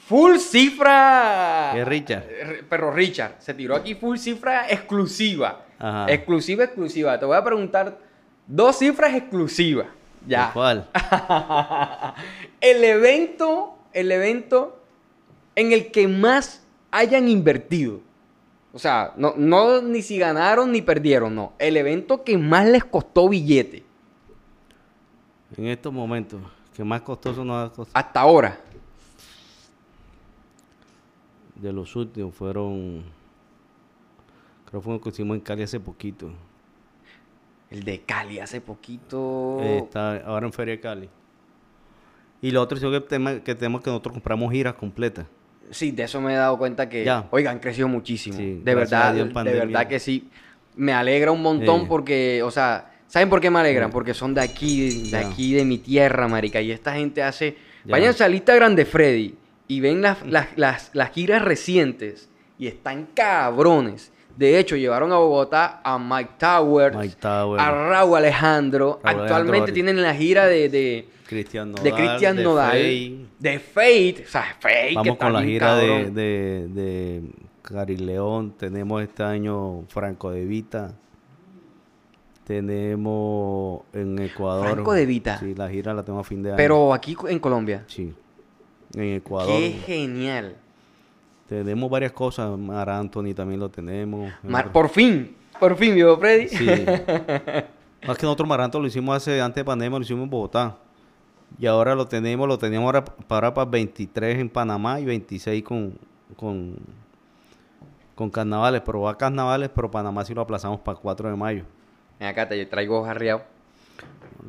full 0.06 0.36
cifra. 0.36 1.70
¿Qué 1.74 1.84
Richard? 1.84 2.24
Pero 2.68 2.92
Richard 2.92 3.36
se 3.38 3.54
tiró 3.54 3.76
aquí 3.76 3.94
full 3.94 4.16
cifra 4.16 4.68
exclusiva. 4.70 5.64
Ajá. 5.78 6.06
Exclusiva, 6.12 6.64
exclusiva. 6.64 7.18
Te 7.18 7.26
voy 7.26 7.36
a 7.36 7.44
preguntar 7.44 7.98
dos 8.46 8.78
cifras 8.78 9.14
exclusivas. 9.14 9.86
Ya. 10.26 10.50
¿Cuál? 10.52 10.88
el 12.60 12.84
evento, 12.84 13.78
el 13.92 14.12
evento 14.12 14.80
en 15.54 15.72
el 15.72 15.90
que 15.90 16.08
más 16.08 16.64
hayan 16.90 17.28
invertido. 17.28 18.00
O 18.72 18.78
sea, 18.78 19.12
no, 19.16 19.34
no 19.36 19.82
ni 19.82 20.02
si 20.02 20.18
ganaron 20.18 20.70
ni 20.70 20.82
perdieron, 20.82 21.34
no. 21.34 21.54
El 21.58 21.76
evento 21.76 22.22
que 22.22 22.38
más 22.38 22.66
les 22.66 22.84
costó 22.84 23.28
billete. 23.28 23.82
En 25.56 25.66
estos 25.66 25.92
momentos, 25.92 26.40
que 26.76 26.84
más 26.84 27.02
costoso 27.02 27.44
nos 27.44 27.70
ha 27.70 27.74
costado. 27.74 28.06
Hasta 28.06 28.20
ahora. 28.20 28.60
De 31.60 31.72
los 31.72 31.94
últimos 31.94 32.34
fueron. 32.34 33.04
Creo 34.66 34.80
que 34.80 34.84
fue 34.84 34.94
lo 34.94 35.00
que 35.00 35.10
hicimos 35.10 35.36
en 35.36 35.40
Cali 35.40 35.62
hace 35.62 35.78
poquito. 35.78 36.30
El 37.70 37.84
de 37.84 38.00
Cali 38.00 38.38
hace 38.38 38.60
poquito. 38.60 39.60
está 39.60 40.16
ahora 40.24 40.46
en 40.46 40.52
Feria 40.52 40.74
de 40.74 40.80
Cali. 40.80 41.08
Y 42.42 42.50
lo 42.50 42.62
otro 42.62 42.78
es 42.78 43.02
que, 43.02 43.42
que 43.44 43.54
tenemos 43.54 43.82
que 43.82 43.90
nosotros 43.90 44.14
compramos 44.14 44.50
giras 44.50 44.74
completas. 44.74 45.26
Sí, 45.70 45.90
de 45.90 46.04
eso 46.04 46.20
me 46.20 46.32
he 46.32 46.36
dado 46.36 46.56
cuenta 46.56 46.88
que, 46.88 47.04
ya. 47.04 47.28
oigan, 47.30 47.56
han 47.56 47.60
crecido 47.60 47.86
muchísimo. 47.86 48.38
de 48.38 48.74
verdad, 48.74 49.14
de, 49.14 49.24
verdad 49.24 49.86
que 49.86 50.00
sí. 50.00 50.28
Me 50.76 50.92
alegra 50.92 51.30
un 51.30 51.42
montón 51.42 51.86
porque, 51.86 52.42
o 52.42 52.50
sea, 52.50 52.92
¿saben 53.06 53.28
por 53.28 53.40
qué 53.40 53.50
me 53.50 53.60
alegran? 53.60 53.90
Porque 53.90 54.14
son 54.14 54.34
de 54.34 54.40
aquí, 54.40 55.10
de 55.10 55.16
aquí, 55.18 55.52
de 55.52 55.64
mi 55.64 55.78
tierra, 55.78 56.26
marica. 56.26 56.60
Y 56.60 56.72
esta 56.72 56.94
gente 56.94 57.22
hace... 57.22 57.56
Vayan 57.84 58.14
a 58.18 58.28
lista 58.28 58.54
grande 58.54 58.84
Freddy 58.84 59.34
y 59.70 59.78
ven 59.78 60.02
las, 60.02 60.26
las, 60.26 60.48
las, 60.56 60.90
las 60.94 61.12
giras 61.12 61.42
recientes 61.42 62.28
y 62.58 62.66
están 62.66 63.06
cabrones. 63.14 64.12
De 64.36 64.58
hecho, 64.58 64.74
llevaron 64.74 65.12
a 65.12 65.16
Bogotá 65.16 65.80
a 65.84 65.96
Mike 65.96 66.32
Towers, 66.38 66.96
a 67.24 67.70
Raúl 67.70 68.18
Alejandro. 68.18 68.98
Actualmente 69.04 69.70
tienen 69.70 70.02
la 70.02 70.12
gira 70.12 70.46
de, 70.46 70.68
de 70.68 71.08
Cristian 71.24 71.70
Nodal, 71.70 71.84
de, 71.84 71.92
Christian 71.92 72.42
Nodal, 72.42 73.28
de 73.38 73.58
Fate. 73.60 74.24
O 74.26 74.28
sea, 74.28 74.56
Fate. 74.58 74.92
Vamos 74.92 75.16
con 75.16 75.32
la 75.32 75.42
gira 75.44 75.76
de, 75.76 76.10
de, 76.10 76.68
de 76.68 77.22
Cari 77.62 77.96
León. 77.96 78.54
Tenemos 78.58 79.00
este 79.02 79.22
año 79.22 79.84
Franco 79.86 80.32
de 80.32 80.46
Vita. 80.46 80.94
Tenemos 82.44 83.82
en 83.92 84.18
Ecuador. 84.18 84.72
Franco 84.72 84.94
de 84.94 85.06
Vita. 85.06 85.38
Sí, 85.38 85.54
la 85.54 85.68
gira 85.68 85.94
la 85.94 86.02
tenemos 86.02 86.26
a 86.26 86.28
fin 86.28 86.42
de 86.42 86.48
año. 86.48 86.56
Pero 86.56 86.92
aquí 86.92 87.16
en 87.28 87.38
Colombia. 87.38 87.84
Sí. 87.86 88.12
En 88.94 89.14
Ecuador. 89.14 89.56
Qué 89.56 89.72
genial. 89.86 90.56
Tenemos 91.48 91.90
varias 91.90 92.12
cosas. 92.12 92.56
Mar 92.58 92.88
Anthony 92.88 93.34
también 93.34 93.60
lo 93.60 93.68
tenemos. 93.68 94.32
por 94.72 94.88
fin, 94.88 95.36
por 95.58 95.76
fin, 95.76 95.94
vivo 95.94 96.16
Freddy. 96.16 96.48
Sí. 96.48 96.66
Más 98.06 98.16
que 98.16 98.24
nosotros 98.24 98.48
Mar 98.48 98.60
Anthony 98.60 98.80
lo 98.80 98.86
hicimos 98.86 99.16
hace, 99.16 99.40
antes 99.40 99.56
de 99.56 99.64
pandemia, 99.64 99.98
lo 99.98 100.04
hicimos 100.04 100.24
en 100.24 100.30
Bogotá. 100.30 100.76
Y 101.58 101.66
ahora 101.66 101.94
lo 101.94 102.06
tenemos, 102.06 102.46
lo 102.46 102.58
teníamos 102.58 102.86
ahora 102.86 103.04
para, 103.04 103.52
para 103.52 103.68
23 103.68 104.38
en 104.38 104.48
Panamá 104.48 105.00
y 105.00 105.04
26 105.04 105.62
con, 105.64 105.98
con, 106.36 106.76
con 108.14 108.30
carnavales. 108.30 108.82
Pero 108.84 109.02
va 109.02 109.12
a 109.12 109.18
carnavales, 109.18 109.70
pero 109.74 109.90
Panamá 109.90 110.24
sí 110.24 110.32
lo 110.32 110.42
aplazamos 110.42 110.80
para 110.80 110.98
4 110.98 111.30
de 111.30 111.36
mayo. 111.36 111.64
Acá, 112.20 112.48
te 112.48 112.64
traigo 112.66 113.04
jarriado. 113.04 113.42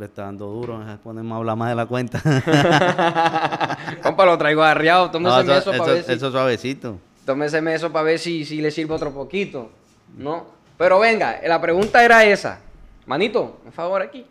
Le 0.02 0.08
está 0.08 0.24
dando 0.24 0.48
duro, 0.48 0.84
ponemos 1.04 1.32
a 1.32 1.38
hablar 1.38 1.56
más 1.56 1.70
de 1.70 1.76
la 1.76 1.86
cuenta. 1.86 2.20
Compa, 4.02 4.26
lo 4.26 4.36
traigo 4.36 4.64
arriado, 4.64 5.12
tómese 5.12 5.42
eso, 5.42 5.54
eso, 5.54 5.72
para 5.78 5.94
ver 5.94 6.04
si... 6.04 6.12
Eso 6.12 6.32
suavecito. 6.32 6.98
Tómese 7.24 7.76
eso 7.76 7.92
para 7.92 8.06
ver 8.06 8.18
si, 8.18 8.44
si 8.44 8.62
le 8.62 8.72
sirve 8.72 8.96
otro 8.96 9.14
poquito, 9.14 9.70
¿no? 10.18 10.48
Pero 10.76 11.00
venga, 11.00 11.40
la 11.46 11.62
pregunta 11.62 12.04
era 12.04 12.26
esa. 12.26 12.62
Manito, 13.06 13.60
por 13.64 13.74
favor 13.74 14.02
aquí. 14.02 14.26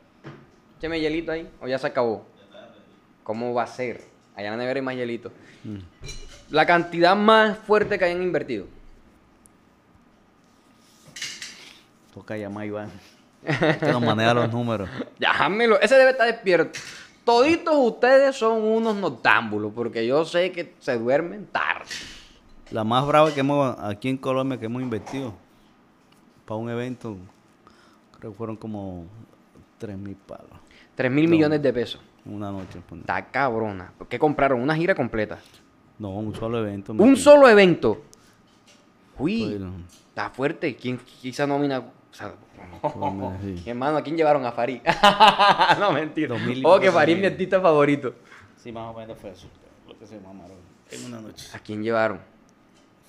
Écheme 0.77 0.99
hielito 0.99 1.31
ahí, 1.31 1.49
o 1.61 1.69
ya 1.69 1.79
se 1.79 1.87
acabó. 1.87 2.27
¿Cómo 3.23 3.55
va 3.55 3.63
a 3.63 3.69
ser? 3.69 4.03
Allá 4.35 4.49
en 4.49 4.55
la 4.55 4.57
nevera 4.57 4.79
hay 4.79 4.85
más 4.85 4.97
hielito. 4.97 5.31
Mm. 5.63 5.79
La 6.51 6.67
cantidad 6.67 7.15
más 7.15 7.57
fuerte 7.59 7.97
que 7.97 8.07
hayan 8.07 8.25
invertido. 8.25 8.67
Toca 12.13 12.37
llamar 12.37 12.67
Iván. 12.67 12.91
Que 13.45 13.87
nos 13.93 14.03
maneja 14.03 14.35
los 14.35 14.53
números. 14.53 14.89
Llámelo. 15.19 15.81
Ese 15.81 15.97
debe 15.97 16.11
estar 16.11 16.27
despierto. 16.27 16.79
Toditos 17.25 17.75
ustedes 17.77 18.37
son 18.37 18.63
unos 18.63 18.97
noctámbulos, 18.97 19.73
porque 19.75 20.07
yo 20.07 20.25
sé 20.25 20.53
que 20.53 20.75
se 20.81 20.99
duermen 20.99 21.47
tarde. 21.47 21.85
La 22.71 22.85
más 22.85 23.07
brava 23.07 23.33
que 23.33 23.41
hemos, 23.41 23.77
aquí 23.81 24.09
en 24.09 24.17
Colombia, 24.17 24.59
que 24.59 24.67
hemos 24.67 24.81
invertido 24.83 25.35
para 26.47 26.59
un 26.59 26.71
evento, 26.71 27.17
creo 28.19 28.33
que 28.33 28.37
fueron 28.37 28.57
como 28.57 29.05
3 29.79 29.97
mil 29.99 30.17
palos. 30.17 30.51
3 30.95 31.11
mil 31.11 31.29
millones 31.29 31.63
de 31.63 31.73
pesos. 31.73 32.01
Una 32.25 32.51
noche. 32.51 32.81
pues. 32.89 33.01
Está 33.01 33.27
cabrona. 33.27 33.93
¿Qué 34.09 34.19
compraron? 34.19 34.61
Una 34.61 34.75
gira 34.77 34.95
completa. 34.95 35.39
No, 35.99 36.11
un 36.11 36.35
solo 36.35 36.59
evento. 36.59 36.93
Un 36.93 37.17
solo 37.17 37.49
evento. 37.49 38.03
Uy, 39.19 39.51
Bueno, 39.51 39.73
está 40.09 40.31
fuerte. 40.31 40.75
¿Quién 40.77 40.99
quizá 40.99 41.47
nómina? 41.47 41.79
O 41.79 42.15
sea, 42.15 42.35
Sí. 43.43 43.63
Hermano, 43.67 43.99
¿a 43.99 44.03
quién 44.03 44.17
llevaron? 44.17 44.45
A 44.47 44.53
Farid. 44.53 44.81
no, 45.81 45.93
mentira. 45.93 46.35
Oh, 46.65 46.81
que 46.81 46.91
Farid 46.91 47.15
es 47.15 47.21
mi 47.21 47.27
artista 47.27 47.61
favorito. 47.61 48.15
Sí, 48.57 48.73
más 48.73 48.95
o 48.95 48.99
menos 48.99 49.19
fue 49.19 49.31
eso. 49.31 49.49
Lo 49.87 49.99
que 49.99 50.07
se 50.07 50.19
mamaron. 50.21 50.57
En 50.91 51.05
una 51.07 51.21
noche. 51.21 51.49
¿A 51.55 51.59
quién 51.59 51.83
llevaron? 51.83 52.21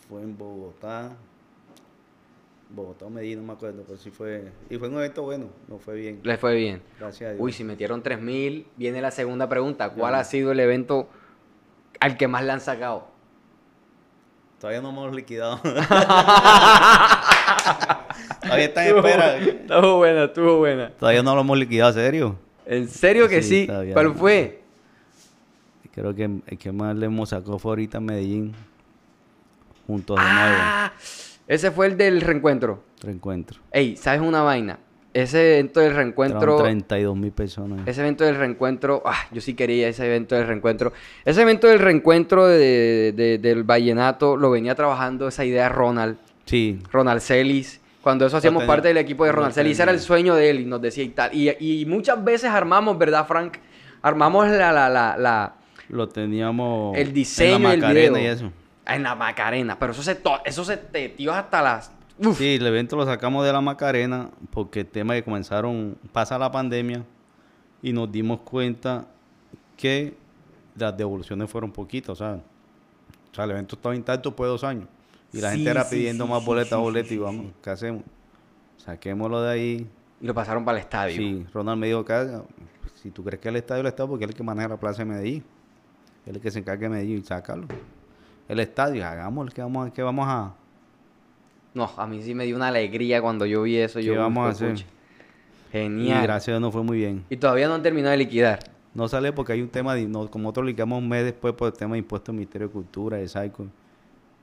Fue 0.09 0.21
en 0.21 0.37
Bogotá. 0.37 1.11
Bogotá 2.69 3.05
o 3.05 3.09
Medellín, 3.09 3.39
no 3.39 3.45
me 3.47 3.53
acuerdo, 3.53 3.83
pero 3.85 3.97
sí 3.97 4.11
fue. 4.11 4.51
Y 4.69 4.77
fue 4.77 4.87
un 4.87 4.95
evento 4.95 5.23
bueno, 5.23 5.47
no 5.67 5.77
fue 5.77 5.95
bien. 5.95 6.19
Les 6.23 6.39
fue 6.39 6.55
bien. 6.55 6.81
Gracias 6.99 7.29
a 7.29 7.33
Dios. 7.33 7.41
Uy, 7.43 7.51
si 7.53 7.63
metieron 7.63 8.01
3000, 8.03 8.67
viene 8.77 9.01
la 9.01 9.11
segunda 9.11 9.47
pregunta. 9.49 9.89
¿Cuál 9.89 10.13
Ya. 10.13 10.19
ha 10.19 10.23
sido 10.23 10.51
el 10.53 10.59
evento 10.59 11.09
al 11.99 12.17
que 12.17 12.27
más 12.27 12.43
le 12.45 12.51
han 12.53 12.61
sacado? 12.61 13.07
Todavía 14.59 14.81
no 14.81 14.89
hemos 14.89 15.13
liquidado. 15.15 15.59
Todavía 18.51 18.65
está 18.67 18.87
en 18.87 18.95
espera. 18.97 19.37
Estuvo 19.37 19.97
buena, 19.97 20.23
estuvo 20.25 20.57
buena. 20.57 20.89
Todavía 20.91 21.23
no 21.23 21.35
lo 21.35 21.41
hemos 21.41 21.57
liquidado, 21.57 21.93
¿serio? 21.93 22.37
¿En 22.65 22.87
serio 22.87 23.27
que 23.27 23.41
Sí, 23.41 23.67
¿Cuál 23.93 24.13
fue? 24.13 24.61
Creo 25.93 26.15
que 26.15 26.23
el 26.23 26.57
que 26.57 26.71
más 26.71 26.95
le 26.95 27.05
hemos 27.07 27.29
sacado 27.29 27.59
fue 27.59 27.71
ahorita 27.73 27.97
en 27.97 28.05
Medellín. 28.05 28.53
Juntos 29.87 30.15
de 30.17 30.23
nuevo. 30.23 30.55
Ah, 30.57 30.93
ese 31.47 31.69
fue 31.71 31.87
el 31.87 31.97
del 31.97 32.21
reencuentro. 32.21 32.81
Reencuentro. 33.01 33.59
Ey, 33.71 33.97
¿sabes 33.97 34.21
una 34.21 34.41
vaina? 34.41 34.79
Ese 35.13 35.55
evento 35.59 35.81
del 35.81 35.93
reencuentro... 35.93 36.39
Entraron 36.39 36.63
32 36.63 37.17
mil 37.17 37.31
personas. 37.33 37.85
Ese 37.85 37.99
evento 37.99 38.23
del 38.23 38.35
reencuentro, 38.37 39.01
ah, 39.05 39.17
yo 39.33 39.41
sí 39.41 39.53
quería 39.53 39.89
ese 39.89 40.05
evento 40.05 40.35
del 40.35 40.47
reencuentro. 40.47 40.93
Ese 41.25 41.41
evento 41.41 41.67
del 41.67 41.79
reencuentro 41.79 42.47
de- 42.47 43.11
de- 43.13 43.37
del 43.37 43.63
vallenato 43.65 44.37
lo 44.37 44.49
venía 44.51 44.73
trabajando 44.75 45.27
esa 45.27 45.43
idea 45.43 45.67
Ronald, 45.67 46.15
Sí. 46.45 46.79
Ronald 46.93 47.19
Celis. 47.19 47.80
Cuando 48.01 48.25
eso 48.25 48.37
hacíamos 48.37 48.63
parte 48.63 48.87
del 48.87 48.97
equipo 48.97 49.25
de 49.25 49.31
Ronald 49.31 49.53
Celis, 49.53 49.79
era 49.79 49.91
el 49.91 49.99
sueño 49.99 50.33
de 50.35 50.49
él 50.49 50.59
y 50.61 50.65
nos 50.65 50.81
decía 50.81 51.03
y 51.03 51.09
tal. 51.09 51.33
Y, 51.35 51.49
y 51.59 51.85
muchas 51.85 52.23
veces 52.23 52.49
armamos, 52.49 52.97
¿verdad, 52.97 53.27
Frank? 53.27 53.57
Armamos 54.01 54.47
la, 54.47 54.71
la, 54.71 54.89
la, 54.89 55.15
la- 55.17 55.53
Lo 55.89 56.09
teníamos. 56.09 56.97
el 56.97 57.13
diseño 57.13 57.55
en 57.57 57.63
la 57.63 57.69
y 57.69 57.73
el 57.73 57.79
Macarena 57.81 58.17
video. 58.17 58.31
y 58.31 58.35
eso. 58.35 58.51
En 58.87 59.03
la 59.03 59.13
Macarena. 59.15 59.77
Pero 59.77 59.91
eso 59.91 60.01
se, 60.01 60.19
eso 60.45 60.65
se 60.65 60.77
te 60.77 61.09
tío 61.09 61.31
hasta 61.33 61.61
las... 61.61 61.91
Uf. 62.17 62.37
Sí, 62.37 62.55
el 62.55 62.65
evento 62.65 62.95
lo 62.95 63.05
sacamos 63.05 63.45
de 63.45 63.53
la 63.53 63.61
Macarena 63.61 64.29
porque 64.51 64.79
el 64.81 64.87
tema 64.87 65.13
que 65.13 65.23
comenzaron, 65.23 65.97
pasa 66.11 66.37
la 66.39 66.51
pandemia 66.51 67.03
y 67.83 67.93
nos 67.93 68.11
dimos 68.11 68.39
cuenta 68.41 69.05
que 69.77 70.15
las 70.75 70.95
devoluciones 70.97 71.49
fueron 71.49 71.71
poquitas, 71.71 72.09
o 72.11 72.15
sea, 72.15 72.33
o 72.33 73.35
sea, 73.35 73.45
el 73.45 73.51
evento 73.51 73.75
estaba 73.75 73.95
intacto 73.95 74.29
después 74.29 74.47
de 74.47 74.51
dos 74.51 74.63
años 74.63 74.87
y 75.33 75.39
la 75.41 75.49
Sí, 75.51 75.55
gente 75.57 75.69
era 75.71 75.83
sí, 75.83 75.95
pidiendo 75.95 76.25
sí, 76.25 76.29
más 76.31 76.45
boletas, 76.45 76.79
boletas 76.79 77.11
y 77.11 77.17
vamos. 77.17 77.45
¿qué 77.63 77.69
hacemos? 77.69 78.03
Saquémoslo 78.77 79.41
de 79.41 79.51
ahí. 79.51 79.87
Y 80.21 80.25
lo 80.25 80.33
pasaron 80.33 80.63
para 80.65 80.77
el 80.77 80.83
estadio. 80.83 81.15
Sí, 81.15 81.45
Ronald 81.53 81.79
me 81.79 81.87
dijo, 81.87 82.03
"Carga, 82.05 82.43
si 82.95 83.11
tú 83.11 83.23
crees 83.23 83.39
que 83.41 83.49
el 83.49 83.55
estadio, 83.55 83.81
el 83.81 83.87
estadio, 83.87 84.09
porque 84.09 84.25
él 84.25 84.29
es 84.29 84.33
el 84.35 84.37
que 84.37 84.43
maneja 84.43 84.67
la 84.67 84.77
plaza 84.77 84.99
de 84.99 85.05
Medellín. 85.05 85.43
Él 86.25 86.31
es 86.31 86.35
el 86.35 86.41
que 86.41 86.51
se 86.51 86.59
encarga 86.59 86.81
de 86.83 86.89
Medellín 86.89 87.17
y 87.19 87.23
sácalo. 87.23 87.65
El 88.47 88.59
estadio, 88.59 89.05
hagámoslo, 89.05 89.51
que 89.51 89.61
vamos, 89.61 89.87
a- 89.87 89.93
que 89.93 90.01
vamos 90.03 90.25
a... 90.27 90.53
No, 91.73 91.89
a 91.97 92.05
mí 92.05 92.21
sí 92.21 92.35
me 92.35 92.45
dio 92.45 92.55
una 92.57 92.67
alegría 92.67 93.21
cuando 93.21 93.45
yo 93.45 93.61
vi 93.63 93.77
eso. 93.77 93.99
¿Qué 93.99 94.05
Yo, 94.05 94.19
vamos 94.19 94.45
a 94.45 94.49
"Uf, 94.49 94.55
hacer?" 94.55 94.71
pucha. 94.71 94.85
Y 95.69 95.71
Genial. 95.71 96.23
gracias 96.23 96.49
a 96.49 96.51
Dios 96.51 96.61
no 96.61 96.71
fue 96.71 96.83
muy 96.83 96.97
bien. 96.97 97.23
Y 97.29 97.37
todavía 97.37 97.67
no 97.69 97.75
han 97.75 97.81
terminado 97.81 98.11
de 98.11 98.17
liquidar. 98.17 98.59
No 98.93 99.07
sale 99.07 99.31
porque 99.31 99.53
hay 99.53 99.61
un 99.61 99.69
tema, 99.69 99.95
de, 99.95 100.05
no, 100.05 100.29
como 100.29 100.43
nosotros 100.43 100.65
ligamos 100.65 100.99
un 100.99 101.07
mes 101.07 101.23
después 101.23 101.53
por 101.53 101.67
el 101.71 101.73
tema 101.73 101.93
de 101.93 101.99
impuestos 101.99 102.35
Ministerio 102.35 102.67
de 102.67 102.73
Cultura, 102.73 103.17
de 103.17 103.27
SAICO. 103.29 103.67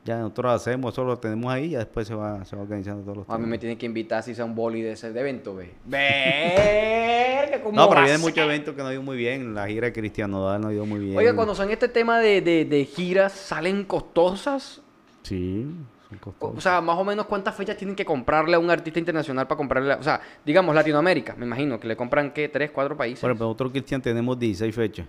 Ya 0.08 0.18
nosotros 0.20 0.44
lo 0.44 0.50
hacemos, 0.52 0.94
eso 0.94 1.04
lo 1.04 1.18
tenemos 1.18 1.52
ahí 1.52 1.66
y 1.66 1.70
ya 1.70 1.80
después 1.80 2.06
se 2.08 2.14
va, 2.14 2.42
se 2.46 2.56
va 2.56 2.62
organizando 2.62 3.02
todos 3.02 3.18
los 3.18 3.28
A 3.28 3.32
mí 3.32 3.36
temas. 3.36 3.48
me 3.50 3.58
tienen 3.58 3.76
que 3.76 3.84
invitar 3.84 4.22
si 4.22 4.34
sea 4.34 4.46
un 4.46 4.54
boli 4.54 4.80
de 4.80 4.92
ese 4.92 5.12
de 5.12 5.20
evento, 5.20 5.54
ve. 5.54 5.74
Verga, 5.84 7.62
¿cómo 7.62 7.76
No, 7.76 7.88
pero 7.88 7.96
va 7.96 8.00
a 8.00 8.04
viene 8.04 8.18
ser? 8.18 8.26
muchos 8.26 8.44
eventos 8.44 8.74
que 8.74 8.82
nos 8.82 8.90
dio 8.90 9.02
muy 9.02 9.16
bien. 9.18 9.54
La 9.54 9.66
gira 9.66 9.86
de 9.88 9.92
Cristian 9.92 10.30
Nodal 10.30 10.60
nos 10.62 10.70
dio 10.70 10.86
muy 10.86 11.00
bien. 11.00 11.16
Oiga, 11.18 11.34
cuando 11.34 11.54
son 11.54 11.70
este 11.70 11.88
tema 11.88 12.18
de, 12.20 12.40
de, 12.40 12.64
de 12.64 12.84
giras, 12.86 13.32
¿salen 13.32 13.84
costosas? 13.84 14.80
Sí, 15.22 15.66
son 16.08 16.16
O 16.18 16.20
costosos. 16.20 16.62
sea, 16.62 16.80
más 16.80 16.96
o 16.96 17.04
menos 17.04 17.26
cuántas 17.26 17.54
fechas 17.54 17.76
tienen 17.76 17.94
que 17.94 18.04
comprarle 18.06 18.56
a 18.56 18.58
un 18.58 18.70
artista 18.70 18.98
internacional 18.98 19.46
para 19.46 19.58
comprarle, 19.58 19.92
o 19.92 20.02
sea, 20.02 20.20
digamos 20.44 20.74
Latinoamérica, 20.74 21.34
me 21.36 21.44
imagino, 21.44 21.78
que 21.78 21.86
le 21.86 21.96
compran, 21.96 22.30
¿qué? 22.32 22.48
¿Tres, 22.48 22.70
cuatro 22.70 22.96
países? 22.96 23.20
Por 23.20 23.28
ejemplo, 23.30 23.44
nosotros 23.46 23.72
Cristian 23.72 24.00
tenemos 24.00 24.38
16 24.38 24.74
fechas. 24.74 25.06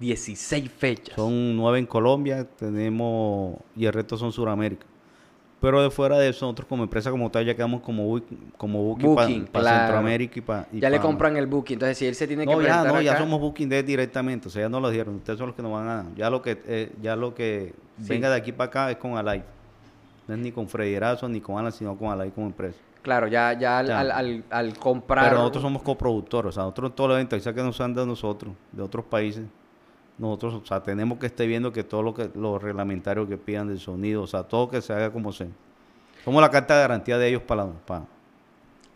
16 0.00 0.70
fechas. 0.70 1.14
Son 1.16 1.56
9 1.56 1.78
en 1.78 1.86
Colombia, 1.86 2.44
tenemos 2.58 3.56
y 3.76 3.86
el 3.86 3.92
resto 3.92 4.16
son 4.16 4.32
Sudamérica. 4.32 4.86
Pero 5.60 5.80
de 5.80 5.90
fuera 5.90 6.18
de 6.18 6.28
eso, 6.28 6.44
nosotros 6.46 6.66
como 6.68 6.82
empresa 6.82 7.08
como 7.12 7.30
tal 7.30 7.46
ya 7.46 7.54
quedamos 7.54 7.82
como, 7.82 8.16
bu- 8.18 8.24
como 8.56 8.82
booking, 8.82 9.14
Booking, 9.14 9.44
para 9.44 9.62
claro. 9.62 9.78
Centroamérica 9.84 10.38
y 10.38 10.42
para... 10.42 10.66
ya 10.72 10.90
le 10.90 10.98
compran 10.98 11.36
el 11.36 11.46
booking, 11.46 11.74
entonces 11.74 11.98
si 11.98 12.06
él 12.06 12.16
se 12.16 12.26
tiene 12.26 12.44
que 12.44 12.62
ya 12.64 12.82
no, 12.82 13.00
ya 13.00 13.16
somos 13.16 13.40
Booking 13.40 13.68
Day 13.68 13.82
directamente, 13.84 14.48
o 14.48 14.50
sea, 14.50 14.62
ya 14.62 14.68
no 14.68 14.80
lo 14.80 14.90
dieron, 14.90 15.14
ustedes 15.16 15.38
son 15.38 15.46
los 15.48 15.54
que 15.56 15.62
nos 15.62 15.70
van 15.72 15.86
a 15.88 16.06
ya 16.16 16.28
lo 16.30 16.42
que 16.42 16.60
eh, 16.66 16.92
ya 17.00 17.14
lo 17.14 17.32
que 17.34 17.74
Sí. 18.00 18.08
venga 18.08 18.28
de 18.28 18.36
aquí 18.36 18.50
para 18.50 18.68
acá 18.68 18.90
es 18.90 18.96
con 18.96 19.16
Alive. 19.16 19.44
No 20.26 20.34
es 20.34 20.40
ni 20.40 20.50
con 20.50 20.66
Freddy 20.68 20.94
Erazo 20.94 21.28
ni 21.28 21.40
con 21.40 21.58
Alan, 21.58 21.70
sino 21.70 21.96
con 21.96 22.08
Alive 22.10 22.32
como 22.32 22.48
empresa. 22.48 22.78
Claro, 23.02 23.28
ya, 23.28 23.52
ya 23.56 23.78
al, 23.78 23.90
al, 23.90 24.10
al- 24.10 24.44
al 24.50 24.76
comprar... 24.78 25.26
Pero 25.28 25.38
nosotros 25.38 25.62
somos 25.62 25.82
coproductores, 25.82 26.48
o 26.48 26.52
sea, 26.52 26.62
nosotros 26.64 26.90
en 26.90 26.96
todos 26.96 27.10
los 27.10 27.24
quizás 27.28 27.54
que 27.54 27.62
nos 27.62 27.80
han 27.80 27.94
dado 27.94 28.06
nosotros, 28.06 28.54
de 28.72 28.82
otros 28.82 29.04
países, 29.04 29.44
nosotros, 30.22 30.54
o 30.54 30.66
sea, 30.66 30.82
tenemos 30.82 31.18
que 31.18 31.26
estar 31.26 31.46
viendo 31.46 31.72
que 31.72 31.84
todo 31.84 32.02
lo 32.02 32.14
que 32.14 32.30
los 32.34 32.62
reglamentarios 32.62 33.28
que 33.28 33.36
pidan 33.36 33.68
del 33.68 33.78
sonido, 33.80 34.22
o 34.22 34.26
sea, 34.26 34.42
todo 34.44 34.70
que 34.70 34.80
se 34.80 34.92
haga 34.92 35.10
como 35.10 35.32
sea. 35.32 35.48
Somos 36.24 36.40
la 36.40 36.50
carta 36.50 36.74
de 36.76 36.80
garantía 36.82 37.18
de 37.18 37.28
ellos 37.28 37.42
para, 37.42 37.66
para 37.66 38.04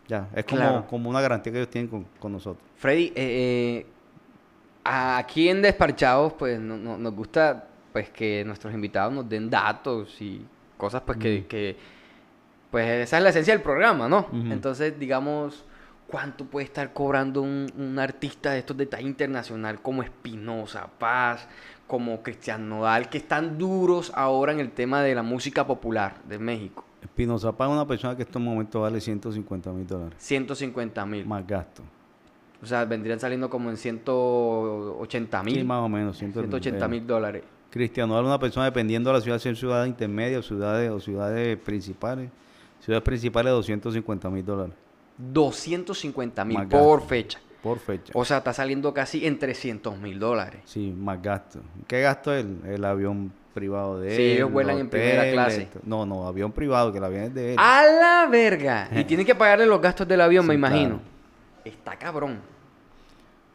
ya, 0.07 0.29
es 0.33 0.45
como, 0.45 0.61
Claro. 0.61 0.87
como 0.87 1.09
una 1.09 1.19
garantía 1.21 1.51
que 1.51 1.59
ellos 1.59 1.69
tienen 1.69 1.89
con, 1.89 2.05
con 2.19 2.31
nosotros. 2.31 2.63
Freddy, 2.77 3.07
eh, 3.07 3.13
eh, 3.15 3.85
aquí 4.83 5.49
en 5.49 5.61
Desparchados, 5.61 6.33
pues 6.33 6.59
no- 6.59 6.77
no- 6.77 6.97
nos 6.97 7.13
gusta 7.13 7.67
pues 7.91 8.09
que 8.09 8.43
nuestros 8.45 8.73
invitados 8.73 9.11
nos 9.13 9.27
den 9.27 9.49
datos 9.49 10.21
y 10.21 10.45
cosas 10.77 11.01
pues 11.05 11.17
que, 11.17 11.45
que, 11.47 11.75
pues 12.69 12.87
esa 12.87 13.17
es 13.17 13.23
la 13.23 13.29
esencia 13.29 13.53
del 13.53 13.63
programa, 13.63 14.07
¿no? 14.07 14.27
Entonces, 14.31 14.97
digamos, 14.99 15.65
¿cuánto 16.07 16.45
puede 16.45 16.65
estar 16.65 16.93
cobrando 16.93 17.41
un, 17.41 17.67
un 17.77 17.99
artista 17.99 18.51
de 18.51 18.59
estos 18.59 18.77
de 18.77 18.85
talla 18.85 19.07
internacional 19.07 19.81
como 19.81 20.01
Espinosa 20.01 20.89
Paz, 20.97 21.47
como 21.85 22.21
Cristian 22.23 22.67
Nodal, 22.67 23.09
que 23.09 23.17
están 23.17 23.57
duros 23.57 24.11
ahora 24.15 24.53
en 24.53 24.59
el 24.59 24.71
tema 24.71 25.01
de 25.01 25.13
la 25.13 25.23
música 25.23 25.67
popular 25.67 26.15
de 26.27 26.39
México? 26.39 26.85
Espinoza 27.01 27.51
Paz 27.51 27.69
es 27.69 27.73
una 27.73 27.87
persona 27.87 28.15
que 28.15 28.23
en 28.23 28.27
estos 28.27 28.41
momentos 28.41 28.81
vale 28.81 28.99
150 28.99 29.71
mil 29.71 29.87
dólares, 29.87 30.15
150 30.19 31.05
mil. 31.05 31.25
más 31.25 31.45
gasto. 31.45 31.83
O 32.61 32.65
sea, 32.65 32.85
vendrían 32.85 33.19
saliendo 33.19 33.49
como 33.51 33.69
en 33.69 33.77
180 33.77 35.43
mil. 35.43 35.55
Sí, 35.55 35.63
más 35.63 35.83
o 35.83 35.89
menos. 35.89 36.17
100, 36.17 36.33
180 36.33 36.85
eh, 36.85 36.89
mil 36.89 37.05
dólares. 37.05 37.43
Cristiano 37.69 38.13
Ronaldo 38.13 38.29
es 38.29 38.31
una 38.31 38.39
persona 38.39 38.65
dependiendo 38.65 39.11
de 39.11 39.17
la 39.17 39.21
ciudad, 39.21 39.37
si 39.37 39.49
es 39.49 39.59
ciudad 39.59 39.85
intermedia 39.85 40.39
o 40.39 40.41
ciudades, 40.41 40.89
o 40.89 40.99
ciudades 40.99 41.55
principales. 41.59 42.31
Ciudades 42.79 43.03
principales 43.03 43.51
250 43.51 44.29
mil 44.31 44.43
dólares 44.43 44.86
250 45.17 46.45
mil 46.45 46.67
por 46.67 47.05
fecha. 47.05 47.39
por 47.61 47.79
fecha. 47.79 48.11
O 48.15 48.23
sea, 48.25 48.37
está 48.37 48.53
saliendo 48.53 48.93
casi 48.93 49.25
en 49.25 49.39
300 49.39 49.97
mil 49.99 50.19
dólares. 50.19 50.61
Sí, 50.65 50.93
más 50.97 51.21
gasto. 51.21 51.59
¿Qué 51.87 52.01
gasto 52.01 52.33
es 52.33 52.45
el, 52.45 52.59
el 52.65 52.85
avión 52.85 53.31
privado 53.53 53.99
de 53.99 54.11
él? 54.11 54.15
Sí, 54.17 54.23
ellos 54.33 54.51
vuelan 54.51 54.77
en 54.77 54.89
primera 54.89 55.29
clase. 55.31 55.63
esto. 55.63 55.79
No, 55.83 56.05
no, 56.05 56.27
avión 56.27 56.51
privado, 56.51 56.91
que 56.91 56.99
el 56.99 57.03
avión 57.03 57.23
es 57.23 57.33
de 57.33 57.53
él. 57.53 57.59
¡A 57.59 57.83
la 57.85 58.27
verga! 58.29 58.89
Y 58.95 59.03
tienen 59.03 59.25
que 59.25 59.35
pagarle 59.35 59.65
los 59.65 59.81
gastos 59.81 60.07
del 60.07 60.21
avión, 60.21 60.45
me 60.45 60.53
imagino. 60.53 60.97
claro. 60.99 61.17
Está 61.65 61.97
cabrón. 61.97 62.39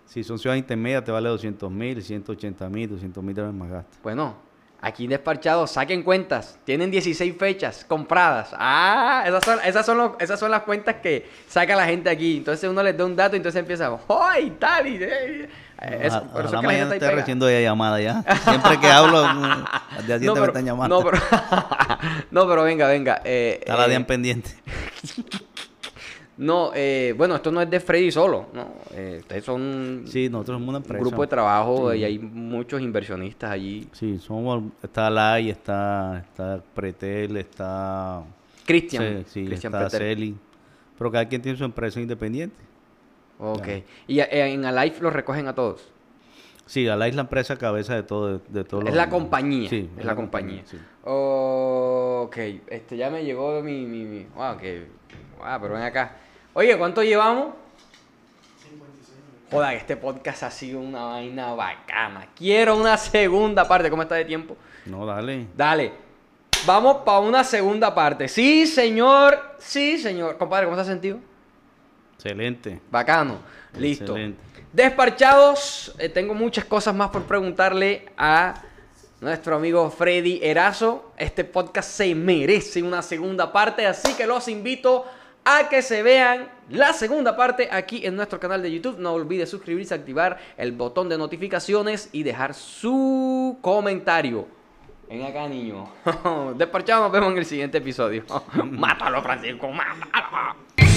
Si 0.05 0.23
son 0.23 0.39
ciudades 0.39 0.61
intermedias, 0.61 1.03
te 1.05 1.11
vale 1.11 1.31
200 1.31 1.71
mil, 1.71 2.03
180 2.03 2.69
mil, 2.69 2.91
200 2.91 3.25
mil 3.25 3.35
dólares 3.35 3.57
más 3.57 3.71
gasto. 3.71 3.97
Bueno, 4.03 4.35
aquí 4.83 5.07
despachados, 5.07 5.71
saquen 5.71 6.03
cuentas. 6.03 6.59
Tienen 6.65 6.91
16 6.91 7.35
fechas 7.39 7.85
compradas. 7.89 8.51
Ah, 8.53 9.23
esas 9.27 9.45
son, 9.45 9.59
esas 9.65 9.87
son, 9.87 9.97
los- 9.97 10.11
esas 10.19 10.39
son 10.39 10.51
las 10.51 10.63
cuentas 10.63 10.97
que 11.03 11.27
saca 11.49 11.75
la 11.77 11.87
gente 11.87 12.11
aquí. 12.11 12.39
Entonces 12.39 12.69
uno 12.69 12.83
les 12.83 12.97
da 12.97 13.05
un 13.07 13.17
dato 13.17 13.37
y 13.37 13.39
entonces 13.39 13.61
empieza, 13.61 13.91
¡ay, 14.09 14.57
tal! 14.59 14.87
Y, 14.89 14.97
eh, 15.03 15.49
eh, 15.81 15.99
eso- 16.03 16.25
por 16.25 16.45
eso 16.45 16.61
que 16.61 16.67
la 16.67 16.73
gente 16.75 16.95
está 16.97 17.11
recibiendo 17.13 17.49
ya 17.51 17.61
llamada 17.61 18.01
ya. 18.01 18.23
Siempre 18.45 18.79
que 18.81 18.87
hablo, 18.89 19.25
mm, 19.27 19.65
siguiente 20.01 20.27
No, 20.27 20.35
me 20.35 20.47
están 20.49 20.65
llamando. 20.67 20.99
no, 20.99 21.05
pero, 21.11 21.19
no, 22.33 22.49
pero 22.49 22.63
venga, 22.65 22.87
venga. 22.89 23.23
eh, 23.25 23.59
Está 23.61 23.77
la 23.77 23.87
eh, 23.87 23.91
DIAN 23.91 24.05
pendiente. 24.05 24.51
No, 26.39 26.73
eh, 26.75 27.15
bueno, 27.17 27.37
esto 27.37 27.53
no 27.53 27.61
es 27.61 27.69
de 27.69 27.79
Freddy 27.79 28.11
solo, 28.11 28.47
¿no? 28.55 28.69
Eh, 28.93 29.19
ustedes 29.21 29.45
son 29.45 30.05
Sí, 30.07 30.29
nosotros 30.31 30.57
somos 30.57 30.69
una 30.71 30.79
un 30.79 30.83
empresa. 30.85 31.01
grupo 31.05 31.23
de 31.23 31.29
trabajo 31.29 31.93
Sí. 31.93 31.99
y 31.99 32.05
hay 32.05 32.19
muchos 32.19 32.81
inversionistas 32.81 33.51
allí. 33.51 33.87
Sí, 33.93 34.19
somos, 34.19 34.63
está 34.83 35.11
Lai, 35.11 35.51
está, 35.51 36.19
está 36.27 36.63
Pretel, 36.75 37.37
está... 37.37 38.23
Cristian, 38.65 39.25
Sí, 39.29 39.45
Cristian 39.45 39.75
está. 39.75 39.91
Celi. 39.91 40.35
Pero 40.97 41.11
cada 41.11 41.29
quien 41.29 41.43
tiene 41.43 41.59
su 41.59 41.65
empresa 41.65 42.01
independiente. 42.01 42.57
Ok. 43.39 43.67
Ya. 43.67 43.83
Y 44.07 44.21
en 44.53 44.65
Alive 44.65 44.97
los 45.01 45.13
recogen 45.13 45.49
a 45.49 45.55
todos. 45.55 45.87
Sí, 46.65 46.87
Alay 46.89 47.11
es 47.11 47.17
la 47.17 47.23
empresa 47.23 47.57
cabeza 47.59 47.95
de 47.97 48.05
todo. 48.05 48.39
De, 48.39 48.41
de 48.49 48.65
todos 48.65 48.85
Es 48.87 48.95
la 48.95 49.09
compañía. 49.11 49.69
Sí, 49.69 49.91
es 49.99 50.05
la 50.05 50.15
compañía. 50.15 50.63
sí. 50.65 50.79
Ok, 51.05 52.37
este 52.69 52.97
ya 52.97 53.11
me 53.11 53.25
llegó 53.25 53.61
mi, 53.63 53.85
mi, 53.85 54.05
mi- 54.05 54.27
Wow, 54.37 54.57
que. 54.59 54.87
Wow, 55.39 55.61
pero 55.61 55.75
ven 55.75 55.83
acá. 55.83 56.13
Oye, 56.55 56.77
¿cuánto 56.77 57.03
llevamos? 57.03 57.55
56 58.63 59.19
Joda, 59.51 59.75
este 59.75 59.97
podcast 59.97 60.43
ha 60.45 60.51
sido 60.51 60.81
una 60.81 61.05
vaina 61.05 61.53
bacana. 61.55 62.29
Quiero 62.37 62.77
una 62.77 62.97
segunda 62.97 63.67
parte. 63.67 63.91
¿Cómo 63.91 64.03
está 64.03 64.15
de 64.15 64.25
tiempo? 64.25 64.57
No, 64.87 65.07
dale. 65.07 65.47
Dale. 65.57 65.93
Vamos 66.67 66.99
para 67.05 67.19
una 67.21 67.43
segunda 67.43 67.95
parte. 67.95 68.29
Sí, 68.29 68.67
señor. 68.67 69.57
Sí, 69.59 69.99
señor. 69.99 70.39
Compadre, 70.39 70.67
¿cómo 70.67 70.77
te 70.77 70.83
has 70.83 70.87
sentido? 70.87 71.19
Excelente. 72.15 72.81
Bacano. 72.91 73.39
Listo. 73.77 74.05
Excelente. 74.05 74.43
Desparchados, 74.73 75.95
eh, 75.99 76.09
tengo 76.09 76.35
muchas 76.35 76.65
cosas 76.65 76.95
más 76.95 77.11
por 77.11 77.25
preguntarle 77.25 78.07
a 78.17 78.55
nuestro 79.23 79.55
amigo 79.55 79.89
Freddy 79.89 80.41
Erazo. 80.43 81.13
Este 81.17 81.45
podcast 81.45 81.89
se 81.89 82.15
merece 82.15 82.83
una 82.83 83.03
segunda 83.03 83.53
parte, 83.53 83.87
así 83.87 84.15
que 84.15 84.27
los 84.27 84.49
invito 84.49 85.07
a 85.45 85.69
que 85.69 85.81
se 85.81 86.03
vean 86.03 86.49
la 86.69 86.93
segunda 86.93 87.37
parte 87.37 87.69
aquí 87.71 88.05
en 88.05 88.17
nuestro 88.17 88.41
canal 88.41 88.61
de 88.63 88.73
YouTube. 88.73 88.99
No 88.99 89.13
olvide 89.13 89.47
suscribirse, 89.47 89.95
activar 89.95 90.39
el 90.57 90.73
botón 90.73 91.09
de 91.09 91.17
notificaciones 91.17 92.11
y 92.11 92.25
dejar 92.25 92.53
su 92.53 93.59
comentario. 93.63 94.47
Ven 95.09 95.23
acá, 95.23 95.47
niño. 95.47 95.89
Desparchados, 96.57 97.05
nos 97.05 97.13
vemos 97.13 97.33
en 97.33 97.39
el 97.39 97.47
siguiente 97.47 97.79
episodio. 97.79 98.25
mátalo, 98.65 99.23
Francisco, 99.23 99.69
mátalo. 99.69 100.92